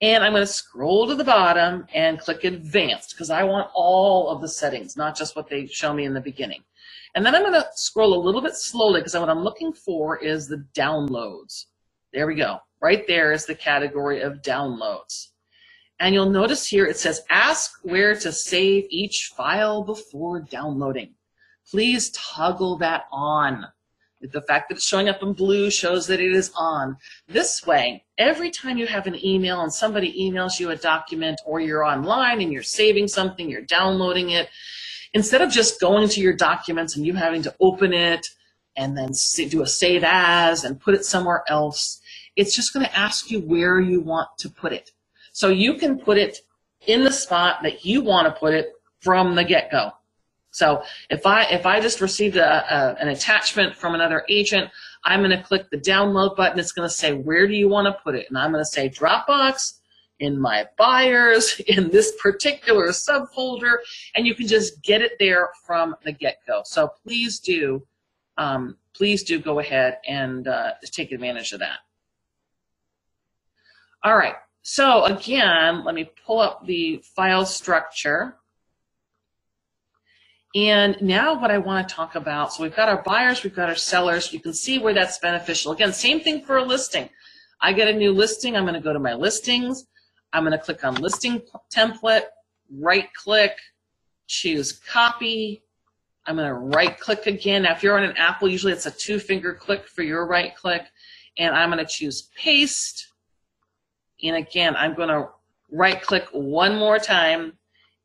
And 0.00 0.22
I'm 0.22 0.32
going 0.32 0.46
to 0.46 0.52
scroll 0.52 1.08
to 1.08 1.14
the 1.14 1.24
bottom 1.24 1.86
and 1.94 2.20
click 2.20 2.44
advanced 2.44 3.10
because 3.10 3.30
I 3.30 3.42
want 3.42 3.70
all 3.74 4.28
of 4.28 4.40
the 4.40 4.48
settings, 4.48 4.96
not 4.96 5.16
just 5.16 5.34
what 5.34 5.48
they 5.48 5.66
show 5.66 5.92
me 5.92 6.04
in 6.04 6.14
the 6.14 6.20
beginning. 6.20 6.62
And 7.14 7.24
then 7.24 7.34
I'm 7.34 7.42
going 7.42 7.54
to 7.54 7.66
scroll 7.74 8.14
a 8.14 8.24
little 8.24 8.40
bit 8.40 8.54
slowly 8.54 9.00
because 9.00 9.14
what 9.14 9.28
I'm 9.28 9.42
looking 9.42 9.72
for 9.72 10.16
is 10.18 10.46
the 10.46 10.64
downloads. 10.74 11.66
There 12.12 12.26
we 12.26 12.34
go. 12.34 12.58
Right 12.80 13.06
there 13.08 13.32
is 13.32 13.44
the 13.44 13.56
category 13.56 14.20
of 14.20 14.42
downloads. 14.42 15.28
And 16.00 16.14
you'll 16.14 16.30
notice 16.30 16.66
here 16.66 16.86
it 16.86 16.96
says 16.96 17.22
ask 17.28 17.72
where 17.82 18.14
to 18.16 18.32
save 18.32 18.86
each 18.90 19.32
file 19.36 19.82
before 19.82 20.40
downloading. 20.40 21.14
Please 21.70 22.10
toggle 22.10 22.78
that 22.78 23.04
on. 23.12 23.66
The 24.20 24.42
fact 24.42 24.68
that 24.68 24.76
it's 24.76 24.86
showing 24.86 25.08
up 25.08 25.22
in 25.22 25.32
blue 25.32 25.70
shows 25.70 26.06
that 26.08 26.18
it 26.20 26.32
is 26.32 26.50
on. 26.56 26.96
This 27.28 27.64
way, 27.66 28.04
every 28.16 28.50
time 28.50 28.76
you 28.76 28.86
have 28.86 29.06
an 29.06 29.24
email 29.24 29.60
and 29.60 29.72
somebody 29.72 30.12
emails 30.20 30.58
you 30.58 30.70
a 30.70 30.76
document 30.76 31.40
or 31.44 31.60
you're 31.60 31.84
online 31.84 32.40
and 32.40 32.52
you're 32.52 32.62
saving 32.62 33.06
something, 33.06 33.48
you're 33.48 33.62
downloading 33.62 34.30
it, 34.30 34.48
instead 35.14 35.40
of 35.40 35.50
just 35.50 35.80
going 35.80 36.08
to 36.08 36.20
your 36.20 36.32
documents 36.32 36.96
and 36.96 37.06
you 37.06 37.14
having 37.14 37.42
to 37.42 37.54
open 37.60 37.92
it 37.92 38.26
and 38.76 38.96
then 38.96 39.10
do 39.48 39.62
a 39.62 39.66
save 39.66 40.02
as 40.04 40.64
and 40.64 40.80
put 40.80 40.94
it 40.94 41.04
somewhere 41.04 41.44
else, 41.48 42.00
it's 42.34 42.56
just 42.56 42.72
going 42.72 42.86
to 42.86 42.98
ask 42.98 43.30
you 43.30 43.40
where 43.40 43.80
you 43.80 44.00
want 44.00 44.28
to 44.38 44.48
put 44.48 44.72
it. 44.72 44.90
So 45.38 45.50
you 45.50 45.74
can 45.74 46.00
put 46.00 46.18
it 46.18 46.40
in 46.88 47.04
the 47.04 47.12
spot 47.12 47.60
that 47.62 47.84
you 47.84 48.02
want 48.02 48.26
to 48.26 48.40
put 48.40 48.54
it 48.54 48.72
from 48.98 49.36
the 49.36 49.44
get-go. 49.44 49.92
So 50.50 50.82
if 51.10 51.24
I 51.26 51.44
if 51.44 51.64
I 51.64 51.78
just 51.78 52.00
received 52.00 52.36
a, 52.36 52.74
a, 52.74 52.96
an 53.00 53.06
attachment 53.06 53.76
from 53.76 53.94
another 53.94 54.24
agent, 54.28 54.68
I'm 55.04 55.20
going 55.20 55.30
to 55.30 55.40
click 55.40 55.70
the 55.70 55.76
download 55.76 56.34
button. 56.34 56.58
It's 56.58 56.72
going 56.72 56.88
to 56.88 56.92
say 56.92 57.12
where 57.12 57.46
do 57.46 57.54
you 57.54 57.68
want 57.68 57.86
to 57.86 57.92
put 58.02 58.16
it, 58.16 58.26
and 58.28 58.36
I'm 58.36 58.50
going 58.50 58.64
to 58.64 58.68
say 58.68 58.88
Dropbox 58.88 59.74
in 60.18 60.40
my 60.40 60.66
buyers 60.76 61.60
in 61.68 61.88
this 61.90 62.14
particular 62.20 62.88
subfolder, 62.88 63.76
and 64.16 64.26
you 64.26 64.34
can 64.34 64.48
just 64.48 64.82
get 64.82 65.02
it 65.02 65.12
there 65.20 65.50
from 65.64 65.94
the 66.02 66.10
get-go. 66.10 66.62
So 66.64 66.90
please 67.04 67.38
do 67.38 67.86
um, 68.38 68.76
please 68.92 69.22
do 69.22 69.38
go 69.38 69.60
ahead 69.60 69.98
and 70.08 70.48
uh, 70.48 70.72
take 70.90 71.12
advantage 71.12 71.52
of 71.52 71.60
that. 71.60 71.78
All 74.02 74.16
right. 74.16 74.34
So 74.70 75.04
again, 75.04 75.82
let 75.82 75.94
me 75.94 76.10
pull 76.26 76.40
up 76.40 76.66
the 76.66 77.02
file 77.16 77.46
structure. 77.46 78.36
And 80.54 81.00
now 81.00 81.40
what 81.40 81.50
I 81.50 81.56
want 81.56 81.88
to 81.88 81.94
talk 81.94 82.16
about, 82.16 82.52
so 82.52 82.64
we've 82.64 82.76
got 82.76 82.90
our 82.90 83.02
buyers, 83.02 83.42
we've 83.42 83.54
got 83.54 83.70
our 83.70 83.74
sellers. 83.74 84.30
You 84.30 84.40
can 84.40 84.52
see 84.52 84.78
where 84.78 84.92
that's 84.92 85.18
beneficial. 85.20 85.72
Again, 85.72 85.94
same 85.94 86.20
thing 86.20 86.44
for 86.44 86.58
a 86.58 86.62
listing. 86.62 87.08
I 87.62 87.72
get 87.72 87.88
a 87.88 87.94
new 87.94 88.12
listing. 88.12 88.56
I'm 88.56 88.64
going 88.64 88.74
to 88.74 88.80
go 88.80 88.92
to 88.92 88.98
my 88.98 89.14
listings. 89.14 89.86
I'm 90.34 90.44
going 90.44 90.52
to 90.52 90.62
click 90.62 90.84
on 90.84 90.96
listing 90.96 91.40
template, 91.74 92.24
right 92.70 93.08
click, 93.14 93.56
choose 94.26 94.72
copy. 94.72 95.62
I'm 96.26 96.36
going 96.36 96.46
to 96.46 96.52
right 96.52 97.00
click 97.00 97.26
again. 97.26 97.62
Now, 97.62 97.72
if 97.72 97.82
you're 97.82 97.96
on 97.96 98.04
an 98.04 98.18
Apple, 98.18 98.50
usually 98.50 98.74
it's 98.74 98.84
a 98.84 98.90
two 98.90 99.18
finger 99.18 99.54
click 99.54 99.88
for 99.88 100.02
your 100.02 100.26
right 100.26 100.54
click. 100.54 100.82
And 101.38 101.54
I'm 101.54 101.70
going 101.70 101.82
to 101.82 101.90
choose 101.90 102.28
paste. 102.36 103.06
And 104.22 104.36
again, 104.36 104.76
I'm 104.76 104.94
going 104.94 105.08
to 105.08 105.28
right 105.70 106.00
click 106.00 106.26
one 106.32 106.76
more 106.76 106.98
time 106.98 107.52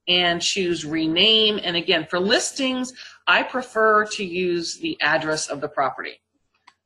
and 0.08 0.42
choose 0.42 0.86
rename. 0.86 1.60
And 1.64 1.76
again, 1.76 2.06
for 2.10 2.20
listings, 2.20 2.94
I 3.28 3.44
prefer 3.44 4.06
to 4.06 4.26
use 4.26 4.78
the 4.78 4.98
address 5.02 5.48
of 5.48 5.62
the 5.62 5.70
property. 5.70 6.22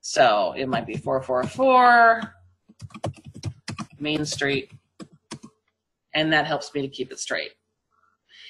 So 0.01 0.53
it 0.55 0.67
might 0.67 0.85
be 0.85 0.95
444 0.95 2.33
Main 3.99 4.25
Street, 4.25 4.71
and 6.13 6.31
that 6.31 6.45
helps 6.45 6.73
me 6.73 6.81
to 6.81 6.87
keep 6.87 7.11
it 7.11 7.19
straight. 7.19 7.51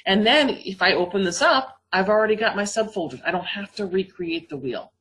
And 0.06 0.26
then 0.26 0.50
if 0.50 0.82
I 0.82 0.94
open 0.94 1.24
this 1.24 1.42
up, 1.42 1.82
I've 1.92 2.10
already 2.10 2.36
got 2.36 2.56
my 2.56 2.64
subfolders. 2.64 3.22
I 3.26 3.32
don't 3.32 3.46
have 3.46 3.74
to 3.76 3.86
recreate 3.86 4.50
the 4.50 4.58
wheel. 4.58 4.92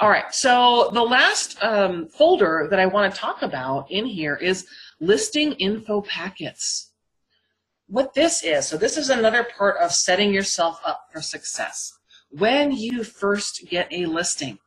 All 0.00 0.08
right, 0.08 0.34
so 0.34 0.90
the 0.94 1.02
last 1.02 1.62
um, 1.62 2.08
folder 2.08 2.68
that 2.70 2.80
I 2.80 2.86
want 2.86 3.12
to 3.12 3.20
talk 3.20 3.42
about 3.42 3.90
in 3.90 4.06
here 4.06 4.36
is 4.36 4.66
listing 4.98 5.52
info 5.52 6.00
packets 6.02 6.90
what 7.90 8.14
this 8.14 8.44
is, 8.44 8.68
so 8.68 8.76
this 8.76 8.96
is 8.96 9.10
another 9.10 9.44
part 9.58 9.76
of 9.78 9.92
setting 9.92 10.32
yourself 10.32 10.80
up 10.86 11.08
for 11.12 11.20
success. 11.20 11.92
When 12.30 12.70
you 12.70 13.02
first 13.02 13.64
get 13.68 13.92
a 13.92 14.06
listing, 14.06 14.58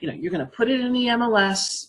you 0.00 0.08
know, 0.08 0.14
you're 0.14 0.30
going 0.30 0.44
to 0.44 0.52
put 0.52 0.70
it 0.70 0.80
in 0.80 0.92
the 0.92 1.06
MLS. 1.06 1.86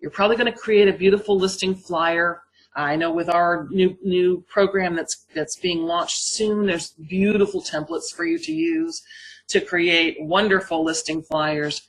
You're 0.00 0.10
probably 0.10 0.36
going 0.36 0.50
to 0.50 0.58
create 0.58 0.88
a 0.88 0.92
beautiful 0.94 1.36
listing 1.36 1.74
flyer. 1.74 2.42
I 2.74 2.96
know 2.96 3.12
with 3.12 3.28
our 3.28 3.68
new 3.70 3.96
new 4.02 4.42
program 4.48 4.96
that's 4.96 5.26
that's 5.34 5.56
being 5.56 5.82
launched 5.82 6.24
soon, 6.24 6.66
there's 6.66 6.92
beautiful 6.92 7.60
templates 7.60 8.10
for 8.14 8.24
you 8.24 8.38
to 8.38 8.52
use 8.52 9.02
to 9.48 9.60
create 9.60 10.16
wonderful 10.20 10.82
listing 10.82 11.22
flyers. 11.22 11.82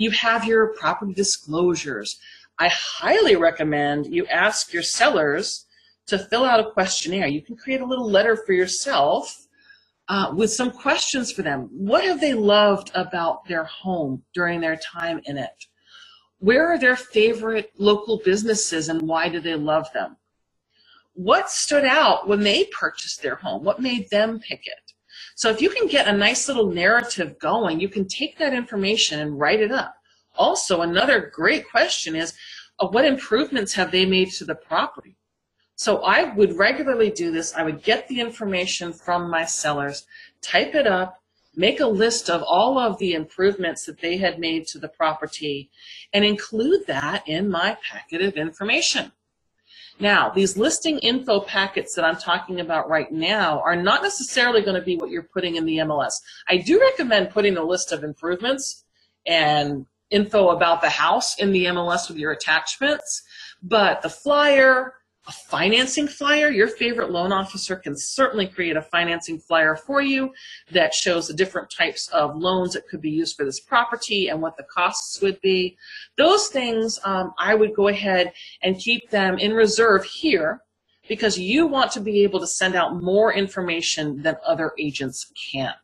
You 0.00 0.10
have 0.12 0.46
your 0.46 0.68
property 0.68 1.12
disclosures. 1.12 2.18
I 2.58 2.68
highly 2.68 3.36
recommend 3.36 4.06
you 4.06 4.24
ask 4.28 4.72
your 4.72 4.82
sellers 4.82 5.66
to 6.06 6.18
fill 6.18 6.46
out 6.46 6.58
a 6.58 6.70
questionnaire. 6.70 7.26
You 7.26 7.42
can 7.42 7.54
create 7.54 7.82
a 7.82 7.84
little 7.84 8.10
letter 8.10 8.34
for 8.34 8.54
yourself 8.54 9.46
uh, 10.08 10.32
with 10.34 10.50
some 10.50 10.70
questions 10.70 11.30
for 11.30 11.42
them. 11.42 11.68
What 11.70 12.02
have 12.04 12.18
they 12.18 12.32
loved 12.32 12.90
about 12.94 13.46
their 13.46 13.64
home 13.64 14.22
during 14.32 14.62
their 14.62 14.76
time 14.76 15.20
in 15.26 15.36
it? 15.36 15.66
Where 16.38 16.66
are 16.72 16.78
their 16.78 16.96
favorite 16.96 17.70
local 17.76 18.22
businesses 18.24 18.88
and 18.88 19.02
why 19.02 19.28
do 19.28 19.38
they 19.38 19.54
love 19.54 19.92
them? 19.92 20.16
What 21.12 21.50
stood 21.50 21.84
out 21.84 22.26
when 22.26 22.40
they 22.40 22.64
purchased 22.72 23.20
their 23.20 23.34
home? 23.34 23.64
What 23.64 23.82
made 23.82 24.08
them 24.08 24.40
pick 24.40 24.62
it? 24.64 24.79
So 25.40 25.48
if 25.48 25.62
you 25.62 25.70
can 25.70 25.86
get 25.86 26.06
a 26.06 26.12
nice 26.12 26.48
little 26.48 26.70
narrative 26.70 27.38
going, 27.38 27.80
you 27.80 27.88
can 27.88 28.06
take 28.06 28.36
that 28.36 28.52
information 28.52 29.20
and 29.20 29.40
write 29.40 29.60
it 29.60 29.72
up. 29.72 29.94
Also, 30.36 30.82
another 30.82 31.32
great 31.32 31.66
question 31.66 32.14
is, 32.14 32.34
uh, 32.78 32.88
what 32.88 33.06
improvements 33.06 33.72
have 33.72 33.90
they 33.90 34.04
made 34.04 34.30
to 34.32 34.44
the 34.44 34.54
property? 34.54 35.16
So 35.76 36.02
I 36.02 36.24
would 36.34 36.58
regularly 36.58 37.08
do 37.08 37.30
this. 37.32 37.54
I 37.54 37.62
would 37.62 37.82
get 37.82 38.06
the 38.06 38.20
information 38.20 38.92
from 38.92 39.30
my 39.30 39.46
sellers, 39.46 40.06
type 40.42 40.74
it 40.74 40.86
up, 40.86 41.22
make 41.56 41.80
a 41.80 41.86
list 41.86 42.28
of 42.28 42.42
all 42.42 42.78
of 42.78 42.98
the 42.98 43.14
improvements 43.14 43.86
that 43.86 44.02
they 44.02 44.18
had 44.18 44.38
made 44.38 44.66
to 44.66 44.78
the 44.78 44.88
property, 44.88 45.70
and 46.12 46.22
include 46.22 46.86
that 46.86 47.26
in 47.26 47.48
my 47.48 47.78
packet 47.90 48.20
of 48.20 48.34
information. 48.34 49.10
Now, 50.00 50.30
these 50.30 50.56
listing 50.56 50.98
info 51.00 51.40
packets 51.40 51.94
that 51.94 52.06
I'm 52.06 52.16
talking 52.16 52.60
about 52.60 52.88
right 52.88 53.12
now 53.12 53.60
are 53.60 53.76
not 53.76 54.02
necessarily 54.02 54.62
going 54.62 54.76
to 54.76 54.82
be 54.82 54.96
what 54.96 55.10
you're 55.10 55.28
putting 55.34 55.56
in 55.56 55.66
the 55.66 55.76
MLS. 55.78 56.14
I 56.48 56.56
do 56.56 56.80
recommend 56.80 57.30
putting 57.30 57.58
a 57.58 57.62
list 57.62 57.92
of 57.92 58.02
improvements 58.02 58.84
and 59.26 59.84
info 60.10 60.48
about 60.48 60.80
the 60.80 60.88
house 60.88 61.38
in 61.38 61.52
the 61.52 61.66
MLS 61.66 62.08
with 62.08 62.16
your 62.16 62.32
attachments, 62.32 63.22
but 63.62 64.00
the 64.00 64.08
flyer, 64.08 64.94
a 65.28 65.32
financing 65.32 66.08
flyer. 66.08 66.50
Your 66.50 66.68
favorite 66.68 67.10
loan 67.10 67.30
officer 67.30 67.76
can 67.76 67.96
certainly 67.96 68.46
create 68.46 68.76
a 68.76 68.82
financing 68.82 69.38
flyer 69.38 69.76
for 69.76 70.00
you 70.00 70.32
that 70.72 70.94
shows 70.94 71.28
the 71.28 71.34
different 71.34 71.70
types 71.70 72.08
of 72.08 72.36
loans 72.36 72.72
that 72.72 72.88
could 72.88 73.00
be 73.00 73.10
used 73.10 73.36
for 73.36 73.44
this 73.44 73.60
property 73.60 74.28
and 74.28 74.40
what 74.40 74.56
the 74.56 74.64
costs 74.64 75.20
would 75.20 75.40
be. 75.40 75.76
Those 76.16 76.48
things, 76.48 76.98
um, 77.04 77.32
I 77.38 77.54
would 77.54 77.74
go 77.74 77.88
ahead 77.88 78.32
and 78.62 78.78
keep 78.78 79.10
them 79.10 79.38
in 79.38 79.52
reserve 79.52 80.04
here 80.04 80.62
because 81.08 81.38
you 81.38 81.66
want 81.66 81.90
to 81.92 82.00
be 82.00 82.22
able 82.22 82.40
to 82.40 82.46
send 82.46 82.74
out 82.74 83.02
more 83.02 83.32
information 83.32 84.22
than 84.22 84.36
other 84.46 84.72
agents 84.78 85.30
can. 85.52 85.74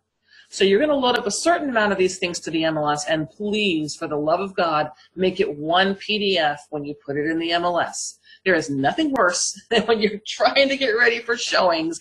So 0.49 0.64
you're 0.64 0.78
going 0.78 0.91
to 0.91 0.97
load 0.97 1.18
up 1.18 1.26
a 1.26 1.30
certain 1.32 1.68
amount 1.68 1.93
of 1.93 1.99
these 1.99 2.18
things 2.18 2.39
to 2.41 2.51
the 2.51 2.62
MLS, 2.62 3.01
and 3.09 3.28
please, 3.28 3.97
for 3.97 4.07
the 4.07 4.16
love 4.16 4.41
of 4.41 4.55
God, 4.55 4.91
make 5.16 5.41
it 5.41 5.59
one 5.59 5.97
PDF 5.97 6.59
when 6.70 6.84
you 6.84 6.95
put 7.05 7.16
it 7.16 7.26
in 7.26 7.39
the 7.39 7.51
MLS. 7.51 8.18
There 8.47 8.55
is 8.55 8.70
nothing 8.70 9.12
worse 9.12 9.61
than 9.70 9.82
when 9.82 10.01
you're 10.01 10.20
trying 10.26 10.70
to 10.70 10.76
get 10.76 10.90
ready 10.90 11.18
for 11.18 11.36
showings 11.36 12.01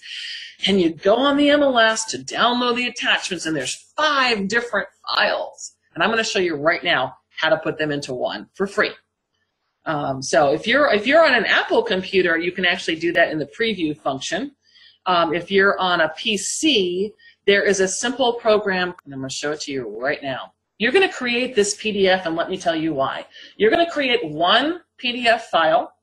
and 0.68 0.80
you 0.80 0.92
go 0.92 1.16
on 1.16 1.36
the 1.36 1.50
MLS 1.50 2.06
to 2.08 2.20
download 2.20 2.76
the 2.76 2.88
attachments 2.88 3.46
and 3.46 3.56
there's 3.56 3.92
five 3.98 4.48
different 4.48 4.88
files. 5.10 5.74
And 5.94 6.04
I'm 6.04 6.10
going 6.10 6.24
to 6.24 6.30
show 6.30 6.40
you 6.40 6.56
right 6.56 6.84
now 6.84 7.18
how 7.38 7.50
to 7.50 7.58
put 7.58 7.78
them 7.78 7.92
into 7.92 8.14
one 8.14 8.48
for 8.54 8.68
free. 8.68 8.92
Um, 9.86 10.22
so 10.22 10.54
if 10.54 10.66
you're 10.66 10.92
if 10.94 11.06
you're 11.06 11.26
on 11.26 11.36
an 11.36 11.46
Apple 11.46 11.84
computer, 11.84 12.38
you 12.38 12.52
can 12.52 12.66
actually 12.66 12.96
do 12.96 13.12
that 13.14 13.32
in 13.32 13.40
the 13.40 13.46
preview 13.46 13.96
function. 13.98 14.52
Um, 15.06 15.34
if 15.34 15.52
you're 15.52 15.80
on 15.80 16.02
a 16.02 16.10
PC, 16.10 17.12
there 17.46 17.64
is 17.64 17.80
a 17.80 17.88
simple 17.88 18.34
program, 18.34 18.96
and 19.06 19.14
I'm 19.14 19.20
going 19.20 19.30
to 19.30 19.36
show 19.36 19.52
it 19.52 19.62
to 19.62 19.72
you 19.72 19.88
right 20.00 20.22
now. 20.24 20.54
You're 20.80 20.92
going 20.92 21.08
to 21.08 21.14
create 21.14 21.56
this 21.56 21.76
PDF, 21.78 22.26
and 22.26 22.36
let 22.36 22.50
me 22.50 22.58
tell 22.58 22.76
you 22.76 22.94
why. 22.96 23.28
You're 23.58 23.70
going 23.70 23.86
to 23.86 23.92
create 23.92 24.26
one 24.26 24.82
PDF 25.04 25.42
file 25.42 25.95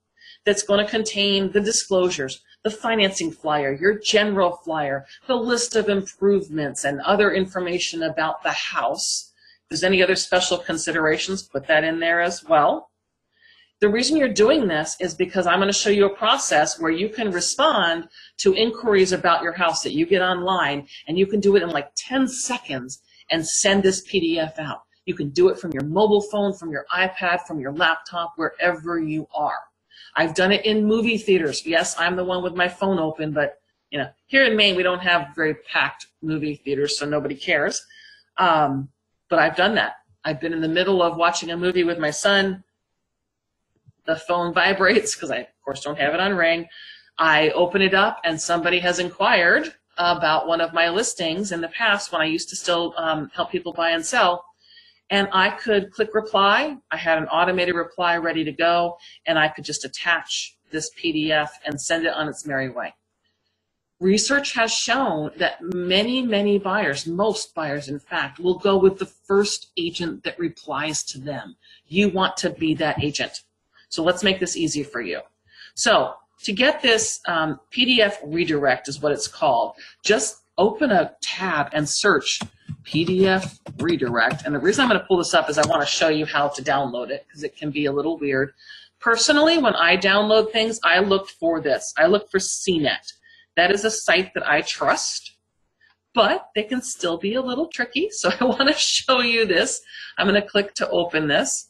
that's 0.44 0.62
going 0.62 0.84
to 0.84 0.90
contain 0.90 1.52
the 1.52 1.60
disclosures, 1.60 2.42
the 2.64 2.70
financing 2.70 3.30
flyer, 3.30 3.72
your 3.72 3.98
general 3.98 4.56
flyer, 4.64 5.06
the 5.26 5.36
list 5.36 5.76
of 5.76 5.88
improvements 5.88 6.84
and 6.84 7.00
other 7.00 7.32
information 7.32 8.02
about 8.02 8.42
the 8.42 8.52
house. 8.52 9.32
If 9.64 9.68
there's 9.70 9.84
any 9.84 10.02
other 10.02 10.16
special 10.16 10.58
considerations, 10.58 11.42
put 11.42 11.66
that 11.66 11.84
in 11.84 12.00
there 12.00 12.20
as 12.20 12.44
well. 12.44 12.90
The 13.80 13.88
reason 13.88 14.16
you're 14.16 14.28
doing 14.28 14.68
this 14.68 14.96
is 15.00 15.12
because 15.12 15.44
I'm 15.44 15.58
going 15.58 15.66
to 15.66 15.76
show 15.76 15.90
you 15.90 16.06
a 16.06 16.16
process 16.16 16.78
where 16.78 16.92
you 16.92 17.08
can 17.08 17.32
respond 17.32 18.08
to 18.38 18.54
inquiries 18.54 19.10
about 19.10 19.42
your 19.42 19.54
house 19.54 19.82
that 19.82 19.92
you 19.92 20.06
get 20.06 20.22
online, 20.22 20.86
and 21.08 21.18
you 21.18 21.26
can 21.26 21.40
do 21.40 21.56
it 21.56 21.64
in 21.64 21.70
like 21.70 21.90
10 21.96 22.28
seconds 22.28 23.02
and 23.32 23.44
send 23.44 23.82
this 23.82 24.06
PDF 24.06 24.56
out. 24.60 24.82
You 25.04 25.14
can 25.14 25.30
do 25.30 25.48
it 25.48 25.58
from 25.58 25.72
your 25.72 25.82
mobile 25.82 26.22
phone, 26.22 26.54
from 26.54 26.70
your 26.70 26.86
iPad, 26.94 27.40
from 27.40 27.58
your 27.58 27.72
laptop, 27.72 28.34
wherever 28.36 29.00
you 29.00 29.26
are. 29.34 29.58
I've 30.14 30.34
done 30.34 30.52
it 30.52 30.64
in 30.64 30.84
movie 30.84 31.18
theaters. 31.18 31.66
Yes, 31.66 31.96
I'm 31.98 32.16
the 32.16 32.24
one 32.24 32.42
with 32.42 32.54
my 32.54 32.68
phone 32.68 32.98
open, 32.98 33.32
but 33.32 33.58
you 33.90 33.98
know, 33.98 34.08
here 34.26 34.44
in 34.44 34.56
Maine, 34.56 34.74
we 34.74 34.82
don't 34.82 35.00
have 35.00 35.34
very 35.36 35.54
packed 35.54 36.06
movie 36.22 36.56
theaters, 36.56 36.98
so 36.98 37.06
nobody 37.06 37.34
cares. 37.34 37.84
Um, 38.38 38.88
but 39.28 39.38
I've 39.38 39.56
done 39.56 39.74
that. 39.74 39.96
I've 40.24 40.40
been 40.40 40.52
in 40.52 40.60
the 40.60 40.68
middle 40.68 41.02
of 41.02 41.16
watching 41.16 41.50
a 41.50 41.56
movie 41.56 41.84
with 41.84 41.98
my 41.98 42.10
son. 42.10 42.64
The 44.06 44.16
phone 44.16 44.54
vibrates 44.54 45.14
because 45.14 45.30
I, 45.30 45.38
of 45.38 45.62
course, 45.64 45.82
don't 45.82 45.98
have 45.98 46.14
it 46.14 46.20
on 46.20 46.34
ring. 46.34 46.66
I 47.18 47.50
open 47.50 47.82
it 47.82 47.94
up 47.94 48.20
and 48.24 48.40
somebody 48.40 48.78
has 48.78 48.98
inquired 48.98 49.74
about 49.98 50.48
one 50.48 50.60
of 50.60 50.72
my 50.72 50.88
listings 50.88 51.52
in 51.52 51.60
the 51.60 51.68
past 51.68 52.12
when 52.12 52.22
I 52.22 52.26
used 52.26 52.48
to 52.48 52.56
still 52.56 52.94
um, 52.96 53.30
help 53.34 53.50
people 53.50 53.72
buy 53.72 53.90
and 53.90 54.04
sell. 54.04 54.44
And 55.12 55.28
I 55.30 55.50
could 55.50 55.92
click 55.92 56.14
reply. 56.14 56.78
I 56.90 56.96
had 56.96 57.18
an 57.18 57.26
automated 57.26 57.74
reply 57.74 58.16
ready 58.16 58.44
to 58.44 58.50
go, 58.50 58.96
and 59.26 59.38
I 59.38 59.48
could 59.48 59.62
just 59.62 59.84
attach 59.84 60.56
this 60.70 60.90
PDF 60.98 61.50
and 61.66 61.78
send 61.78 62.06
it 62.06 62.14
on 62.14 62.28
its 62.28 62.46
merry 62.46 62.70
way. 62.70 62.94
Research 64.00 64.54
has 64.54 64.72
shown 64.72 65.30
that 65.36 65.60
many, 65.60 66.22
many 66.22 66.58
buyers, 66.58 67.06
most 67.06 67.54
buyers 67.54 67.88
in 67.88 67.98
fact, 67.98 68.40
will 68.40 68.58
go 68.58 68.78
with 68.78 68.98
the 68.98 69.06
first 69.06 69.70
agent 69.76 70.24
that 70.24 70.38
replies 70.38 71.04
to 71.04 71.20
them. 71.20 71.56
You 71.86 72.08
want 72.08 72.38
to 72.38 72.48
be 72.48 72.72
that 72.76 73.04
agent. 73.04 73.42
So 73.90 74.02
let's 74.02 74.24
make 74.24 74.40
this 74.40 74.56
easy 74.56 74.82
for 74.82 75.02
you. 75.02 75.20
So 75.74 76.14
to 76.44 76.54
get 76.54 76.80
this 76.80 77.20
um, 77.28 77.60
PDF 77.70 78.14
redirect 78.24 78.88
is 78.88 79.02
what 79.02 79.12
it's 79.12 79.28
called. 79.28 79.74
Just 80.02 80.38
open 80.56 80.90
a 80.90 81.12
tab 81.20 81.68
and 81.74 81.86
search 81.86 82.40
PDF 82.84 83.58
redirect. 83.78 84.44
And 84.44 84.54
the 84.54 84.58
reason 84.58 84.82
I'm 84.82 84.88
going 84.88 85.00
to 85.00 85.06
pull 85.06 85.18
this 85.18 85.34
up 85.34 85.48
is 85.48 85.58
I 85.58 85.66
want 85.68 85.82
to 85.82 85.86
show 85.86 86.08
you 86.08 86.26
how 86.26 86.48
to 86.48 86.62
download 86.62 87.10
it 87.10 87.24
because 87.26 87.42
it 87.42 87.56
can 87.56 87.70
be 87.70 87.86
a 87.86 87.92
little 87.92 88.18
weird. 88.18 88.52
Personally, 89.00 89.58
when 89.58 89.74
I 89.74 89.96
download 89.96 90.52
things, 90.52 90.78
I 90.84 91.00
look 91.00 91.28
for 91.28 91.60
this. 91.60 91.92
I 91.98 92.06
look 92.06 92.30
for 92.30 92.38
CNET. 92.38 93.12
That 93.56 93.70
is 93.72 93.84
a 93.84 93.90
site 93.90 94.32
that 94.34 94.48
I 94.48 94.62
trust, 94.62 95.36
but 96.14 96.48
they 96.54 96.62
can 96.62 96.82
still 96.82 97.18
be 97.18 97.34
a 97.34 97.42
little 97.42 97.66
tricky. 97.66 98.10
So 98.22 98.30
I 98.40 98.44
want 98.44 98.68
to 98.68 98.74
show 98.74 99.20
you 99.20 99.46
this. 99.46 99.80
I'm 100.16 100.28
going 100.28 100.40
to 100.40 100.46
click 100.46 100.74
to 100.74 100.88
open 100.88 101.28
this. 101.28 101.68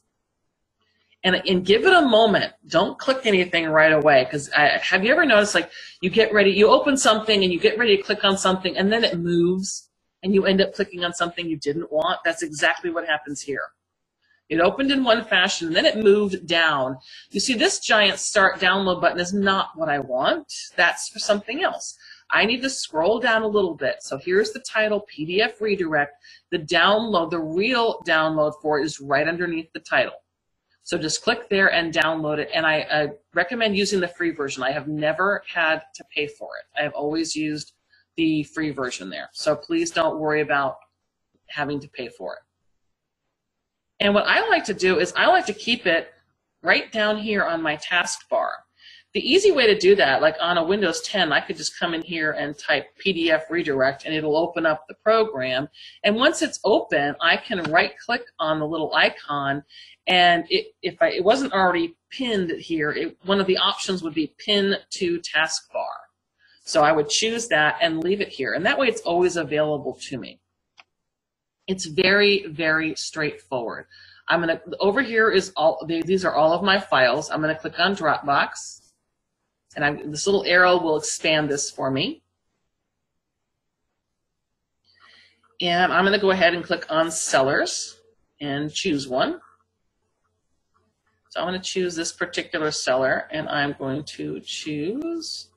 And, 1.24 1.36
and 1.36 1.64
give 1.64 1.86
it 1.86 1.92
a 1.92 2.02
moment. 2.02 2.52
Don't 2.66 2.98
click 2.98 3.26
anything 3.26 3.66
right 3.66 3.92
away. 3.92 4.24
Because 4.24 4.48
have 4.52 5.04
you 5.04 5.12
ever 5.12 5.24
noticed, 5.24 5.54
like, 5.54 5.70
you 6.00 6.10
get 6.10 6.34
ready, 6.34 6.50
you 6.50 6.66
open 6.66 6.96
something 6.96 7.44
and 7.44 7.52
you 7.52 7.60
get 7.60 7.78
ready 7.78 7.96
to 7.96 8.02
click 8.02 8.24
on 8.24 8.36
something, 8.36 8.76
and 8.76 8.92
then 8.92 9.04
it 9.04 9.16
moves, 9.16 9.88
and 10.22 10.34
you 10.34 10.46
end 10.46 10.60
up 10.60 10.74
clicking 10.74 11.04
on 11.04 11.12
something 11.12 11.46
you 11.46 11.56
didn't 11.56 11.92
want? 11.92 12.20
That's 12.24 12.42
exactly 12.42 12.90
what 12.90 13.06
happens 13.06 13.42
here. 13.42 13.68
It 14.48 14.60
opened 14.60 14.90
in 14.90 15.02
one 15.02 15.24
fashion, 15.24 15.68
and 15.68 15.76
then 15.76 15.86
it 15.86 15.96
moved 15.96 16.46
down. 16.46 16.98
You 17.30 17.40
see, 17.40 17.54
this 17.54 17.78
giant 17.78 18.18
start 18.18 18.60
download 18.60 19.00
button 19.00 19.20
is 19.20 19.32
not 19.32 19.70
what 19.76 19.88
I 19.88 19.98
want. 19.98 20.52
That's 20.76 21.08
for 21.08 21.18
something 21.18 21.62
else. 21.62 21.96
I 22.30 22.44
need 22.44 22.62
to 22.62 22.70
scroll 22.70 23.20
down 23.20 23.42
a 23.42 23.46
little 23.46 23.74
bit. 23.74 23.96
So 24.02 24.18
here's 24.18 24.52
the 24.52 24.60
title, 24.60 25.06
PDF 25.14 25.60
redirect. 25.60 26.12
The 26.50 26.58
download, 26.58 27.30
the 27.30 27.40
real 27.40 28.02
download 28.06 28.54
for 28.60 28.78
it 28.78 28.84
is 28.84 29.00
right 29.00 29.28
underneath 29.28 29.72
the 29.72 29.80
title. 29.80 30.14
So 30.82 30.98
just 30.98 31.22
click 31.22 31.48
there 31.48 31.72
and 31.72 31.92
download 31.92 32.38
it. 32.38 32.50
And 32.52 32.66
I, 32.66 32.86
I 32.90 33.08
recommend 33.34 33.76
using 33.76 34.00
the 34.00 34.08
free 34.08 34.32
version. 34.32 34.62
I 34.62 34.72
have 34.72 34.88
never 34.88 35.42
had 35.46 35.82
to 35.94 36.04
pay 36.14 36.26
for 36.26 36.50
it. 36.56 36.78
I 36.78 36.82
have 36.82 36.94
always 36.94 37.36
used 37.36 37.72
the 38.16 38.42
free 38.44 38.70
version 38.70 39.10
there. 39.10 39.28
So 39.32 39.56
please 39.56 39.90
don't 39.90 40.18
worry 40.18 40.40
about 40.40 40.76
having 41.48 41.80
to 41.80 41.88
pay 41.88 42.08
for 42.08 42.34
it. 42.34 42.42
And 44.00 44.14
what 44.14 44.26
I 44.26 44.48
like 44.48 44.64
to 44.64 44.74
do 44.74 44.98
is 44.98 45.12
I 45.16 45.28
like 45.28 45.46
to 45.46 45.52
keep 45.52 45.86
it 45.86 46.08
right 46.62 46.90
down 46.90 47.18
here 47.18 47.44
on 47.44 47.62
my 47.62 47.76
taskbar. 47.76 48.50
The 49.14 49.20
easy 49.20 49.52
way 49.52 49.66
to 49.66 49.78
do 49.78 49.94
that, 49.96 50.22
like 50.22 50.36
on 50.40 50.56
a 50.56 50.64
Windows 50.64 51.02
10, 51.02 51.32
I 51.32 51.40
could 51.40 51.58
just 51.58 51.78
come 51.78 51.92
in 51.92 52.00
here 52.02 52.32
and 52.32 52.58
type 52.58 52.86
PDF 53.04 53.42
redirect 53.50 54.06
and 54.06 54.14
it'll 54.14 54.38
open 54.38 54.64
up 54.64 54.86
the 54.88 54.94
program. 54.94 55.68
And 56.02 56.16
once 56.16 56.40
it's 56.40 56.58
open, 56.64 57.14
I 57.20 57.36
can 57.36 57.62
right 57.64 57.92
click 57.98 58.22
on 58.38 58.58
the 58.58 58.66
little 58.66 58.92
icon 58.94 59.64
and 60.06 60.44
it, 60.50 60.74
if 60.82 60.96
I, 61.00 61.10
it 61.10 61.24
wasn't 61.24 61.52
already 61.52 61.94
pinned 62.10 62.50
here, 62.52 62.90
it, 62.90 63.16
one 63.24 63.40
of 63.40 63.46
the 63.46 63.58
options 63.58 64.02
would 64.02 64.14
be 64.14 64.34
pin 64.38 64.76
to 64.90 65.20
taskbar. 65.20 66.01
So 66.64 66.82
I 66.82 66.92
would 66.92 67.08
choose 67.08 67.48
that 67.48 67.78
and 67.80 68.02
leave 68.02 68.20
it 68.20 68.28
here. 68.28 68.54
And 68.54 68.64
that 68.66 68.78
way 68.78 68.88
it's 68.88 69.00
always 69.02 69.36
available 69.36 69.98
to 70.02 70.18
me. 70.18 70.40
It's 71.66 71.86
very, 71.86 72.46
very 72.46 72.94
straightforward. 72.94 73.86
I'm 74.28 74.40
gonna, 74.40 74.60
over 74.80 75.02
here 75.02 75.30
is 75.30 75.52
all, 75.56 75.84
these 75.86 76.24
are 76.24 76.34
all 76.34 76.52
of 76.52 76.62
my 76.62 76.78
files. 76.78 77.30
I'm 77.30 77.40
gonna 77.40 77.58
click 77.58 77.78
on 77.78 77.96
Dropbox 77.96 78.80
and 79.74 79.84
I'm, 79.84 80.10
this 80.10 80.26
little 80.26 80.44
arrow 80.44 80.80
will 80.80 80.96
expand 80.96 81.48
this 81.48 81.70
for 81.70 81.90
me. 81.90 82.22
And 85.60 85.92
I'm 85.92 86.04
gonna 86.04 86.18
go 86.18 86.30
ahead 86.30 86.54
and 86.54 86.64
click 86.64 86.86
on 86.90 87.10
Sellers 87.10 87.98
and 88.40 88.72
choose 88.72 89.08
one. 89.08 89.40
So 91.32 91.40
I'm 91.40 91.46
going 91.46 91.58
to 91.58 91.66
choose 91.66 91.94
this 91.96 92.12
particular 92.12 92.70
seller 92.70 93.26
and 93.30 93.48
I'm 93.48 93.74
going 93.78 94.04
to 94.04 94.38
choose, 94.40 95.48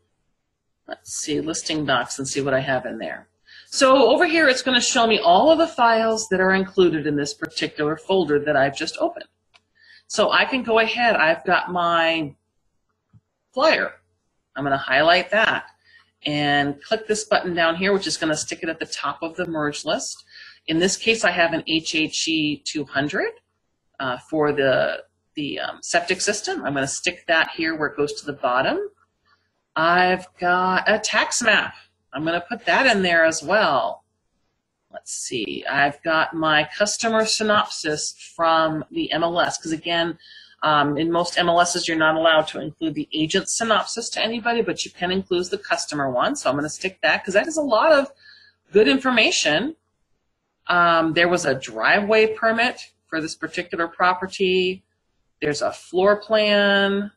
let's 0.87 1.13
see, 1.13 1.41
listing 1.41 1.85
docs 1.85 2.19
and 2.19 2.27
see 2.27 2.41
what 2.41 2.53
I 2.53 2.59
have 2.59 2.85
in 2.85 2.97
there. 2.97 3.27
So 3.67 4.09
over 4.09 4.25
here, 4.25 4.47
it's 4.47 4.61
going 4.61 4.75
to 4.75 4.85
show 4.85 5.05
me 5.05 5.19
all 5.19 5.51
of 5.51 5.57
the 5.57 5.67
files 5.67 6.29
that 6.29 6.39
are 6.39 6.53
included 6.53 7.07
in 7.07 7.15
this 7.15 7.33
particular 7.33 7.97
folder 7.97 8.39
that 8.39 8.55
I've 8.55 8.77
just 8.77 8.97
opened. 8.99 9.25
So 10.07 10.31
I 10.31 10.45
can 10.45 10.63
go 10.63 10.79
ahead. 10.79 11.15
I've 11.15 11.43
got 11.45 11.71
my 11.71 12.35
flyer. 13.53 13.91
I'm 14.55 14.63
going 14.63 14.71
to 14.71 14.77
highlight 14.77 15.31
that 15.31 15.65
and 16.25 16.81
click 16.81 17.07
this 17.07 17.25
button 17.25 17.53
down 17.53 17.75
here, 17.75 17.91
which 17.93 18.07
is 18.07 18.17
going 18.17 18.31
to 18.31 18.37
stick 18.37 18.59
it 18.63 18.69
at 18.69 18.79
the 18.79 18.85
top 18.85 19.21
of 19.21 19.35
the 19.35 19.45
merge 19.45 19.85
list. 19.85 20.23
In 20.67 20.79
this 20.79 20.95
case, 20.97 21.23
I 21.23 21.31
have 21.31 21.53
an 21.53 21.63
HHE 21.67 22.63
200 22.63 23.25
uh, 23.99 24.17
for 24.29 24.51
the, 24.51 25.03
the 25.35 25.59
um, 25.59 25.79
septic 25.81 26.21
system. 26.21 26.63
I'm 26.63 26.73
going 26.73 26.85
to 26.85 26.87
stick 26.87 27.25
that 27.27 27.49
here 27.55 27.75
where 27.75 27.89
it 27.89 27.97
goes 27.97 28.13
to 28.13 28.25
the 28.25 28.33
bottom. 28.33 28.79
I've 29.75 30.27
got 30.39 30.89
a 30.89 30.99
tax 30.99 31.41
map. 31.41 31.75
I'm 32.13 32.23
going 32.23 32.39
to 32.39 32.45
put 32.47 32.65
that 32.65 32.85
in 32.85 33.01
there 33.01 33.25
as 33.25 33.43
well. 33.43 34.03
Let's 34.91 35.11
see. 35.11 35.65
I've 35.69 36.01
got 36.03 36.33
my 36.33 36.69
customer 36.77 37.25
synopsis 37.25 38.15
from 38.35 38.85
the 38.91 39.11
MLS 39.13 39.57
because 39.57 39.73
again, 39.73 40.17
um, 40.63 40.97
in 40.97 41.11
most 41.11 41.35
MLSs, 41.35 41.87
you're 41.87 41.97
not 41.97 42.15
allowed 42.15 42.47
to 42.47 42.61
include 42.61 42.95
the 42.95 43.09
agent 43.13 43.49
synopsis 43.49 44.09
to 44.11 44.23
anybody, 44.23 44.61
but 44.61 44.85
you 44.85 44.91
can 44.91 45.11
include 45.11 45.47
the 45.47 45.57
customer 45.57 46.09
one. 46.09 46.35
So 46.35 46.49
I'm 46.49 46.55
going 46.55 46.63
to 46.63 46.69
stick 46.69 46.99
that 47.03 47.21
because 47.21 47.33
that 47.33 47.47
is 47.47 47.57
a 47.57 47.61
lot 47.61 47.91
of 47.91 48.09
good 48.71 48.87
information. 48.87 49.75
Um, 50.67 51.13
there 51.13 51.27
was 51.27 51.45
a 51.45 51.53
driveway 51.53 52.33
permit 52.33 52.93
for 53.07 53.21
this 53.21 53.35
particular 53.35 53.87
property. 53.87 54.83
There's 55.41 55.61
a 55.61 55.71
floor 55.71 56.15
plan. 56.15 57.11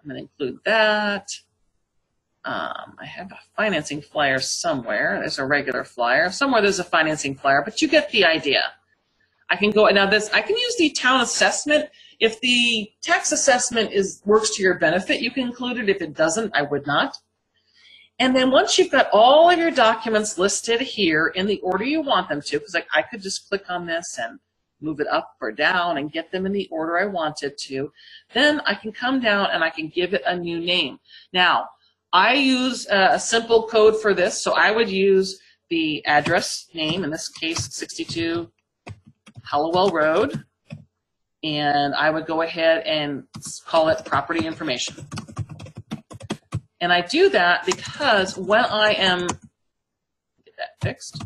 I'm 0.00 0.10
going 0.10 0.16
to 0.16 0.22
include 0.22 0.58
that. 0.64 1.30
Um, 2.44 2.96
I 2.98 3.06
have 3.06 3.30
a 3.30 3.38
financing 3.56 4.02
flyer 4.02 4.40
somewhere. 4.40 5.18
There's 5.20 5.38
a 5.38 5.46
regular 5.46 5.84
flyer. 5.84 6.30
Somewhere 6.30 6.60
there's 6.60 6.80
a 6.80 6.84
financing 6.84 7.36
flyer, 7.36 7.62
but 7.64 7.80
you 7.80 7.88
get 7.88 8.10
the 8.10 8.24
idea. 8.24 8.62
I 9.48 9.56
can 9.56 9.70
go 9.70 9.86
now. 9.88 10.06
This 10.06 10.30
I 10.32 10.40
can 10.40 10.56
use 10.56 10.76
the 10.76 10.90
town 10.90 11.20
assessment. 11.20 11.90
If 12.18 12.40
the 12.40 12.90
tax 13.00 13.30
assessment 13.32 13.92
is 13.92 14.22
works 14.24 14.56
to 14.56 14.62
your 14.62 14.74
benefit, 14.78 15.20
you 15.20 15.30
can 15.30 15.46
include 15.46 15.76
it. 15.78 15.88
If 15.88 16.02
it 16.02 16.14
doesn't, 16.14 16.56
I 16.56 16.62
would 16.62 16.86
not. 16.86 17.16
And 18.18 18.34
then 18.34 18.50
once 18.50 18.78
you've 18.78 18.90
got 18.90 19.08
all 19.12 19.50
of 19.50 19.58
your 19.58 19.70
documents 19.70 20.38
listed 20.38 20.80
here 20.80 21.28
in 21.28 21.46
the 21.46 21.60
order 21.60 21.84
you 21.84 22.02
want 22.02 22.28
them 22.28 22.40
to, 22.40 22.58
because 22.58 22.74
I, 22.74 22.84
I 22.94 23.02
could 23.02 23.22
just 23.22 23.48
click 23.48 23.64
on 23.68 23.86
this 23.86 24.18
and 24.18 24.38
move 24.80 25.00
it 25.00 25.06
up 25.06 25.36
or 25.40 25.52
down 25.52 25.98
and 25.98 26.12
get 26.12 26.30
them 26.30 26.46
in 26.46 26.52
the 26.52 26.68
order 26.70 26.98
I 26.98 27.06
wanted 27.06 27.56
to, 27.58 27.92
then 28.32 28.60
I 28.66 28.74
can 28.74 28.92
come 28.92 29.20
down 29.20 29.48
and 29.52 29.62
I 29.62 29.70
can 29.70 29.88
give 29.88 30.12
it 30.14 30.22
a 30.26 30.36
new 30.36 30.60
name. 30.60 30.98
Now, 31.32 31.68
I 32.12 32.34
use 32.34 32.86
a 32.90 33.18
simple 33.18 33.66
code 33.66 34.00
for 34.00 34.12
this, 34.12 34.42
so 34.42 34.52
I 34.52 34.70
would 34.70 34.90
use 34.90 35.40
the 35.70 36.04
address 36.04 36.66
name, 36.74 37.04
in 37.04 37.10
this 37.10 37.28
case 37.28 37.74
62 37.74 38.50
Hallowell 39.42 39.90
Road, 39.90 40.44
and 41.42 41.94
I 41.94 42.10
would 42.10 42.26
go 42.26 42.42
ahead 42.42 42.86
and 42.86 43.24
call 43.66 43.88
it 43.88 44.04
property 44.04 44.46
information. 44.46 45.06
And 46.82 46.92
I 46.92 47.00
do 47.00 47.30
that 47.30 47.64
because 47.64 48.36
when 48.36 48.64
I 48.64 48.92
am, 48.92 49.26
get 49.26 50.56
that 50.58 50.70
fixed, 50.82 51.22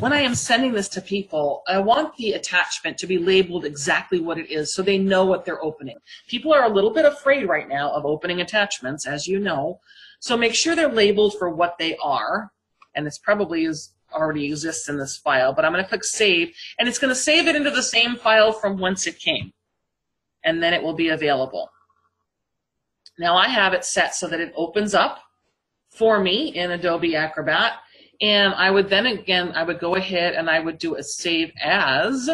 when 0.00 0.12
I 0.12 0.22
am 0.22 0.34
sending 0.34 0.72
this 0.72 0.88
to 0.90 1.00
people, 1.00 1.62
I 1.68 1.78
want 1.78 2.16
the 2.16 2.32
attachment 2.32 2.98
to 2.98 3.06
be 3.06 3.18
labeled 3.18 3.64
exactly 3.64 4.18
what 4.18 4.38
it 4.38 4.50
is 4.50 4.74
so 4.74 4.82
they 4.82 4.98
know 4.98 5.24
what 5.24 5.44
they're 5.44 5.62
opening. 5.62 5.98
People 6.26 6.52
are 6.52 6.64
a 6.64 6.68
little 6.68 6.90
bit 6.90 7.04
afraid 7.04 7.48
right 7.48 7.68
now 7.68 7.92
of 7.92 8.04
opening 8.04 8.40
attachments, 8.40 9.06
as 9.06 9.28
you 9.28 9.38
know. 9.38 9.78
So 10.24 10.38
make 10.38 10.54
sure 10.54 10.74
they're 10.74 10.88
labeled 10.88 11.34
for 11.38 11.50
what 11.50 11.76
they 11.76 11.98
are. 11.98 12.50
And 12.94 13.06
this 13.06 13.18
probably 13.18 13.66
is 13.66 13.92
already 14.10 14.46
exists 14.46 14.88
in 14.88 14.96
this 14.96 15.18
file, 15.18 15.52
but 15.52 15.66
I'm 15.66 15.72
going 15.72 15.84
to 15.84 15.88
click 15.88 16.02
save 16.02 16.56
and 16.78 16.88
it's 16.88 16.98
going 16.98 17.10
to 17.10 17.14
save 17.14 17.46
it 17.46 17.54
into 17.54 17.70
the 17.70 17.82
same 17.82 18.16
file 18.16 18.50
from 18.50 18.78
whence 18.78 19.06
it 19.06 19.18
came. 19.18 19.52
And 20.42 20.62
then 20.62 20.72
it 20.72 20.82
will 20.82 20.94
be 20.94 21.10
available. 21.10 21.68
Now 23.18 23.36
I 23.36 23.48
have 23.48 23.74
it 23.74 23.84
set 23.84 24.14
so 24.14 24.26
that 24.28 24.40
it 24.40 24.54
opens 24.56 24.94
up 24.94 25.18
for 25.90 26.18
me 26.18 26.54
in 26.54 26.70
Adobe 26.70 27.14
Acrobat. 27.14 27.74
And 28.22 28.54
I 28.54 28.70
would 28.70 28.88
then 28.88 29.04
again, 29.04 29.52
I 29.54 29.62
would 29.62 29.78
go 29.78 29.94
ahead 29.94 30.36
and 30.36 30.48
I 30.48 30.58
would 30.58 30.78
do 30.78 30.94
a 30.94 31.02
save 31.02 31.52
as. 31.62 32.30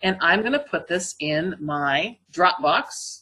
And 0.00 0.16
I'm 0.22 0.40
going 0.40 0.52
to 0.52 0.58
put 0.58 0.88
this 0.88 1.16
in 1.20 1.54
my 1.60 2.16
Dropbox. 2.32 3.21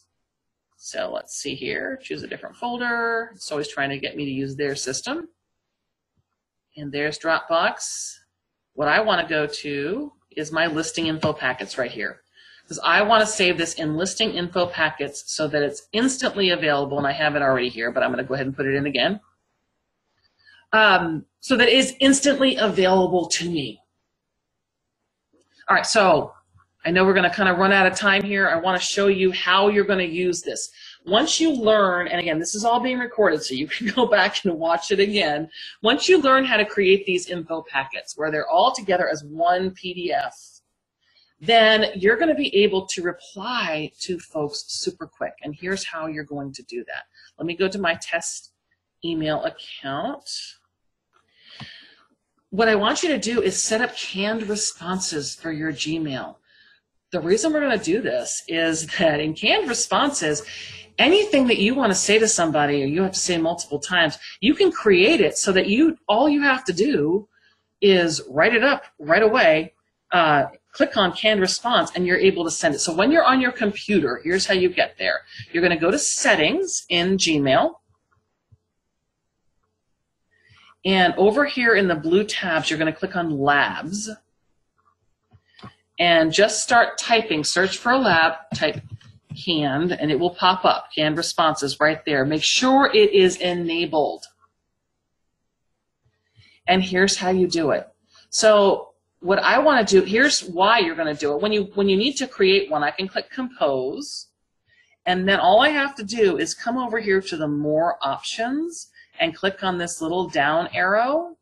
So 0.83 1.11
let's 1.13 1.35
see 1.35 1.53
here, 1.53 1.99
choose 2.01 2.23
a 2.23 2.27
different 2.27 2.55
folder. 2.55 3.29
It's 3.35 3.51
always 3.51 3.67
trying 3.67 3.91
to 3.91 3.99
get 3.99 4.15
me 4.15 4.25
to 4.25 4.31
use 4.31 4.55
their 4.55 4.75
system. 4.75 5.29
And 6.75 6.91
there's 6.91 7.19
Dropbox. 7.19 8.15
What 8.73 8.87
I 8.87 8.99
want 8.99 9.21
to 9.21 9.31
go 9.31 9.45
to 9.45 10.11
is 10.35 10.51
my 10.51 10.65
listing 10.65 11.05
info 11.05 11.33
packets 11.33 11.77
right 11.77 11.91
here 11.91 12.21
because 12.63 12.79
I 12.83 13.03
want 13.03 13.21
to 13.21 13.27
save 13.27 13.59
this 13.59 13.75
in 13.75 13.95
listing 13.95 14.31
info 14.31 14.65
packets 14.65 15.23
so 15.27 15.47
that 15.49 15.61
it's 15.61 15.87
instantly 15.93 16.49
available, 16.49 16.97
and 16.97 17.05
I 17.05 17.11
have 17.11 17.35
it 17.35 17.43
already 17.43 17.69
here, 17.69 17.91
but 17.91 18.01
I'm 18.01 18.11
going 18.11 18.23
to 18.23 18.27
go 18.27 18.33
ahead 18.33 18.47
and 18.47 18.55
put 18.55 18.65
it 18.65 18.73
in 18.73 18.87
again, 18.87 19.19
um, 20.73 21.25
so 21.41 21.57
that 21.57 21.69
is 21.69 21.93
instantly 21.99 22.55
available 22.55 23.27
to 23.27 23.47
me. 23.47 23.81
All 25.69 25.75
right, 25.75 25.85
so 25.85 26.33
I 26.83 26.89
know 26.89 27.05
we're 27.05 27.13
going 27.13 27.29
to 27.29 27.35
kind 27.35 27.47
of 27.47 27.59
run 27.59 27.71
out 27.71 27.85
of 27.85 27.95
time 27.95 28.23
here. 28.23 28.49
I 28.49 28.55
want 28.55 28.79
to 28.79 28.85
show 28.85 29.07
you 29.07 29.31
how 29.31 29.67
you're 29.67 29.85
going 29.85 29.99
to 29.99 30.13
use 30.13 30.41
this. 30.41 30.71
Once 31.05 31.39
you 31.39 31.51
learn, 31.51 32.07
and 32.07 32.19
again, 32.19 32.39
this 32.39 32.55
is 32.55 32.65
all 32.65 32.79
being 32.79 32.97
recorded, 32.97 33.43
so 33.43 33.53
you 33.53 33.67
can 33.67 33.87
go 33.95 34.07
back 34.07 34.43
and 34.43 34.57
watch 34.57 34.91
it 34.91 34.99
again. 34.99 35.49
Once 35.83 36.09
you 36.09 36.19
learn 36.19 36.43
how 36.43 36.57
to 36.57 36.65
create 36.65 37.05
these 37.05 37.27
info 37.27 37.63
packets 37.69 38.17
where 38.17 38.31
they're 38.31 38.49
all 38.49 38.73
together 38.73 39.07
as 39.07 39.23
one 39.23 39.71
PDF, 39.71 40.61
then 41.39 41.87
you're 41.95 42.17
going 42.17 42.29
to 42.29 42.35
be 42.35 42.55
able 42.55 42.85
to 42.87 43.01
reply 43.01 43.91
to 43.99 44.19
folks 44.19 44.63
super 44.67 45.07
quick. 45.07 45.33
And 45.43 45.55
here's 45.55 45.85
how 45.85 46.07
you're 46.07 46.23
going 46.23 46.51
to 46.53 46.63
do 46.63 46.83
that. 46.85 47.03
Let 47.37 47.45
me 47.45 47.55
go 47.55 47.67
to 47.67 47.79
my 47.79 47.97
test 48.01 48.53
email 49.03 49.43
account. 49.43 50.29
What 52.51 52.69
I 52.69 52.75
want 52.75 53.01
you 53.01 53.09
to 53.09 53.17
do 53.17 53.41
is 53.41 53.61
set 53.61 53.81
up 53.81 53.95
canned 53.95 54.47
responses 54.49 55.33
for 55.33 55.51
your 55.51 55.71
Gmail. 55.71 56.35
The 57.11 57.19
reason 57.19 57.51
we're 57.51 57.59
going 57.59 57.77
to 57.77 57.83
do 57.83 58.01
this 58.01 58.43
is 58.47 58.87
that 58.97 59.19
in 59.19 59.33
canned 59.33 59.67
responses, 59.67 60.43
anything 60.97 61.47
that 61.47 61.57
you 61.57 61.75
want 61.75 61.91
to 61.91 61.97
say 61.97 62.19
to 62.19 62.27
somebody 62.27 62.83
or 62.83 62.85
you 62.85 63.01
have 63.03 63.11
to 63.11 63.19
say 63.19 63.37
multiple 63.37 63.79
times, 63.79 64.17
you 64.39 64.53
can 64.53 64.71
create 64.71 65.21
it 65.21 65.37
so 65.37 65.51
that 65.51 65.67
you 65.67 65.97
all 66.07 66.29
you 66.29 66.41
have 66.41 66.63
to 66.65 66.73
do 66.73 67.27
is 67.81 68.21
write 68.29 68.55
it 68.55 68.63
up 68.63 68.83
right 68.99 69.23
away 69.23 69.73
uh, 70.11 70.47
click 70.71 70.97
on 70.97 71.13
canned 71.13 71.39
response 71.39 71.91
and 71.95 72.05
you're 72.05 72.17
able 72.17 72.43
to 72.43 72.51
send 72.51 72.75
it. 72.75 72.79
So 72.79 72.93
when 72.93 73.11
you're 73.11 73.23
on 73.23 73.41
your 73.41 73.51
computer, 73.51 74.21
here's 74.23 74.45
how 74.45 74.53
you 74.53 74.69
get 74.69 74.97
there. 74.97 75.21
You're 75.51 75.61
going 75.61 75.77
to 75.77 75.81
go 75.81 75.91
to 75.91 75.99
settings 75.99 76.85
in 76.89 77.17
Gmail. 77.17 77.75
And 80.83 81.13
over 81.15 81.45
here 81.45 81.75
in 81.75 81.87
the 81.87 81.95
blue 81.95 82.23
tabs, 82.23 82.69
you're 82.69 82.79
going 82.79 82.91
to 82.91 82.97
click 82.97 83.15
on 83.15 83.37
labs. 83.37 84.09
And 86.01 86.33
just 86.33 86.63
start 86.63 86.97
typing. 86.97 87.43
Search 87.43 87.77
for 87.77 87.91
a 87.91 87.97
lab, 87.99 88.33
type 88.55 88.81
canned, 89.45 89.91
and 89.91 90.09
it 90.09 90.19
will 90.19 90.33
pop 90.33 90.65
up. 90.65 90.87
Canned 90.95 91.15
responses 91.15 91.79
right 91.79 92.03
there. 92.05 92.25
Make 92.25 92.41
sure 92.41 92.89
it 92.91 93.13
is 93.13 93.37
enabled. 93.37 94.25
And 96.67 96.81
here's 96.81 97.17
how 97.17 97.29
you 97.29 97.47
do 97.47 97.69
it. 97.69 97.87
So 98.31 98.95
what 99.19 99.43
I 99.43 99.59
want 99.59 99.87
to 99.87 99.99
do, 99.99 100.03
here's 100.03 100.43
why 100.43 100.79
you're 100.79 100.95
going 100.95 101.13
to 101.13 101.19
do 101.19 101.33
it. 101.33 101.41
When 101.41 101.51
you, 101.51 101.65
when 101.75 101.87
you 101.87 101.97
need 101.97 102.13
to 102.13 102.27
create 102.27 102.71
one, 102.71 102.83
I 102.83 102.89
can 102.89 103.07
click 103.07 103.29
compose. 103.29 104.29
And 105.05 105.29
then 105.29 105.39
all 105.39 105.61
I 105.61 105.69
have 105.69 105.93
to 105.97 106.03
do 106.03 106.39
is 106.39 106.55
come 106.55 106.79
over 106.79 106.99
here 106.99 107.21
to 107.21 107.37
the 107.37 107.47
more 107.47 107.97
options 108.01 108.89
and 109.19 109.35
click 109.35 109.63
on 109.63 109.77
this 109.77 110.01
little 110.01 110.27
down 110.27 110.67
arrow. 110.73 111.37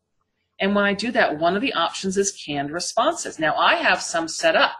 And 0.60 0.74
when 0.74 0.84
I 0.84 0.92
do 0.92 1.10
that, 1.12 1.38
one 1.38 1.56
of 1.56 1.62
the 1.62 1.72
options 1.72 2.16
is 2.16 2.32
canned 2.32 2.70
responses. 2.70 3.38
Now 3.38 3.56
I 3.56 3.76
have 3.76 4.02
some 4.02 4.28
set 4.28 4.54
up. 4.54 4.72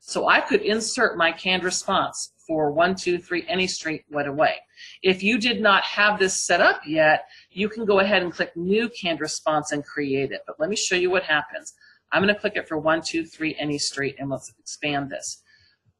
So 0.00 0.28
I 0.28 0.40
could 0.40 0.62
insert 0.62 1.16
my 1.16 1.32
canned 1.32 1.64
response 1.64 2.32
for 2.46 2.70
one, 2.70 2.94
two, 2.94 3.18
three, 3.18 3.44
any 3.48 3.66
street 3.66 4.04
right 4.10 4.28
away. 4.28 4.56
If 5.02 5.22
you 5.22 5.38
did 5.38 5.60
not 5.60 5.82
have 5.82 6.18
this 6.18 6.34
set 6.34 6.60
up 6.60 6.82
yet, 6.86 7.24
you 7.50 7.68
can 7.68 7.84
go 7.84 8.00
ahead 8.00 8.22
and 8.22 8.32
click 8.32 8.54
new 8.54 8.90
canned 8.90 9.20
response 9.20 9.72
and 9.72 9.84
create 9.84 10.30
it. 10.30 10.42
But 10.46 10.60
let 10.60 10.68
me 10.68 10.76
show 10.76 10.94
you 10.94 11.10
what 11.10 11.22
happens. 11.22 11.72
I'm 12.12 12.22
going 12.22 12.32
to 12.32 12.40
click 12.40 12.56
it 12.56 12.68
for 12.68 12.78
one, 12.78 13.02
two, 13.02 13.24
three, 13.24 13.56
any 13.58 13.78
street, 13.78 14.16
and 14.18 14.28
let's 14.28 14.52
expand 14.58 15.10
this. 15.10 15.42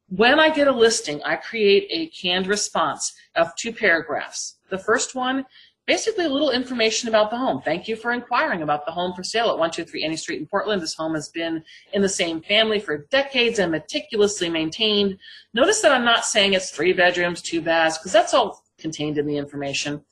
When 0.09 0.39
I 0.39 0.51
get 0.51 0.68
a 0.68 0.72
listing, 0.72 1.22
I 1.24 1.37
create 1.37 1.89
a 1.91 2.09
canned 2.11 2.47
response 2.47 3.14
of 3.35 3.57
two 3.57 3.72
paragraphs. 3.72 4.59
The 4.68 4.78
first 4.78 5.14
one, 5.14 5.47
basically 5.87 6.24
a 6.24 6.28
little 6.28 6.51
information 6.51 7.09
about 7.09 7.30
the 7.30 7.37
home. 7.37 7.61
Thank 7.61 7.89
you 7.89 7.97
for 7.97 8.12
inquiring 8.12 8.62
about 8.62 8.87
the 8.87 8.93
home 8.93 9.12
for 9.14 9.22
sale 9.22 9.47
at 9.47 9.59
123 9.59 10.05
Any 10.05 10.16
Street 10.16 10.41
in 10.41 10.47
Portland. 10.47 10.80
This 10.80 10.95
home 10.95 11.14
has 11.14 11.28
been 11.28 11.62
in 11.93 12.03
the 12.03 12.09
same 12.09 12.41
family 12.43 12.80
for 12.80 13.07
decades 13.11 13.59
and 13.59 13.70
meticulously 13.70 14.49
maintained. 14.49 15.18
Notice 15.53 15.82
that 15.82 15.93
I'm 15.93 16.05
not 16.05 16.24
saying 16.24 16.55
it's 16.55 16.70
three 16.70 16.93
bedrooms, 16.93 17.43
two 17.43 17.61
baths, 17.61 17.99
because 17.99 18.12
that's 18.12 18.32
all 18.32 18.64
contained 18.78 19.18
in 19.18 19.26
the 19.26 19.37
information. 19.37 20.03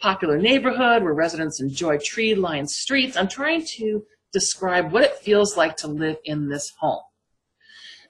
Popular 0.00 0.38
neighborhood 0.38 1.04
where 1.04 1.14
residents 1.14 1.60
enjoy 1.60 1.98
tree-lined 1.98 2.70
streets. 2.70 3.16
I'm 3.16 3.28
trying 3.28 3.64
to 3.76 4.04
describe 4.32 4.92
what 4.92 5.04
it 5.04 5.16
feels 5.16 5.56
like 5.56 5.76
to 5.76 5.86
live 5.86 6.16
in 6.24 6.48
this 6.48 6.72
home. 6.80 7.02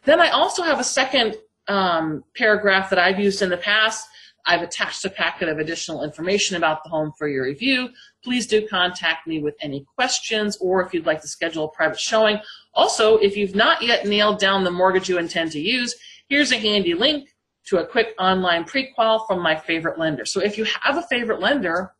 Then 0.04 0.20
I 0.20 0.30
also 0.30 0.62
have 0.62 0.80
a 0.80 0.84
second 0.84 1.36
um, 1.68 2.24
paragraph 2.34 2.90
that 2.90 2.98
I've 2.98 3.20
used 3.20 3.42
in 3.42 3.50
the 3.50 3.56
past. 3.56 4.08
I've 4.44 4.62
attached 4.62 5.04
a 5.04 5.10
packet 5.10 5.48
of 5.48 5.58
additional 5.58 6.02
information 6.02 6.56
about 6.56 6.82
the 6.82 6.90
home 6.90 7.12
for 7.16 7.28
your 7.28 7.44
review. 7.44 7.90
Please 8.24 8.46
do 8.46 8.66
contact 8.66 9.26
me 9.26 9.40
with 9.40 9.54
any 9.60 9.84
questions 9.94 10.56
or 10.60 10.84
if 10.84 10.92
you'd 10.92 11.06
like 11.06 11.20
to 11.22 11.28
schedule 11.28 11.66
a 11.66 11.70
private 11.70 12.00
showing. 12.00 12.38
Also, 12.74 13.18
if 13.18 13.36
you've 13.36 13.54
not 13.54 13.82
yet 13.82 14.06
nailed 14.06 14.38
down 14.38 14.64
the 14.64 14.70
mortgage 14.70 15.08
you 15.08 15.18
intend 15.18 15.52
to 15.52 15.60
use, 15.60 15.94
here's 16.28 16.52
a 16.52 16.58
handy 16.58 16.94
link 16.94 17.28
to 17.66 17.78
a 17.78 17.86
quick 17.86 18.14
online 18.18 18.64
pre-qual 18.64 19.24
from 19.26 19.40
my 19.40 19.54
favorite 19.54 19.98
lender. 19.98 20.24
So 20.24 20.40
if 20.40 20.58
you 20.58 20.64
have 20.80 20.96
a 20.96 21.02
favorite 21.02 21.40
lender, 21.40 21.92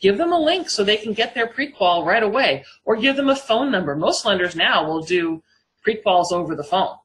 give 0.00 0.16
them 0.16 0.32
a 0.32 0.40
link 0.40 0.70
so 0.70 0.82
they 0.82 0.96
can 0.96 1.12
get 1.12 1.34
their 1.34 1.48
pre-qual 1.48 2.04
right 2.04 2.22
away 2.22 2.64
or 2.84 2.96
give 2.96 3.16
them 3.16 3.28
a 3.28 3.36
phone 3.36 3.70
number. 3.70 3.94
Most 3.94 4.24
lenders 4.24 4.56
now 4.56 4.86
will 4.86 5.02
do 5.02 5.42
pre-quals 5.82 6.32
over 6.32 6.56
the 6.56 6.64
phone. 6.64 6.96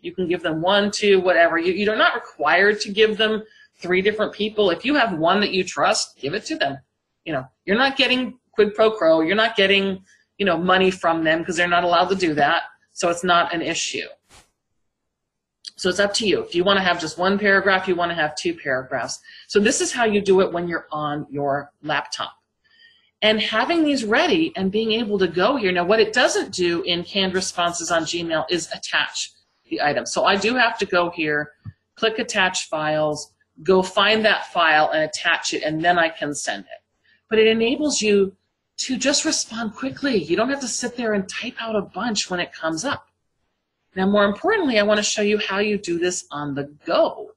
You 0.00 0.14
can 0.14 0.28
give 0.28 0.42
them 0.42 0.62
one, 0.62 0.90
two, 0.90 1.20
whatever. 1.20 1.58
You, 1.58 1.72
you're 1.72 1.96
not 1.96 2.14
required 2.14 2.80
to 2.82 2.92
give 2.92 3.16
them 3.16 3.42
three 3.80 4.02
different 4.02 4.32
people. 4.32 4.70
If 4.70 4.84
you 4.84 4.94
have 4.94 5.18
one 5.18 5.40
that 5.40 5.52
you 5.52 5.64
trust, 5.64 6.18
give 6.18 6.34
it 6.34 6.44
to 6.46 6.56
them. 6.56 6.78
You 7.24 7.32
know, 7.32 7.44
you're 7.64 7.78
not 7.78 7.96
getting 7.96 8.38
quid 8.52 8.74
pro 8.74 8.90
quo. 8.90 9.20
You're 9.20 9.36
not 9.36 9.56
getting, 9.56 10.04
you 10.38 10.46
know, 10.46 10.56
money 10.56 10.90
from 10.90 11.24
them 11.24 11.40
because 11.40 11.56
they're 11.56 11.68
not 11.68 11.84
allowed 11.84 12.08
to 12.08 12.14
do 12.14 12.34
that. 12.34 12.64
So 12.92 13.08
it's 13.08 13.24
not 13.24 13.54
an 13.54 13.62
issue. 13.62 14.06
So 15.76 15.88
it's 15.88 16.00
up 16.00 16.12
to 16.14 16.26
you. 16.26 16.42
If 16.42 16.54
you 16.54 16.62
want 16.62 16.76
to 16.76 16.82
have 16.82 17.00
just 17.00 17.16
one 17.16 17.38
paragraph, 17.38 17.88
you 17.88 17.94
want 17.94 18.10
to 18.10 18.14
have 18.14 18.36
two 18.36 18.54
paragraphs. 18.54 19.18
So 19.48 19.58
this 19.58 19.80
is 19.80 19.92
how 19.92 20.04
you 20.04 20.20
do 20.20 20.40
it 20.42 20.52
when 20.52 20.68
you're 20.68 20.86
on 20.92 21.26
your 21.30 21.72
laptop 21.82 22.34
and 23.22 23.40
having 23.40 23.84
these 23.84 24.04
ready 24.04 24.52
and 24.56 24.70
being 24.70 24.92
able 24.92 25.18
to 25.18 25.28
go 25.28 25.56
here. 25.56 25.72
Now, 25.72 25.84
what 25.84 26.00
it 26.00 26.12
doesn't 26.12 26.52
do 26.52 26.82
in 26.82 27.04
canned 27.04 27.34
responses 27.34 27.90
on 27.90 28.02
Gmail 28.02 28.44
is 28.50 28.68
attach 28.72 29.32
the 29.68 29.80
item. 29.80 30.06
So 30.06 30.24
I 30.24 30.36
do 30.36 30.54
have 30.54 30.78
to 30.78 30.86
go 30.86 31.10
here, 31.10 31.52
click 31.96 32.18
attach 32.18 32.68
files, 32.68 33.32
go 33.62 33.82
find 33.82 34.24
that 34.24 34.52
file 34.52 34.90
and 34.92 35.02
attach 35.02 35.54
it, 35.54 35.62
and 35.62 35.84
then 35.84 35.98
I 35.98 36.08
can 36.08 36.34
send 36.34 36.64
it. 36.64 36.82
But 37.28 37.38
it 37.38 37.46
enables 37.46 38.00
you 38.00 38.36
to 38.78 38.96
just 38.96 39.24
respond 39.24 39.74
quickly. 39.74 40.16
You 40.16 40.36
don't 40.36 40.48
have 40.48 40.60
to 40.60 40.68
sit 40.68 40.96
there 40.96 41.12
and 41.12 41.28
type 41.28 41.56
out 41.60 41.76
a 41.76 41.82
bunch 41.82 42.30
when 42.30 42.40
it 42.40 42.52
comes 42.52 42.84
up. 42.84 43.08
Now, 43.94 44.06
more 44.06 44.24
importantly, 44.24 44.78
I 44.78 44.84
want 44.84 44.98
to 44.98 45.04
show 45.04 45.22
you 45.22 45.38
how 45.38 45.58
you 45.58 45.76
do 45.76 45.98
this 45.98 46.26
on 46.30 46.54
the 46.54 46.72
go. 46.86 47.32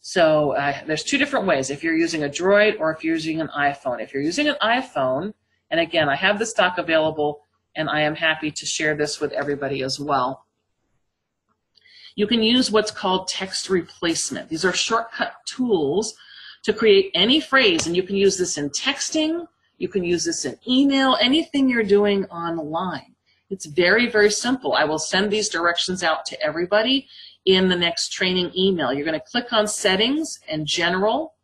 So 0.00 0.52
uh, 0.52 0.78
there's 0.84 1.04
two 1.04 1.16
different 1.16 1.46
ways, 1.46 1.70
if 1.70 1.84
you're 1.84 1.96
using 1.96 2.24
a 2.24 2.28
Droid 2.28 2.80
or 2.80 2.92
if 2.92 3.04
you're 3.04 3.14
using 3.14 3.40
an 3.40 3.48
iPhone. 3.56 4.02
If 4.02 4.12
you're 4.12 4.22
using 4.22 4.48
an 4.48 4.56
iPhone, 4.60 5.32
and 5.70 5.80
again, 5.80 6.08
I 6.08 6.16
have 6.16 6.38
the 6.38 6.46
stock 6.46 6.76
available, 6.76 7.42
and 7.76 7.88
I 7.88 8.00
am 8.02 8.16
happy 8.16 8.50
to 8.50 8.66
share 8.66 8.96
this 8.96 9.20
with 9.20 9.32
everybody 9.32 9.82
as 9.82 10.00
well. 10.00 10.44
You 12.14 12.26
can 12.26 12.42
use 12.42 12.70
what's 12.70 12.90
called 12.90 13.28
text 13.28 13.70
replacement. 13.70 14.48
These 14.48 14.64
are 14.64 14.72
shortcut 14.72 15.34
tools 15.46 16.14
to 16.62 16.72
create 16.72 17.10
any 17.14 17.40
phrase, 17.40 17.86
and 17.86 17.96
you 17.96 18.02
can 18.02 18.16
use 18.16 18.36
this 18.36 18.58
in 18.58 18.70
texting, 18.70 19.46
you 19.78 19.88
can 19.88 20.04
use 20.04 20.24
this 20.24 20.44
in 20.44 20.56
email, 20.68 21.16
anything 21.20 21.68
you're 21.68 21.82
doing 21.82 22.24
online. 22.26 23.14
It's 23.50 23.66
very, 23.66 24.08
very 24.08 24.30
simple. 24.30 24.74
I 24.74 24.84
will 24.84 24.98
send 24.98 25.30
these 25.30 25.48
directions 25.48 26.02
out 26.02 26.24
to 26.26 26.40
everybody 26.42 27.08
in 27.44 27.68
the 27.68 27.76
next 27.76 28.12
training 28.12 28.52
email. 28.56 28.92
You're 28.92 29.04
going 29.04 29.18
to 29.18 29.26
click 29.26 29.52
on 29.52 29.66
settings 29.66 30.38
and 30.48 30.66
general, 30.66 31.34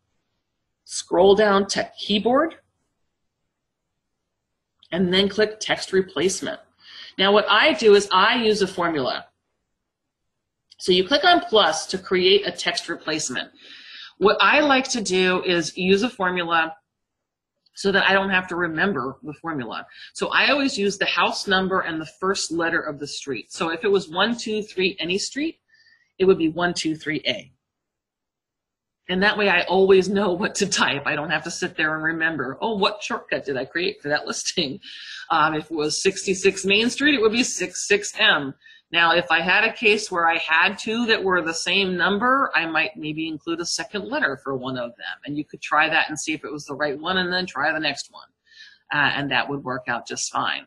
scroll 0.84 1.34
down 1.34 1.66
to 1.68 1.90
keyboard, 1.98 2.56
and 4.92 5.12
then 5.12 5.28
click 5.28 5.60
text 5.60 5.92
replacement. 5.92 6.60
Now 7.18 7.32
what 7.32 7.46
I 7.48 7.74
do 7.74 7.94
is 7.94 8.08
I 8.12 8.42
use 8.42 8.62
a 8.62 8.66
formula. 8.66 9.26
So 10.78 10.92
you 10.92 11.06
click 11.06 11.24
on 11.24 11.40
plus 11.40 11.86
to 11.86 11.98
create 11.98 12.46
a 12.46 12.52
text 12.52 12.88
replacement. 12.88 13.50
What 14.18 14.38
I 14.40 14.60
like 14.60 14.88
to 14.90 15.00
do 15.00 15.42
is 15.44 15.76
use 15.76 16.02
a 16.02 16.10
formula 16.10 16.74
so 17.74 17.92
that 17.92 18.08
I 18.08 18.12
don't 18.12 18.30
have 18.30 18.48
to 18.48 18.56
remember 18.56 19.18
the 19.22 19.34
formula. 19.34 19.86
So 20.12 20.28
I 20.28 20.50
always 20.50 20.76
use 20.76 20.98
the 20.98 21.06
house 21.06 21.46
number 21.46 21.80
and 21.80 22.00
the 22.00 22.10
first 22.18 22.50
letter 22.50 22.80
of 22.80 22.98
the 22.98 23.06
street. 23.06 23.52
So 23.52 23.70
if 23.70 23.84
it 23.84 23.88
was 23.88 24.08
123 24.08 24.96
any 24.98 25.18
street, 25.18 25.60
it 26.18 26.24
would 26.24 26.38
be 26.38 26.52
123A. 26.52 27.52
And 29.08 29.22
that 29.22 29.38
way 29.38 29.48
I 29.48 29.62
always 29.62 30.08
know 30.08 30.32
what 30.32 30.54
to 30.56 30.66
type. 30.66 31.04
I 31.06 31.14
don't 31.14 31.30
have 31.30 31.44
to 31.44 31.50
sit 31.50 31.76
there 31.76 31.94
and 31.94 32.04
remember, 32.04 32.58
oh, 32.60 32.76
what 32.76 33.02
shortcut 33.02 33.44
did 33.44 33.56
I 33.56 33.64
create 33.64 34.02
for 34.02 34.08
that 34.08 34.26
listing? 34.26 34.80
Um, 35.30 35.54
if 35.54 35.70
it 35.70 35.74
was 35.74 36.02
66 36.02 36.64
Main 36.64 36.90
Street, 36.90 37.14
it 37.14 37.20
would 37.22 37.32
be 37.32 37.42
66M. 37.42 38.54
Now, 38.90 39.14
if 39.14 39.30
I 39.30 39.42
had 39.42 39.64
a 39.64 39.72
case 39.72 40.10
where 40.10 40.26
I 40.26 40.38
had 40.38 40.78
two 40.78 41.04
that 41.06 41.22
were 41.22 41.42
the 41.42 41.52
same 41.52 41.96
number, 41.96 42.50
I 42.54 42.64
might 42.64 42.96
maybe 42.96 43.28
include 43.28 43.60
a 43.60 43.66
second 43.66 44.08
letter 44.08 44.38
for 44.42 44.56
one 44.56 44.78
of 44.78 44.96
them. 44.96 45.16
And 45.26 45.36
you 45.36 45.44
could 45.44 45.60
try 45.60 45.90
that 45.90 46.08
and 46.08 46.18
see 46.18 46.32
if 46.32 46.42
it 46.44 46.52
was 46.52 46.64
the 46.64 46.74
right 46.74 46.98
one 46.98 47.18
and 47.18 47.30
then 47.30 47.44
try 47.44 47.70
the 47.70 47.80
next 47.80 48.10
one. 48.10 48.28
Uh, 48.92 49.12
and 49.14 49.30
that 49.30 49.48
would 49.48 49.62
work 49.62 49.84
out 49.88 50.06
just 50.06 50.32
fine. 50.32 50.66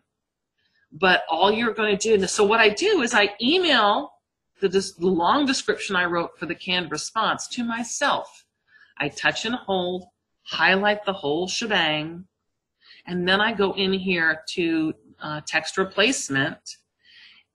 But 0.92 1.24
all 1.30 1.52
you're 1.52 1.74
going 1.74 1.98
to 1.98 2.18
do, 2.18 2.28
so 2.28 2.44
what 2.44 2.60
I 2.60 2.70
do 2.70 3.02
is 3.02 3.16
I 3.16 3.30
email 3.42 4.12
the, 4.60 4.70
the 4.70 5.08
long 5.08 5.48
description 5.48 5.96
I 5.96 6.06
wrote 6.06 6.38
for 6.38 6.46
the 6.46 6.54
canned 6.54 6.92
response 6.92 7.48
to 7.50 7.64
myself. 7.64 8.46
I 9.00 9.10
touch 9.10 9.46
and 9.46 9.56
hold, 9.56 10.06
highlight 10.44 11.06
the 11.06 11.14
whole 11.14 11.48
shebang, 11.48 12.26
and 13.08 13.28
then 13.28 13.42
I 13.42 13.54
go 13.54 13.74
in 13.74 13.94
here 13.94 14.44
to 14.50 14.94
uh, 15.20 15.42
text 15.48 15.80
replacement 15.80 16.78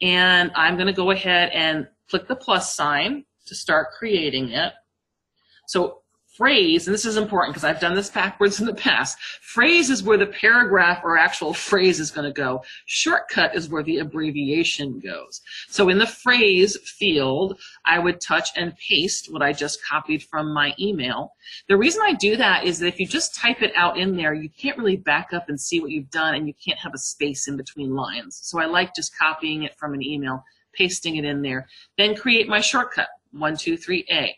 and 0.02 0.50
I'm 0.54 0.76
going 0.76 0.86
to 0.86 0.92
go 0.92 1.10
ahead 1.10 1.50
and 1.52 1.88
click 2.08 2.28
the 2.28 2.36
plus 2.36 2.74
sign 2.74 3.24
to 3.46 3.54
start 3.54 3.92
creating 3.96 4.50
it. 4.50 4.72
So 5.66 6.02
phrase, 6.36 6.86
and 6.86 6.94
this 6.94 7.04
is 7.04 7.16
important 7.16 7.54
because 7.54 7.64
I've 7.64 7.80
done 7.80 7.94
this 7.94 8.10
backwards 8.10 8.60
in 8.60 8.66
the 8.66 8.74
past, 8.74 9.18
phrase 9.40 9.90
is 9.90 10.02
where 10.02 10.18
the 10.18 10.26
paragraph 10.26 11.00
or 11.02 11.16
actual 11.16 11.54
phrase 11.54 11.98
is 11.98 12.10
going 12.10 12.26
to 12.26 12.32
go. 12.32 12.62
Shortcut 12.84 13.54
is 13.54 13.68
where 13.68 13.82
the 13.82 13.98
abbreviation 13.98 15.00
goes. 15.00 15.40
So 15.68 15.88
in 15.88 15.98
the 15.98 16.06
phrase 16.06 16.76
field, 16.84 17.58
I 17.84 17.98
would 17.98 18.20
touch 18.20 18.50
and 18.56 18.76
paste 18.76 19.32
what 19.32 19.42
I 19.42 19.52
just 19.52 19.84
copied 19.84 20.22
from 20.22 20.52
my 20.52 20.74
email. 20.78 21.32
The 21.68 21.76
reason 21.76 22.02
I 22.04 22.12
do 22.14 22.36
that 22.36 22.64
is 22.64 22.78
that 22.80 22.88
if 22.88 23.00
you 23.00 23.06
just 23.06 23.34
type 23.34 23.62
it 23.62 23.72
out 23.74 23.98
in 23.98 24.16
there, 24.16 24.34
you 24.34 24.50
can't 24.50 24.78
really 24.78 24.96
back 24.96 25.32
up 25.32 25.48
and 25.48 25.60
see 25.60 25.80
what 25.80 25.90
you've 25.90 26.10
done 26.10 26.34
and 26.34 26.46
you 26.46 26.54
can't 26.62 26.78
have 26.78 26.94
a 26.94 26.98
space 26.98 27.48
in 27.48 27.56
between 27.56 27.94
lines. 27.94 28.40
So 28.42 28.60
I 28.60 28.66
like 28.66 28.94
just 28.94 29.16
copying 29.16 29.62
it 29.62 29.74
from 29.76 29.94
an 29.94 30.02
email, 30.02 30.44
pasting 30.74 31.16
it 31.16 31.24
in 31.24 31.42
there, 31.42 31.66
then 31.96 32.14
create 32.14 32.48
my 32.48 32.60
shortcut, 32.60 33.08
123A 33.34 34.34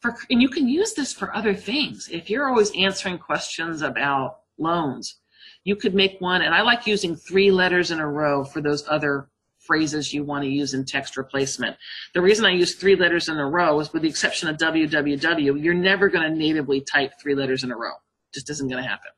for, 0.00 0.16
and 0.30 0.40
you 0.40 0.48
can 0.48 0.68
use 0.68 0.94
this 0.94 1.12
for 1.12 1.34
other 1.34 1.54
things. 1.54 2.08
If 2.10 2.30
you're 2.30 2.48
always 2.48 2.72
answering 2.76 3.18
questions 3.18 3.82
about 3.82 4.40
loans, 4.58 5.16
you 5.64 5.76
could 5.76 5.94
make 5.94 6.20
one, 6.20 6.42
and 6.42 6.54
I 6.54 6.62
like 6.62 6.86
using 6.86 7.14
three 7.14 7.50
letters 7.50 7.90
in 7.90 8.00
a 8.00 8.08
row 8.08 8.44
for 8.44 8.60
those 8.60 8.84
other 8.88 9.28
phrases 9.58 10.12
you 10.12 10.24
want 10.24 10.42
to 10.42 10.50
use 10.50 10.72
in 10.72 10.84
text 10.84 11.16
replacement. 11.16 11.76
The 12.14 12.22
reason 12.22 12.46
I 12.46 12.52
use 12.52 12.74
three 12.74 12.96
letters 12.96 13.28
in 13.28 13.36
a 13.36 13.46
row 13.46 13.78
is 13.78 13.92
with 13.92 14.02
the 14.02 14.08
exception 14.08 14.48
of 14.48 14.56
www, 14.56 15.62
you're 15.62 15.74
never 15.74 16.08
going 16.08 16.28
to 16.28 16.36
natively 16.36 16.80
type 16.80 17.12
three 17.20 17.34
letters 17.34 17.62
in 17.62 17.70
a 17.70 17.76
row. 17.76 17.92
It 17.92 18.34
Just 18.34 18.50
isn't 18.50 18.68
going 18.68 18.82
to 18.82 18.88
happen. 18.88 19.10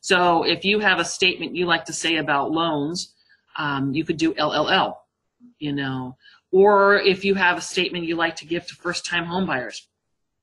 So 0.00 0.44
if 0.44 0.64
you 0.64 0.78
have 0.78 1.00
a 1.00 1.04
statement 1.04 1.56
you 1.56 1.66
like 1.66 1.84
to 1.86 1.92
say 1.92 2.16
about 2.16 2.52
loans, 2.52 3.14
um, 3.58 3.92
you 3.92 4.04
could 4.04 4.16
do 4.16 4.32
LLL, 4.34 4.94
you 5.58 5.72
know, 5.72 6.16
or 6.52 6.96
if 6.96 7.24
you 7.24 7.34
have 7.34 7.58
a 7.58 7.60
statement 7.60 8.04
you 8.04 8.16
like 8.16 8.36
to 8.36 8.46
give 8.46 8.66
to 8.68 8.74
first-time 8.76 9.26
homebuyers, 9.26 9.82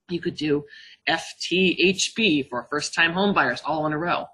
you 0.10 0.22
could 0.22 0.36
do 0.36 0.66
FTHB 1.10 2.49
for 2.49 2.68
first 2.70 2.93
time 2.93 3.14
home 3.14 3.34
buyers 3.34 3.62
all 3.66 3.86
in 3.86 3.93
a 3.93 3.97
row. 3.97 4.26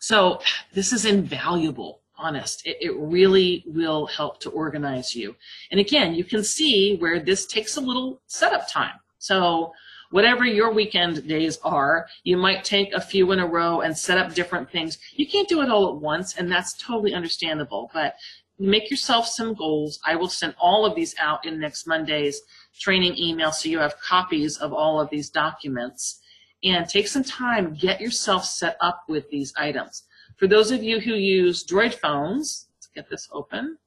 So 0.00 0.40
this 0.72 0.92
is 0.92 1.04
invaluable, 1.04 2.00
honest. 2.16 2.66
It, 2.66 2.78
it, 2.80 2.96
really 2.96 3.64
will 3.66 4.06
help 4.06 4.40
to 4.40 4.50
organize 4.50 5.14
you. 5.14 5.36
And 5.70 5.78
again, 5.78 6.14
you 6.14 6.24
can 6.24 6.42
see 6.42 6.96
where 6.96 7.20
this 7.20 7.46
takes 7.46 7.76
a 7.76 7.80
little 7.80 8.22
setup 8.26 8.68
time. 8.68 8.94
So 9.18 9.72
whatever 10.10 10.46
your 10.46 10.72
weekend 10.72 11.28
days 11.28 11.58
are, 11.62 12.06
you 12.24 12.38
might 12.38 12.64
take 12.64 12.94
a 12.94 13.00
few 13.00 13.30
in 13.32 13.40
a 13.40 13.46
row 13.46 13.82
and 13.82 13.96
set 13.96 14.16
up 14.16 14.34
different 14.34 14.70
things. 14.70 14.98
You 15.12 15.26
can't 15.26 15.48
do 15.48 15.60
it 15.60 15.68
all 15.68 15.88
at 15.88 16.00
once, 16.00 16.36
and 16.36 16.50
that's 16.50 16.72
totally 16.74 17.14
understandable. 17.14 17.90
But 17.92 18.14
make 18.58 18.90
yourself 18.90 19.26
some 19.26 19.54
goals. 19.54 20.00
I 20.04 20.16
will 20.16 20.28
send 20.28 20.54
all 20.58 20.86
of 20.86 20.94
these 20.94 21.14
out 21.18 21.46
in 21.46 21.60
next 21.60 21.86
Monday's 21.86 22.40
training 22.80 23.16
email 23.16 23.52
so 23.52 23.68
you 23.68 23.78
have 23.78 24.00
copies 24.00 24.56
of 24.56 24.72
all 24.72 25.00
of 25.00 25.10
these 25.10 25.30
documents. 25.30 26.20
And 26.62 26.86
take 26.88 27.08
some 27.08 27.24
time, 27.24 27.74
get 27.74 28.00
yourself 28.00 28.44
set 28.44 28.76
up 28.80 29.04
with 29.08 29.30
these 29.30 29.52
items. 29.56 30.02
For 30.36 30.46
those 30.46 30.70
of 30.70 30.82
you 30.82 31.00
who 31.00 31.14
use 31.14 31.64
Droid 31.64 31.94
phones, 31.94 32.68
let's 32.76 32.88
get 32.88 33.08
this 33.08 33.28
open. 33.32 33.78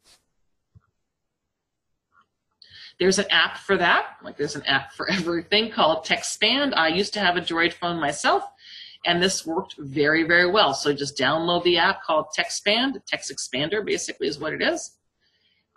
There's 2.99 3.19
an 3.19 3.25
app 3.29 3.57
for 3.57 3.77
that, 3.77 4.17
like 4.23 4.37
there's 4.37 4.55
an 4.55 4.65
app 4.65 4.93
for 4.93 5.09
everything 5.11 5.71
called 5.71 6.05
Texpand. 6.05 6.73
I 6.73 6.87
used 6.87 7.13
to 7.13 7.19
have 7.19 7.37
a 7.37 7.41
Droid 7.41 7.73
phone 7.73 7.99
myself, 7.99 8.43
and 9.05 9.21
this 9.21 9.45
worked 9.45 9.75
very, 9.77 10.23
very 10.23 10.49
well. 10.49 10.73
So 10.73 10.93
just 10.93 11.17
download 11.17 11.63
the 11.63 11.77
app 11.77 12.01
called 12.03 12.27
Texpand. 12.33 13.01
Text 13.05 13.31
Expander 13.31 13.85
basically 13.85 14.27
is 14.27 14.39
what 14.39 14.53
it 14.53 14.61
is. 14.61 14.97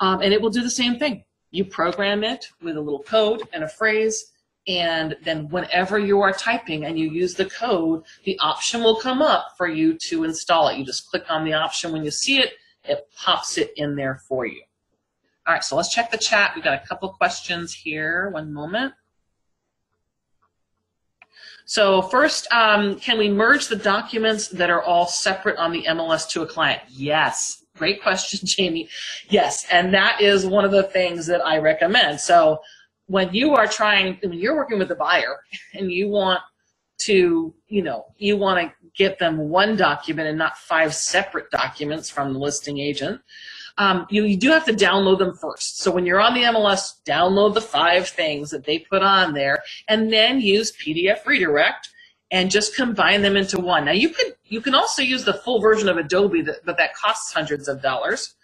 Um, 0.00 0.22
and 0.22 0.32
it 0.32 0.40
will 0.40 0.50
do 0.50 0.62
the 0.62 0.70
same 0.70 0.98
thing. 0.98 1.24
You 1.56 1.64
program 1.64 2.22
it 2.22 2.50
with 2.60 2.76
a 2.76 2.80
little 2.82 3.02
code 3.02 3.42
and 3.54 3.64
a 3.64 3.68
phrase, 3.68 4.32
and 4.68 5.16
then 5.24 5.48
whenever 5.48 5.98
you 5.98 6.20
are 6.20 6.32
typing 6.32 6.84
and 6.84 6.98
you 6.98 7.10
use 7.10 7.32
the 7.32 7.46
code, 7.46 8.02
the 8.24 8.38
option 8.40 8.82
will 8.82 8.96
come 8.96 9.22
up 9.22 9.54
for 9.56 9.66
you 9.66 9.94
to 10.08 10.24
install 10.24 10.68
it. 10.68 10.76
You 10.76 10.84
just 10.84 11.08
click 11.08 11.24
on 11.30 11.46
the 11.46 11.54
option 11.54 11.92
when 11.92 12.04
you 12.04 12.10
see 12.10 12.40
it, 12.40 12.52
it 12.84 13.08
pops 13.16 13.56
it 13.56 13.72
in 13.76 13.96
there 13.96 14.16
for 14.28 14.44
you. 14.44 14.60
All 15.46 15.54
right, 15.54 15.64
so 15.64 15.76
let's 15.76 15.94
check 15.94 16.10
the 16.10 16.18
chat. 16.18 16.52
We've 16.54 16.62
got 16.62 16.74
a 16.74 16.86
couple 16.86 17.08
questions 17.08 17.72
here. 17.72 18.28
One 18.28 18.52
moment. 18.52 18.92
So 21.64 22.02
first, 22.02 22.52
um, 22.52 22.96
can 22.96 23.16
we 23.16 23.30
merge 23.30 23.68
the 23.68 23.76
documents 23.76 24.48
that 24.48 24.68
are 24.68 24.82
all 24.82 25.06
separate 25.06 25.56
on 25.56 25.72
the 25.72 25.84
MLS 25.84 26.28
to 26.32 26.42
a 26.42 26.46
client? 26.46 26.82
Yes. 26.90 27.64
Great 27.76 28.02
question, 28.02 28.40
Jamie. 28.44 28.88
Yes, 29.28 29.66
and 29.70 29.92
that 29.94 30.20
is 30.20 30.46
one 30.46 30.64
of 30.64 30.70
the 30.70 30.84
things 30.84 31.26
that 31.26 31.44
I 31.44 31.58
recommend. 31.58 32.20
So 32.20 32.60
when 33.06 33.32
you 33.32 33.54
are 33.54 33.66
trying, 33.66 34.18
when 34.22 34.32
you're 34.32 34.56
working 34.56 34.78
with 34.78 34.90
a 34.90 34.96
buyer 34.96 35.38
and 35.74 35.90
you 35.92 36.08
want 36.08 36.40
to, 36.98 37.54
you 37.68 37.82
know, 37.82 38.06
you 38.16 38.36
want 38.36 38.60
to 38.60 38.72
get 38.96 39.18
them 39.18 39.36
one 39.50 39.76
document 39.76 40.28
and 40.28 40.38
not 40.38 40.56
five 40.56 40.94
separate 40.94 41.50
documents 41.50 42.08
from 42.08 42.32
the 42.32 42.38
listing 42.38 42.78
agent, 42.78 43.20
um, 43.78 44.06
you, 44.08 44.24
you 44.24 44.38
do 44.38 44.50
have 44.50 44.64
to 44.64 44.72
download 44.72 45.18
them 45.18 45.34
first. 45.34 45.80
So 45.80 45.90
when 45.90 46.06
you're 46.06 46.20
on 46.20 46.32
the 46.32 46.42
MLS, 46.44 46.94
download 47.06 47.54
the 47.54 47.60
five 47.60 48.08
things 48.08 48.50
that 48.50 48.64
they 48.64 48.78
put 48.78 49.02
on 49.02 49.34
there 49.34 49.62
and 49.88 50.10
then 50.10 50.40
use 50.40 50.72
PDF 50.72 51.26
redirect 51.26 51.90
and 52.30 52.50
just 52.50 52.76
combine 52.76 53.22
them 53.22 53.36
into 53.36 53.60
one. 53.60 53.84
Now 53.84 53.92
you 53.92 54.10
could 54.10 54.34
you 54.44 54.60
can 54.60 54.74
also 54.74 55.02
use 55.02 55.24
the 55.24 55.34
full 55.34 55.60
version 55.60 55.88
of 55.88 55.96
Adobe, 55.96 56.42
that, 56.42 56.64
but 56.64 56.76
that 56.78 56.94
costs 56.94 57.32
hundreds 57.32 57.68
of 57.68 57.82
dollars. 57.82 58.34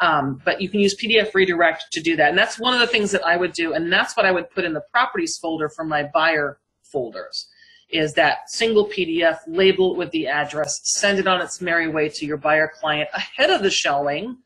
Um, 0.00 0.40
but 0.44 0.60
you 0.60 0.68
can 0.68 0.80
use 0.80 0.96
PDF 0.96 1.34
redirect 1.34 1.84
to 1.92 2.00
do 2.02 2.16
that. 2.16 2.30
And 2.30 2.38
that's 2.38 2.58
one 2.58 2.74
of 2.74 2.80
the 2.80 2.86
things 2.86 3.12
that 3.12 3.24
I 3.24 3.36
would 3.36 3.52
do. 3.52 3.74
And 3.74 3.92
that's 3.92 4.16
what 4.16 4.26
I 4.26 4.32
would 4.32 4.50
put 4.50 4.64
in 4.64 4.72
the 4.72 4.82
properties 4.92 5.38
folder 5.38 5.68
for 5.68 5.84
my 5.84 6.02
buyer 6.02 6.58
folders 6.82 7.48
is 7.90 8.14
that 8.14 8.50
single 8.50 8.88
PDF, 8.88 9.38
label 9.46 9.92
it 9.92 9.98
with 9.98 10.10
the 10.10 10.26
address, 10.26 10.80
send 10.84 11.18
it 11.18 11.28
on 11.28 11.40
its 11.40 11.60
merry 11.60 11.88
way 11.88 12.08
to 12.08 12.26
your 12.26 12.36
buyer 12.36 12.70
client 12.80 13.08
ahead 13.14 13.50
of 13.50 13.62
the 13.62 13.70
showing 13.70 14.36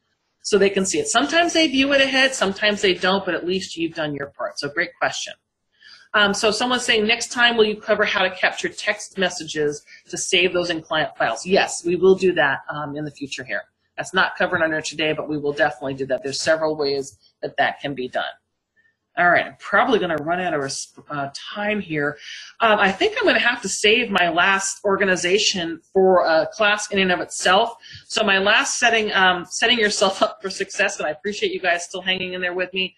so 0.43 0.59
they 0.59 0.71
can 0.71 0.85
see 0.85 0.99
it. 0.99 1.09
Sometimes 1.09 1.55
they 1.55 1.69
view 1.69 1.93
it 1.95 2.01
ahead, 2.01 2.35
sometimes 2.35 2.83
they 2.83 2.95
don't, 2.95 3.25
but 3.25 3.35
at 3.35 3.47
least 3.47 3.77
you've 3.77 3.95
done 3.95 4.15
your 4.15 4.29
part. 4.29 4.59
So 4.59 4.69
great 4.69 4.91
question. 4.99 5.33
Um, 6.15 6.33
so 6.33 6.51
someone's 6.51 6.85
saying, 6.85 7.07
next 7.07 7.33
time 7.33 7.57
will 7.57 7.65
you 7.65 7.77
cover 7.77 8.05
how 8.05 8.23
to 8.23 8.31
capture 8.31 8.69
text 8.69 9.19
messages 9.19 9.85
to 10.09 10.17
save 10.17 10.53
those 10.53 10.71
in 10.71 10.83
client 10.83 11.17
files? 11.17 11.45
Yes, 11.47 11.85
we 11.85 11.97
will 11.97 12.15
do 12.15 12.33
that 12.33 12.61
um, 12.71 12.97
in 12.97 13.05
the 13.05 13.11
future 13.11 13.45
here. 13.45 13.63
That's 13.97 14.15
not 14.15 14.37
covered 14.37 14.63
under 14.63 14.81
today, 14.81 15.13
but 15.13 15.29
we 15.29 15.39
will 15.39 15.53
definitely 15.53 15.95
do 15.95 16.07
that. 16.07 16.23
There's 16.23 16.41
several 16.41 16.77
ways 16.77 17.19
that 17.43 17.57
that 17.57 17.81
can 17.81 17.95
be 17.95 18.09
done. 18.09 18.25
All 19.19 19.29
right, 19.29 19.45
I'm 19.45 19.57
probably 19.59 19.99
going 19.99 20.17
to 20.17 20.23
run 20.23 20.39
out 20.39 20.55
of 20.55 20.73
uh, 21.11 21.31
time 21.35 21.81
here. 21.81 22.17
Um, 22.61 22.79
I 22.79 22.93
think 22.93 23.17
I'm 23.19 23.25
going 23.25 23.35
to 23.35 23.41
have 23.45 23.61
to 23.63 23.69
save 23.69 24.11
my 24.11 24.29
last 24.29 24.79
organization 24.85 25.81
for 25.93 26.25
a 26.25 26.47
class 26.53 26.93
in 26.93 27.01
and 27.01 27.11
of 27.11 27.19
itself. 27.19 27.75
So 28.07 28.23
my 28.23 28.39
last 28.39 28.79
setting, 28.79 29.13
um, 29.13 29.45
setting 29.45 29.77
yourself 29.77 30.23
up 30.23 30.41
for 30.41 30.51
success, 30.51 30.99
and 30.99 31.07
I 31.09 31.11
appreciate 31.11 31.51
you 31.51 31.59
guys 31.59 31.85
still 31.85 32.01
hanging 32.01 32.35
in 32.35 32.41
there 32.41 32.55
with 32.55 32.73
me, 32.73 32.95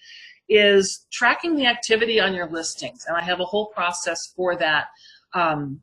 is 0.51 1.07
tracking 1.13 1.55
the 1.55 1.65
activity 1.65 2.21
on 2.21 2.35
your 2.35 2.51
listings. 2.51 3.07
And 3.07 3.17
I 3.17 3.23
have 3.23 3.41
a 3.41 3.45
whole 3.45 3.67
process 3.67 4.33
for 4.37 4.57
that. 4.57 4.89
Um, 5.33 5.81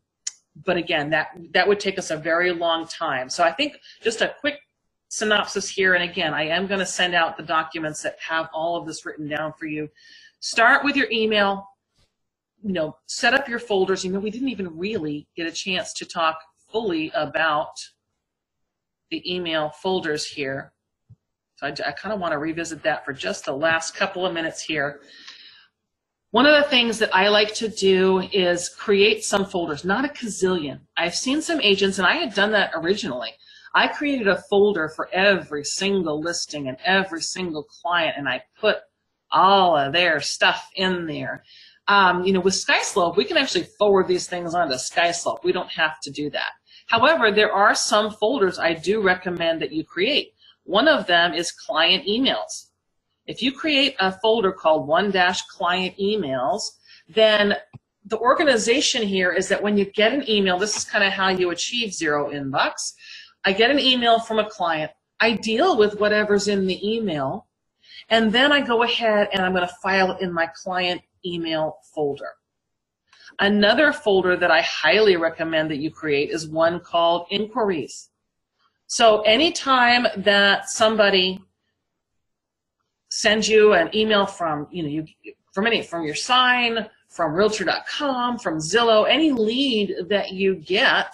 but 0.65 0.75
again, 0.75 1.09
that, 1.11 1.29
that 1.53 1.67
would 1.67 1.79
take 1.79 1.97
us 1.97 2.11
a 2.11 2.17
very 2.17 2.51
long 2.51 2.85
time. 2.85 3.29
So 3.29 3.43
I 3.43 3.51
think 3.51 3.79
just 4.03 4.21
a 4.21 4.35
quick 4.41 4.59
synopsis 5.07 5.69
here. 5.69 5.93
And 5.93 6.03
again, 6.03 6.33
I 6.33 6.47
am 6.47 6.67
going 6.67 6.79
to 6.79 6.85
send 6.85 7.15
out 7.15 7.37
the 7.37 7.43
documents 7.43 8.01
that 8.03 8.17
have 8.19 8.49
all 8.53 8.75
of 8.75 8.85
this 8.85 9.05
written 9.05 9.27
down 9.27 9.53
for 9.53 9.67
you. 9.67 9.89
Start 10.41 10.83
with 10.83 10.95
your 10.97 11.07
email, 11.11 11.65
you 12.61 12.73
know, 12.73 12.97
set 13.05 13.33
up 13.33 13.47
your 13.47 13.59
folders. 13.59 14.03
You 14.03 14.11
know, 14.11 14.19
we 14.19 14.31
didn't 14.31 14.49
even 14.49 14.77
really 14.77 15.27
get 15.35 15.47
a 15.47 15.51
chance 15.51 15.93
to 15.93 16.05
talk 16.05 16.39
fully 16.69 17.11
about 17.15 17.71
the 19.09 19.33
email 19.33 19.69
folders 19.69 20.25
here. 20.25 20.73
So 21.57 21.65
I, 21.65 21.69
I 21.69 21.91
kind 21.91 22.13
of 22.13 22.19
want 22.19 22.33
to 22.33 22.37
revisit 22.37 22.83
that 22.83 23.03
for 23.03 23.13
just 23.13 23.45
the 23.45 23.53
last 23.53 23.95
couple 23.95 24.25
of 24.25 24.33
minutes 24.33 24.61
here. 24.61 25.01
One 26.31 26.45
of 26.45 26.61
the 26.61 26.69
things 26.69 26.99
that 26.99 27.15
I 27.15 27.29
like 27.29 27.53
to 27.55 27.67
do 27.67 28.19
is 28.31 28.69
create 28.69 29.23
some 29.23 29.45
folders, 29.45 29.83
not 29.83 30.05
a 30.05 30.09
gazillion. 30.09 30.81
I've 30.95 31.15
seen 31.15 31.41
some 31.41 31.59
agents, 31.61 31.97
and 31.97 32.05
I 32.05 32.17
had 32.17 32.35
done 32.35 32.51
that 32.51 32.71
originally. 32.75 33.33
I 33.73 33.87
created 33.87 34.27
a 34.27 34.43
folder 34.49 34.87
for 34.89 35.09
every 35.11 35.63
single 35.63 36.19
listing 36.19 36.67
and 36.67 36.77
every 36.85 37.21
single 37.21 37.63
client, 37.63 38.15
and 38.17 38.29
I 38.29 38.43
put 38.59 38.77
all 39.31 39.75
of 39.75 39.93
their 39.93 40.19
stuff 40.19 40.69
in 40.75 41.07
there. 41.07 41.43
Um, 41.87 42.23
you 42.23 42.33
know, 42.33 42.39
with 42.39 42.53
SkySlope, 42.53 43.17
we 43.17 43.25
can 43.25 43.37
actually 43.37 43.63
forward 43.63 44.07
these 44.07 44.27
things 44.27 44.53
onto 44.53 44.75
SkySlope. 44.75 45.43
We 45.43 45.53
don't 45.53 45.71
have 45.71 45.99
to 46.01 46.11
do 46.11 46.29
that. 46.31 46.51
However, 46.87 47.31
there 47.31 47.51
are 47.51 47.73
some 47.73 48.11
folders 48.11 48.59
I 48.59 48.73
do 48.73 49.01
recommend 49.01 49.61
that 49.61 49.71
you 49.71 49.83
create. 49.83 50.33
One 50.67 50.89
of 50.89 51.07
them 51.07 51.33
is 51.33 51.51
client 51.51 52.05
emails. 52.05 52.67
If 53.25 53.41
you 53.41 53.53
create 53.53 53.95
a 53.99 54.11
folder 54.11 54.51
called 54.51 54.85
one 54.85 55.11
dash 55.11 55.41
client 55.43 55.95
emails, 55.97 56.71
then 57.07 57.55
the 58.05 58.17
organization 58.17 59.01
here 59.01 59.31
is 59.31 59.47
that 59.47 59.63
when 59.63 59.77
you 59.77 59.85
get 59.85 60.13
an 60.13 60.29
email, 60.29 60.57
this 60.57 60.75
is 60.75 60.83
kind 60.83 61.05
of 61.05 61.13
how 61.13 61.29
you 61.29 61.51
achieve 61.51 61.93
zero 61.93 62.31
inbox. 62.31 62.93
I 63.45 63.53
get 63.53 63.71
an 63.71 63.79
email 63.79 64.19
from 64.19 64.39
a 64.39 64.49
client. 64.49 64.91
I 65.21 65.33
deal 65.33 65.77
with 65.77 66.01
whatever's 66.01 66.49
in 66.49 66.67
the 66.67 66.85
email. 66.85 67.47
And 68.09 68.33
then 68.33 68.51
I 68.51 68.59
go 68.59 68.83
ahead 68.83 69.29
and 69.31 69.41
I'm 69.41 69.53
going 69.53 69.67
to 69.67 69.73
file 69.81 70.11
it 70.11 70.21
in 70.21 70.33
my 70.33 70.47
client 70.47 71.01
email 71.25 71.77
folder. 71.95 72.31
Another 73.39 73.93
folder 73.93 74.35
that 74.35 74.51
I 74.51 74.61
highly 74.61 75.15
recommend 75.15 75.71
that 75.71 75.77
you 75.77 75.91
create 75.91 76.29
is 76.29 76.45
one 76.45 76.81
called 76.81 77.27
inquiries. 77.29 78.09
So 78.87 79.21
anytime 79.21 80.07
that 80.17 80.69
somebody 80.69 81.39
sends 83.09 83.47
you 83.47 83.73
an 83.73 83.89
email 83.95 84.25
from, 84.25 84.67
you 84.71 84.83
know, 84.83 84.89
you 84.89 85.33
from 85.53 85.67
any 85.67 85.81
from 85.81 86.03
your 86.03 86.15
sign, 86.15 86.87
from 87.09 87.33
realtor.com, 87.33 88.37
from 88.39 88.59
Zillow, 88.59 89.09
any 89.09 89.31
lead 89.31 89.95
that 90.09 90.31
you 90.31 90.55
get, 90.55 91.13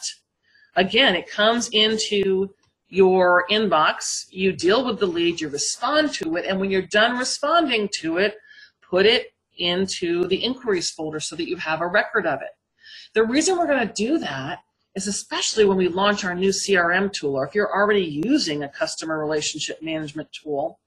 again, 0.76 1.16
it 1.16 1.30
comes 1.30 1.70
into 1.70 2.54
your 2.90 3.46
inbox, 3.50 4.26
you 4.30 4.52
deal 4.52 4.86
with 4.86 5.00
the 5.00 5.06
lead, 5.06 5.42
you 5.42 5.50
respond 5.50 6.14
to 6.14 6.36
it, 6.36 6.46
and 6.46 6.60
when 6.60 6.70
you're 6.70 6.82
done 6.84 7.18
responding 7.18 7.90
to 7.92 8.18
it, 8.18 8.36
put 8.88 9.06
it 9.06 9.34
into 9.58 10.28
the 10.28 10.36
inquiries 10.36 10.92
folder 10.92 11.20
so 11.20 11.36
that 11.36 11.48
you 11.48 11.56
have 11.58 11.82
a 11.82 11.88
record 11.88 12.28
of 12.28 12.42
it. 12.42 12.50
The 13.14 13.24
reason 13.24 13.58
we're 13.58 13.66
going 13.66 13.88
to 13.88 13.94
do 13.94 14.20
that 14.20 14.60
is 14.96 15.08
especially 15.08 15.66
when 15.66 15.78
we 15.78 15.88
launch 15.88 16.24
our 16.24 16.36
new 16.36 16.50
CRM 16.50 17.12
tool, 17.12 17.36
or 17.36 17.48
if 17.48 17.56
you're 17.56 17.74
already 17.74 18.22
using 18.26 18.64
a 18.64 18.70
customer 18.70 19.20
relationship 19.20 19.82
management 19.82 20.32
tool, 20.32 20.80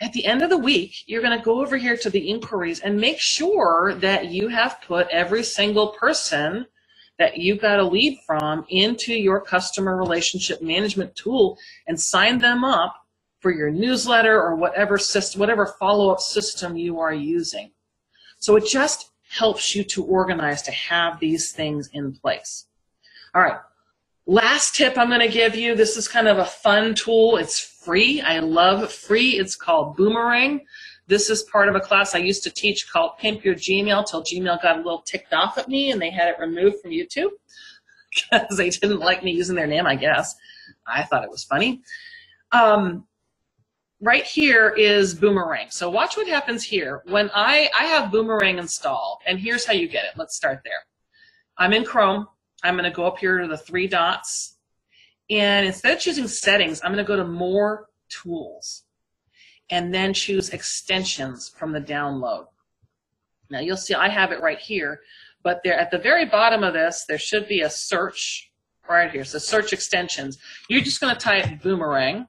at 0.00 0.12
the 0.12 0.24
end 0.24 0.42
of 0.42 0.48
the 0.48 0.56
week, 0.56 0.94
you're 1.06 1.22
going 1.22 1.36
to 1.36 1.44
go 1.44 1.60
over 1.60 1.76
here 1.76 1.96
to 1.96 2.08
the 2.08 2.30
inquiries 2.30 2.80
and 2.80 2.98
make 2.98 3.18
sure 3.18 3.94
that 3.96 4.26
you 4.26 4.48
have 4.48 4.80
put 4.86 5.08
every 5.10 5.42
single 5.42 5.88
person 5.88 6.66
that 7.18 7.36
you 7.36 7.56
got 7.56 7.78
a 7.78 7.84
lead 7.84 8.18
from 8.26 8.64
into 8.70 9.12
your 9.12 9.42
customer 9.42 9.96
relationship 9.96 10.62
management 10.62 11.14
tool 11.14 11.58
and 11.86 12.00
sign 12.00 12.38
them 12.38 12.64
up 12.64 12.96
for 13.40 13.50
your 13.50 13.70
newsletter 13.70 14.40
or 14.40 14.56
whatever 14.56 14.96
system, 14.96 15.38
whatever 15.38 15.66
follow-up 15.78 16.20
system 16.20 16.76
you 16.76 16.98
are 16.98 17.12
using. 17.12 17.70
So 18.38 18.56
it 18.56 18.66
just 18.66 19.10
helps 19.28 19.74
you 19.74 19.84
to 19.84 20.02
organize 20.02 20.62
to 20.62 20.72
have 20.72 21.20
these 21.20 21.52
things 21.52 21.90
in 21.92 22.12
place. 22.12 22.66
All 23.34 23.42
right. 23.42 23.58
Last 24.26 24.74
tip 24.74 24.96
I'm 24.96 25.08
going 25.08 25.20
to 25.20 25.28
give 25.28 25.54
you. 25.54 25.74
This 25.74 25.96
is 25.96 26.06
kind 26.06 26.28
of 26.28 26.38
a 26.38 26.44
fun 26.44 26.94
tool. 26.94 27.36
It's 27.36 27.58
free. 27.58 28.20
I 28.20 28.38
love 28.40 28.92
free. 28.92 29.30
It's 29.30 29.56
called 29.56 29.96
Boomerang. 29.96 30.60
This 31.06 31.30
is 31.30 31.42
part 31.44 31.68
of 31.68 31.74
a 31.74 31.80
class 31.80 32.14
I 32.14 32.18
used 32.18 32.44
to 32.44 32.50
teach 32.50 32.90
called 32.90 33.18
Pimp 33.18 33.44
Your 33.44 33.54
Gmail 33.54 34.08
till 34.08 34.22
Gmail 34.22 34.62
got 34.62 34.76
a 34.76 34.82
little 34.82 35.02
ticked 35.02 35.32
off 35.32 35.58
at 35.58 35.68
me 35.68 35.90
and 35.90 36.00
they 36.00 36.10
had 36.10 36.28
it 36.28 36.36
removed 36.38 36.76
from 36.80 36.92
YouTube 36.92 37.30
because 38.30 38.56
they 38.56 38.70
didn't 38.70 39.00
like 39.00 39.24
me 39.24 39.32
using 39.32 39.56
their 39.56 39.66
name, 39.66 39.86
I 39.86 39.96
guess. 39.96 40.36
I 40.86 41.02
thought 41.02 41.24
it 41.24 41.30
was 41.30 41.42
funny. 41.44 41.82
Um, 42.52 43.06
right 44.00 44.24
here 44.24 44.70
is 44.70 45.14
Boomerang. 45.14 45.66
So 45.70 45.90
watch 45.90 46.16
what 46.16 46.28
happens 46.28 46.62
here. 46.62 47.02
When 47.06 47.30
I, 47.34 47.68
I 47.78 47.84
have 47.84 48.12
Boomerang 48.12 48.58
installed, 48.58 49.18
and 49.26 49.38
here's 49.38 49.64
how 49.64 49.72
you 49.72 49.88
get 49.88 50.04
it. 50.04 50.12
Let's 50.16 50.36
start 50.36 50.60
there. 50.64 50.84
I'm 51.58 51.72
in 51.72 51.84
Chrome. 51.84 52.26
I'm 52.62 52.74
going 52.74 52.84
to 52.84 52.94
go 52.94 53.06
up 53.06 53.18
here 53.18 53.38
to 53.38 53.48
the 53.48 53.56
three 53.56 53.86
dots. 53.86 54.56
And 55.28 55.66
instead 55.66 55.94
of 55.94 56.00
choosing 56.00 56.28
settings, 56.28 56.80
I'm 56.82 56.92
going 56.92 57.04
to 57.04 57.08
go 57.08 57.16
to 57.16 57.24
more 57.24 57.88
tools 58.08 58.84
and 59.70 59.94
then 59.94 60.12
choose 60.12 60.50
extensions 60.50 61.48
from 61.48 61.72
the 61.72 61.80
download. 61.80 62.46
Now 63.50 63.60
you'll 63.60 63.76
see 63.76 63.94
I 63.94 64.08
have 64.08 64.32
it 64.32 64.40
right 64.40 64.58
here, 64.58 65.00
but 65.42 65.60
there 65.64 65.78
at 65.78 65.90
the 65.90 65.98
very 65.98 66.26
bottom 66.26 66.62
of 66.62 66.74
this, 66.74 67.04
there 67.08 67.18
should 67.18 67.48
be 67.48 67.62
a 67.62 67.70
search 67.70 68.50
right 68.88 69.10
here. 69.10 69.24
So 69.24 69.38
search 69.38 69.72
extensions. 69.72 70.38
You're 70.68 70.82
just 70.82 71.00
going 71.00 71.14
to 71.14 71.20
type 71.20 71.62
boomerang 71.62 72.26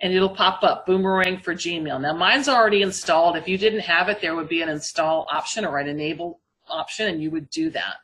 and 0.00 0.12
it'll 0.12 0.28
pop 0.28 0.62
up 0.62 0.86
boomerang 0.86 1.38
for 1.38 1.54
Gmail. 1.54 2.00
Now 2.00 2.12
mine's 2.12 2.48
already 2.48 2.82
installed. 2.82 3.36
If 3.36 3.48
you 3.48 3.58
didn't 3.58 3.80
have 3.80 4.08
it, 4.08 4.20
there 4.20 4.36
would 4.36 4.48
be 4.48 4.62
an 4.62 4.68
install 4.68 5.26
option 5.32 5.64
or 5.64 5.78
an 5.78 5.88
enable 5.88 6.40
option 6.68 7.08
and 7.08 7.22
you 7.22 7.30
would 7.30 7.50
do 7.50 7.70
that. 7.70 7.96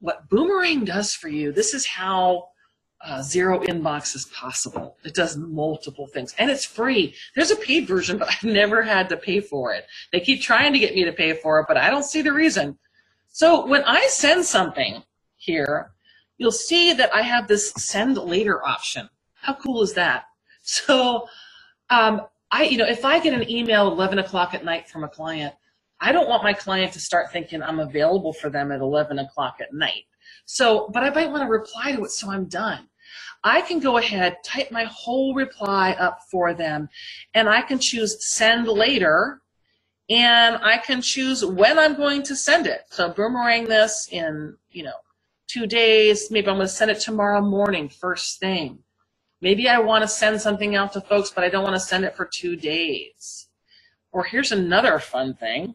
What 0.00 0.28
boomerang 0.28 0.84
does 0.84 1.14
for 1.14 1.28
you, 1.28 1.52
this 1.52 1.74
is 1.74 1.86
how 1.86 2.48
uh, 3.04 3.22
zero 3.22 3.60
inbox 3.60 4.14
is 4.14 4.26
possible. 4.26 4.96
It 5.04 5.14
does 5.14 5.36
multiple 5.36 6.06
things 6.06 6.34
and 6.38 6.50
it's 6.50 6.64
free. 6.64 7.14
There's 7.34 7.50
a 7.50 7.56
paid 7.56 7.86
version, 7.86 8.18
but 8.18 8.28
I've 8.30 8.44
never 8.44 8.82
had 8.82 9.08
to 9.10 9.16
pay 9.16 9.40
for 9.40 9.72
it. 9.72 9.86
They 10.12 10.20
keep 10.20 10.42
trying 10.42 10.72
to 10.72 10.78
get 10.78 10.94
me 10.94 11.04
to 11.04 11.12
pay 11.12 11.34
for 11.34 11.60
it, 11.60 11.66
but 11.68 11.76
I 11.76 11.90
don't 11.90 12.04
see 12.04 12.22
the 12.22 12.32
reason. 12.32 12.78
So 13.28 13.66
when 13.66 13.84
I 13.84 14.06
send 14.08 14.44
something 14.44 15.02
here, 15.36 15.92
you'll 16.38 16.52
see 16.52 16.92
that 16.94 17.14
I 17.14 17.22
have 17.22 17.48
this 17.48 17.72
send 17.72 18.16
later 18.16 18.64
option. 18.66 19.08
How 19.34 19.54
cool 19.54 19.82
is 19.82 19.94
that? 19.94 20.24
So, 20.68 21.28
um, 21.90 22.22
I, 22.50 22.64
you 22.64 22.76
know, 22.76 22.86
if 22.86 23.04
I 23.04 23.20
get 23.20 23.34
an 23.34 23.48
email 23.48 23.86
11 23.86 24.18
o'clock 24.18 24.52
at 24.52 24.64
night 24.64 24.88
from 24.88 25.04
a 25.04 25.08
client, 25.08 25.54
I 26.00 26.12
don't 26.12 26.28
want 26.28 26.42
my 26.42 26.52
client 26.52 26.92
to 26.92 27.00
start 27.00 27.32
thinking 27.32 27.62
I'm 27.62 27.80
available 27.80 28.32
for 28.32 28.50
them 28.50 28.70
at 28.70 28.80
11 28.80 29.18
o'clock 29.18 29.56
at 29.60 29.72
night. 29.72 30.04
So, 30.44 30.88
but 30.92 31.02
I 31.02 31.10
might 31.10 31.30
want 31.30 31.42
to 31.42 31.48
reply 31.48 31.92
to 31.92 32.04
it 32.04 32.10
so 32.10 32.30
I'm 32.30 32.46
done. 32.46 32.88
I 33.44 33.60
can 33.60 33.78
go 33.78 33.98
ahead, 33.98 34.36
type 34.44 34.70
my 34.70 34.84
whole 34.84 35.34
reply 35.34 35.92
up 35.92 36.20
for 36.30 36.52
them, 36.52 36.88
and 37.34 37.48
I 37.48 37.62
can 37.62 37.78
choose 37.78 38.26
send 38.26 38.66
later, 38.66 39.40
and 40.08 40.56
I 40.62 40.78
can 40.78 41.00
choose 41.00 41.44
when 41.44 41.78
I'm 41.78 41.96
going 41.96 42.22
to 42.24 42.36
send 42.36 42.66
it. 42.66 42.82
So 42.90 43.08
boomerang 43.08 43.66
this 43.66 44.08
in, 44.10 44.56
you 44.70 44.82
know, 44.82 44.94
two 45.48 45.66
days. 45.66 46.30
Maybe 46.30 46.48
I'm 46.48 46.56
going 46.56 46.66
to 46.66 46.72
send 46.72 46.90
it 46.90 47.00
tomorrow 47.00 47.40
morning, 47.40 47.88
first 47.88 48.40
thing. 48.40 48.80
Maybe 49.40 49.68
I 49.68 49.78
want 49.78 50.02
to 50.02 50.08
send 50.08 50.40
something 50.40 50.74
out 50.74 50.92
to 50.94 51.00
folks, 51.00 51.30
but 51.30 51.44
I 51.44 51.48
don't 51.48 51.64
want 51.64 51.76
to 51.76 51.80
send 51.80 52.04
it 52.04 52.16
for 52.16 52.24
two 52.24 52.56
days. 52.56 53.48
Or 54.12 54.24
here's 54.24 54.52
another 54.52 54.98
fun 54.98 55.34
thing. 55.34 55.74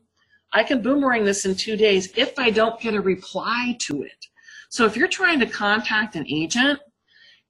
I 0.53 0.63
can 0.63 0.81
boomerang 0.81 1.23
this 1.23 1.45
in 1.45 1.55
two 1.55 1.77
days 1.77 2.11
if 2.17 2.37
I 2.37 2.49
don't 2.49 2.79
get 2.79 2.93
a 2.93 3.01
reply 3.01 3.77
to 3.81 4.03
it. 4.03 4.27
So 4.69 4.85
if 4.85 4.95
you're 4.95 5.07
trying 5.07 5.39
to 5.39 5.45
contact 5.45 6.15
an 6.15 6.25
agent 6.27 6.79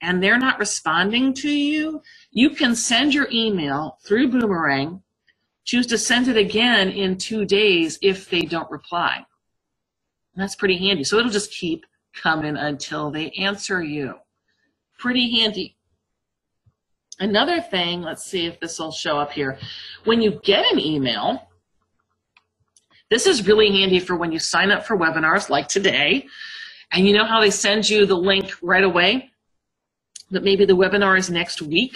and 0.02 0.22
they're 0.22 0.40
not 0.40 0.60
responding 0.60 1.34
to 1.36 1.50
you, 1.50 2.02
you 2.32 2.52
can 2.52 2.76
send 2.76 3.14
your 3.14 3.28
email 3.32 3.98
through 4.04 4.30
Boomerang, 4.30 5.02
choose 5.64 5.88
to 5.88 5.98
send 5.98 6.28
it 6.28 6.38
again 6.38 6.90
in 6.90 7.18
two 7.18 7.46
days 7.46 8.00
if 8.02 8.30
they 8.30 8.42
don't 8.42 8.70
reply. 8.72 9.26
That's 10.36 10.56
pretty 10.56 10.78
handy. 10.78 11.04
So 11.04 11.18
it'll 11.18 11.32
just 11.32 11.52
keep 11.52 11.86
coming 12.14 12.58
until 12.58 13.12
they 13.12 13.32
answer 13.32 13.84
you. 13.84 14.16
Pretty 14.98 15.40
handy. 15.40 15.76
Another 17.20 17.62
thing, 17.62 18.02
let's 18.02 18.24
see 18.24 18.48
if 18.48 18.60
this 18.60 18.80
will 18.80 18.92
show 18.92 19.20
up 19.20 19.32
here. 19.32 19.60
When 20.06 20.22
you 20.22 20.40
get 20.44 20.66
an 20.72 20.80
email, 20.80 21.48
this 23.12 23.28
is 23.28 23.46
really 23.46 23.70
handy 23.70 24.00
for 24.00 24.16
when 24.16 24.32
you 24.32 24.40
sign 24.40 24.72
up 24.72 24.86
for 24.86 24.98
webinars 24.98 25.50
like 25.50 25.68
today, 25.68 26.26
and 26.92 27.06
you 27.06 27.14
know 27.14 27.26
how 27.26 27.40
they 27.40 27.52
send 27.52 27.88
you 27.88 28.08
the 28.08 28.16
link 28.16 28.52
right 28.64 28.84
away, 28.84 29.30
but 30.32 30.44
maybe 30.44 30.66
the 30.66 30.76
webinar 30.76 31.20
is 31.20 31.30
next 31.30 31.62
week. 31.62 31.96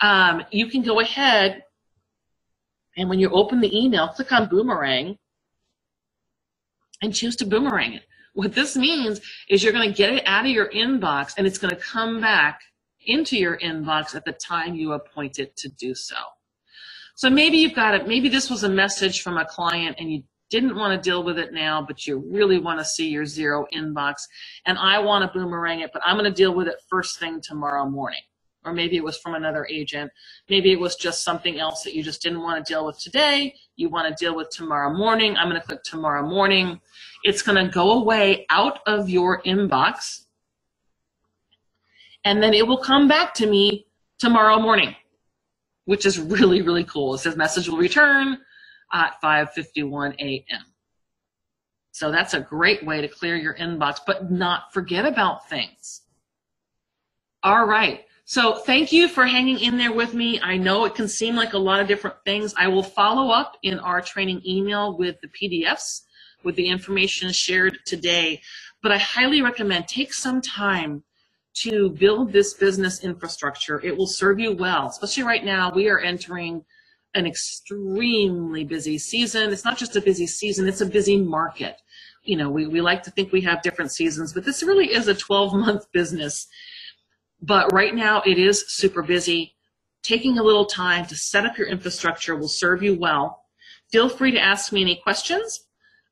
Um, 0.00 0.42
you 0.50 0.66
can 0.66 0.82
go 0.82 0.98
ahead 0.98 1.62
and 2.96 3.08
when 3.08 3.18
you 3.18 3.30
open 3.30 3.60
the 3.60 3.78
email, 3.78 4.08
click 4.08 4.32
on 4.32 4.48
Boomerang 4.48 5.16
and 7.02 7.14
choose 7.14 7.36
to 7.36 7.46
boomerang 7.46 7.94
it. 7.94 8.02
What 8.34 8.54
this 8.54 8.76
means 8.76 9.20
is 9.48 9.62
you're 9.62 9.72
going 9.72 9.88
to 9.88 9.96
get 9.96 10.12
it 10.12 10.22
out 10.26 10.44
of 10.44 10.50
your 10.50 10.70
inbox 10.70 11.34
and 11.36 11.46
it's 11.46 11.58
going 11.58 11.74
to 11.74 11.80
come 11.80 12.20
back 12.20 12.60
into 13.06 13.36
your 13.36 13.58
inbox 13.58 14.14
at 14.14 14.24
the 14.24 14.32
time 14.32 14.74
you 14.74 14.92
appoint 14.92 15.38
it 15.38 15.56
to 15.56 15.68
do 15.68 15.94
so. 15.94 16.16
So 17.20 17.28
maybe 17.28 17.58
you've 17.58 17.74
got 17.74 17.94
it, 17.94 18.08
maybe 18.08 18.30
this 18.30 18.48
was 18.48 18.64
a 18.64 18.68
message 18.70 19.20
from 19.20 19.36
a 19.36 19.44
client 19.44 19.96
and 19.98 20.10
you 20.10 20.22
didn't 20.48 20.74
want 20.74 20.94
to 20.94 21.10
deal 21.10 21.22
with 21.22 21.38
it 21.38 21.52
now, 21.52 21.84
but 21.86 22.06
you 22.06 22.16
really 22.16 22.58
want 22.58 22.78
to 22.78 22.84
see 22.84 23.10
your 23.10 23.26
zero 23.26 23.66
inbox. 23.74 24.22
And 24.64 24.78
I 24.78 25.00
want 25.00 25.30
to 25.30 25.38
boomerang 25.38 25.80
it, 25.80 25.90
but 25.92 26.00
I'm 26.02 26.16
going 26.16 26.24
to 26.24 26.34
deal 26.34 26.54
with 26.54 26.66
it 26.66 26.76
first 26.88 27.20
thing 27.20 27.42
tomorrow 27.42 27.84
morning. 27.84 28.22
Or 28.64 28.72
maybe 28.72 28.96
it 28.96 29.04
was 29.04 29.18
from 29.18 29.34
another 29.34 29.66
agent. 29.66 30.10
Maybe 30.48 30.72
it 30.72 30.80
was 30.80 30.96
just 30.96 31.22
something 31.22 31.60
else 31.60 31.82
that 31.82 31.92
you 31.92 32.02
just 32.02 32.22
didn't 32.22 32.40
want 32.40 32.64
to 32.64 32.72
deal 32.72 32.86
with 32.86 32.98
today. 32.98 33.54
You 33.76 33.90
want 33.90 34.08
to 34.08 34.24
deal 34.24 34.34
with 34.34 34.48
tomorrow 34.48 34.90
morning. 34.90 35.36
I'm 35.36 35.50
going 35.50 35.60
to 35.60 35.66
click 35.66 35.82
tomorrow 35.82 36.26
morning. 36.26 36.80
It's 37.24 37.42
going 37.42 37.62
to 37.62 37.70
go 37.70 38.00
away 38.00 38.46
out 38.48 38.78
of 38.86 39.10
your 39.10 39.42
inbox 39.42 40.22
and 42.24 42.42
then 42.42 42.54
it 42.54 42.66
will 42.66 42.80
come 42.80 43.08
back 43.08 43.34
to 43.34 43.46
me 43.46 43.84
tomorrow 44.18 44.58
morning, 44.58 44.94
which 45.84 46.06
is 46.06 46.18
really, 46.18 46.62
really 46.62 46.84
cool. 46.84 47.14
It 47.14 47.18
says 47.18 47.36
message 47.36 47.68
will 47.68 47.78
return 47.78 48.38
at 48.92 49.20
5.51 49.22 50.14
a.m. 50.18 50.64
So 51.92 52.10
that's 52.10 52.34
a 52.34 52.40
great 52.40 52.84
way 52.84 53.00
to 53.00 53.08
clear 53.08 53.36
your 53.36 53.54
inbox, 53.54 53.98
but 54.06 54.30
not 54.30 54.72
forget 54.72 55.04
about 55.04 55.48
things. 55.48 56.02
All 57.42 57.64
right. 57.66 58.04
So 58.24 58.54
thank 58.54 58.92
you 58.92 59.08
for 59.08 59.26
hanging 59.26 59.58
in 59.58 59.76
there 59.76 59.92
with 59.92 60.14
me. 60.14 60.40
I 60.40 60.56
know 60.56 60.84
it 60.84 60.94
can 60.94 61.08
seem 61.08 61.34
like 61.34 61.52
a 61.52 61.58
lot 61.58 61.80
of 61.80 61.88
different 61.88 62.16
things. 62.24 62.54
I 62.56 62.68
will 62.68 62.82
follow 62.82 63.32
up 63.32 63.56
in 63.62 63.80
our 63.80 64.00
training 64.00 64.42
email 64.46 64.96
with 64.96 65.16
the 65.20 65.28
PDFs, 65.28 66.02
with 66.44 66.54
the 66.54 66.68
information 66.68 67.32
shared 67.32 67.78
today. 67.86 68.40
But 68.82 68.92
I 68.92 68.98
highly 68.98 69.42
recommend 69.42 69.88
take 69.88 70.14
some 70.14 70.40
time 70.40 71.02
to 71.54 71.90
build 71.90 72.32
this 72.32 72.54
business 72.54 73.04
infrastructure. 73.04 73.80
It 73.84 73.96
will 73.96 74.06
serve 74.06 74.38
you 74.38 74.52
well, 74.52 74.86
especially 74.86 75.24
right 75.24 75.44
now. 75.44 75.70
We 75.72 75.88
are 75.88 75.98
entering 75.98 76.64
an 77.14 77.26
extremely 77.26 78.64
busy 78.64 78.98
season. 78.98 79.52
It's 79.52 79.64
not 79.64 79.76
just 79.76 79.96
a 79.96 80.00
busy 80.00 80.26
season, 80.26 80.68
it's 80.68 80.80
a 80.80 80.86
busy 80.86 81.16
market. 81.16 81.80
You 82.22 82.36
know, 82.36 82.50
we, 82.50 82.66
we 82.66 82.80
like 82.80 83.02
to 83.04 83.10
think 83.10 83.32
we 83.32 83.40
have 83.42 83.62
different 83.62 83.92
seasons, 83.92 84.32
but 84.32 84.44
this 84.44 84.62
really 84.62 84.92
is 84.92 85.08
a 85.08 85.14
12 85.14 85.54
month 85.54 85.90
business. 85.92 86.46
But 87.42 87.72
right 87.72 87.94
now 87.94 88.22
it 88.26 88.38
is 88.38 88.64
super 88.68 89.02
busy. 89.02 89.56
Taking 90.02 90.38
a 90.38 90.42
little 90.42 90.66
time 90.66 91.06
to 91.06 91.16
set 91.16 91.44
up 91.46 91.58
your 91.58 91.66
infrastructure 91.66 92.36
will 92.36 92.48
serve 92.48 92.82
you 92.82 92.98
well. 92.98 93.44
Feel 93.90 94.08
free 94.08 94.30
to 94.30 94.40
ask 94.40 94.72
me 94.72 94.82
any 94.82 95.00
questions. 95.02 95.66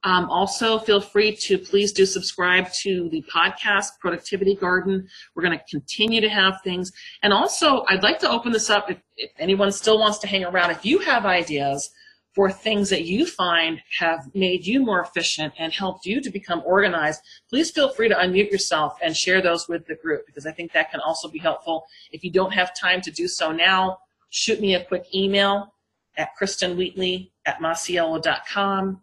Um, 0.04 0.30
also, 0.30 0.78
feel 0.78 1.00
free 1.00 1.34
to 1.34 1.58
please 1.58 1.92
do 1.92 2.06
subscribe 2.06 2.70
to 2.82 3.08
the 3.10 3.24
podcast, 3.32 3.98
Productivity 4.00 4.54
Garden. 4.54 5.08
We're 5.34 5.42
going 5.42 5.58
to 5.58 5.64
continue 5.68 6.20
to 6.20 6.28
have 6.28 6.60
things. 6.62 6.92
And 7.22 7.32
also, 7.32 7.84
I'd 7.88 8.04
like 8.04 8.20
to 8.20 8.30
open 8.30 8.52
this 8.52 8.70
up 8.70 8.90
if, 8.90 8.98
if 9.16 9.32
anyone 9.38 9.72
still 9.72 9.98
wants 9.98 10.18
to 10.18 10.28
hang 10.28 10.44
around. 10.44 10.70
If 10.70 10.84
you 10.84 11.00
have 11.00 11.26
ideas 11.26 11.90
for 12.34 12.52
things 12.52 12.88
that 12.90 13.04
you 13.04 13.26
find 13.26 13.80
have 13.98 14.32
made 14.34 14.64
you 14.64 14.84
more 14.84 15.00
efficient 15.00 15.52
and 15.58 15.72
helped 15.72 16.06
you 16.06 16.20
to 16.20 16.30
become 16.30 16.62
organized, 16.64 17.20
please 17.50 17.72
feel 17.72 17.88
free 17.88 18.08
to 18.08 18.14
unmute 18.14 18.52
yourself 18.52 18.96
and 19.02 19.16
share 19.16 19.42
those 19.42 19.66
with 19.68 19.84
the 19.86 19.96
group 19.96 20.24
because 20.26 20.46
I 20.46 20.52
think 20.52 20.72
that 20.72 20.92
can 20.92 21.00
also 21.00 21.28
be 21.28 21.40
helpful. 21.40 21.86
If 22.12 22.22
you 22.22 22.30
don't 22.30 22.52
have 22.52 22.78
time 22.78 23.00
to 23.00 23.10
do 23.10 23.26
so 23.26 23.50
now, 23.50 23.98
shoot 24.30 24.60
me 24.60 24.76
a 24.76 24.84
quick 24.84 25.12
email 25.12 25.74
at 26.16 26.30
kristenwheatley 26.40 27.32
at 27.46 27.58
masiello.com 27.58 29.00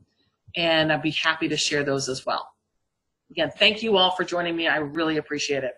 and 0.56 0.92
I'd 0.92 1.02
be 1.02 1.12
happy 1.12 1.48
to 1.50 1.58
share 1.58 1.84
those 1.84 2.10
as 2.10 2.26
well. 2.26 2.48
Again, 3.32 3.52
thank 3.58 3.84
you 3.84 3.98
all 3.98 4.12
for 4.12 4.24
joining 4.24 4.56
me. 4.56 4.68
I 4.68 4.78
really 4.78 5.18
appreciate 5.18 5.64
it. 5.64 5.74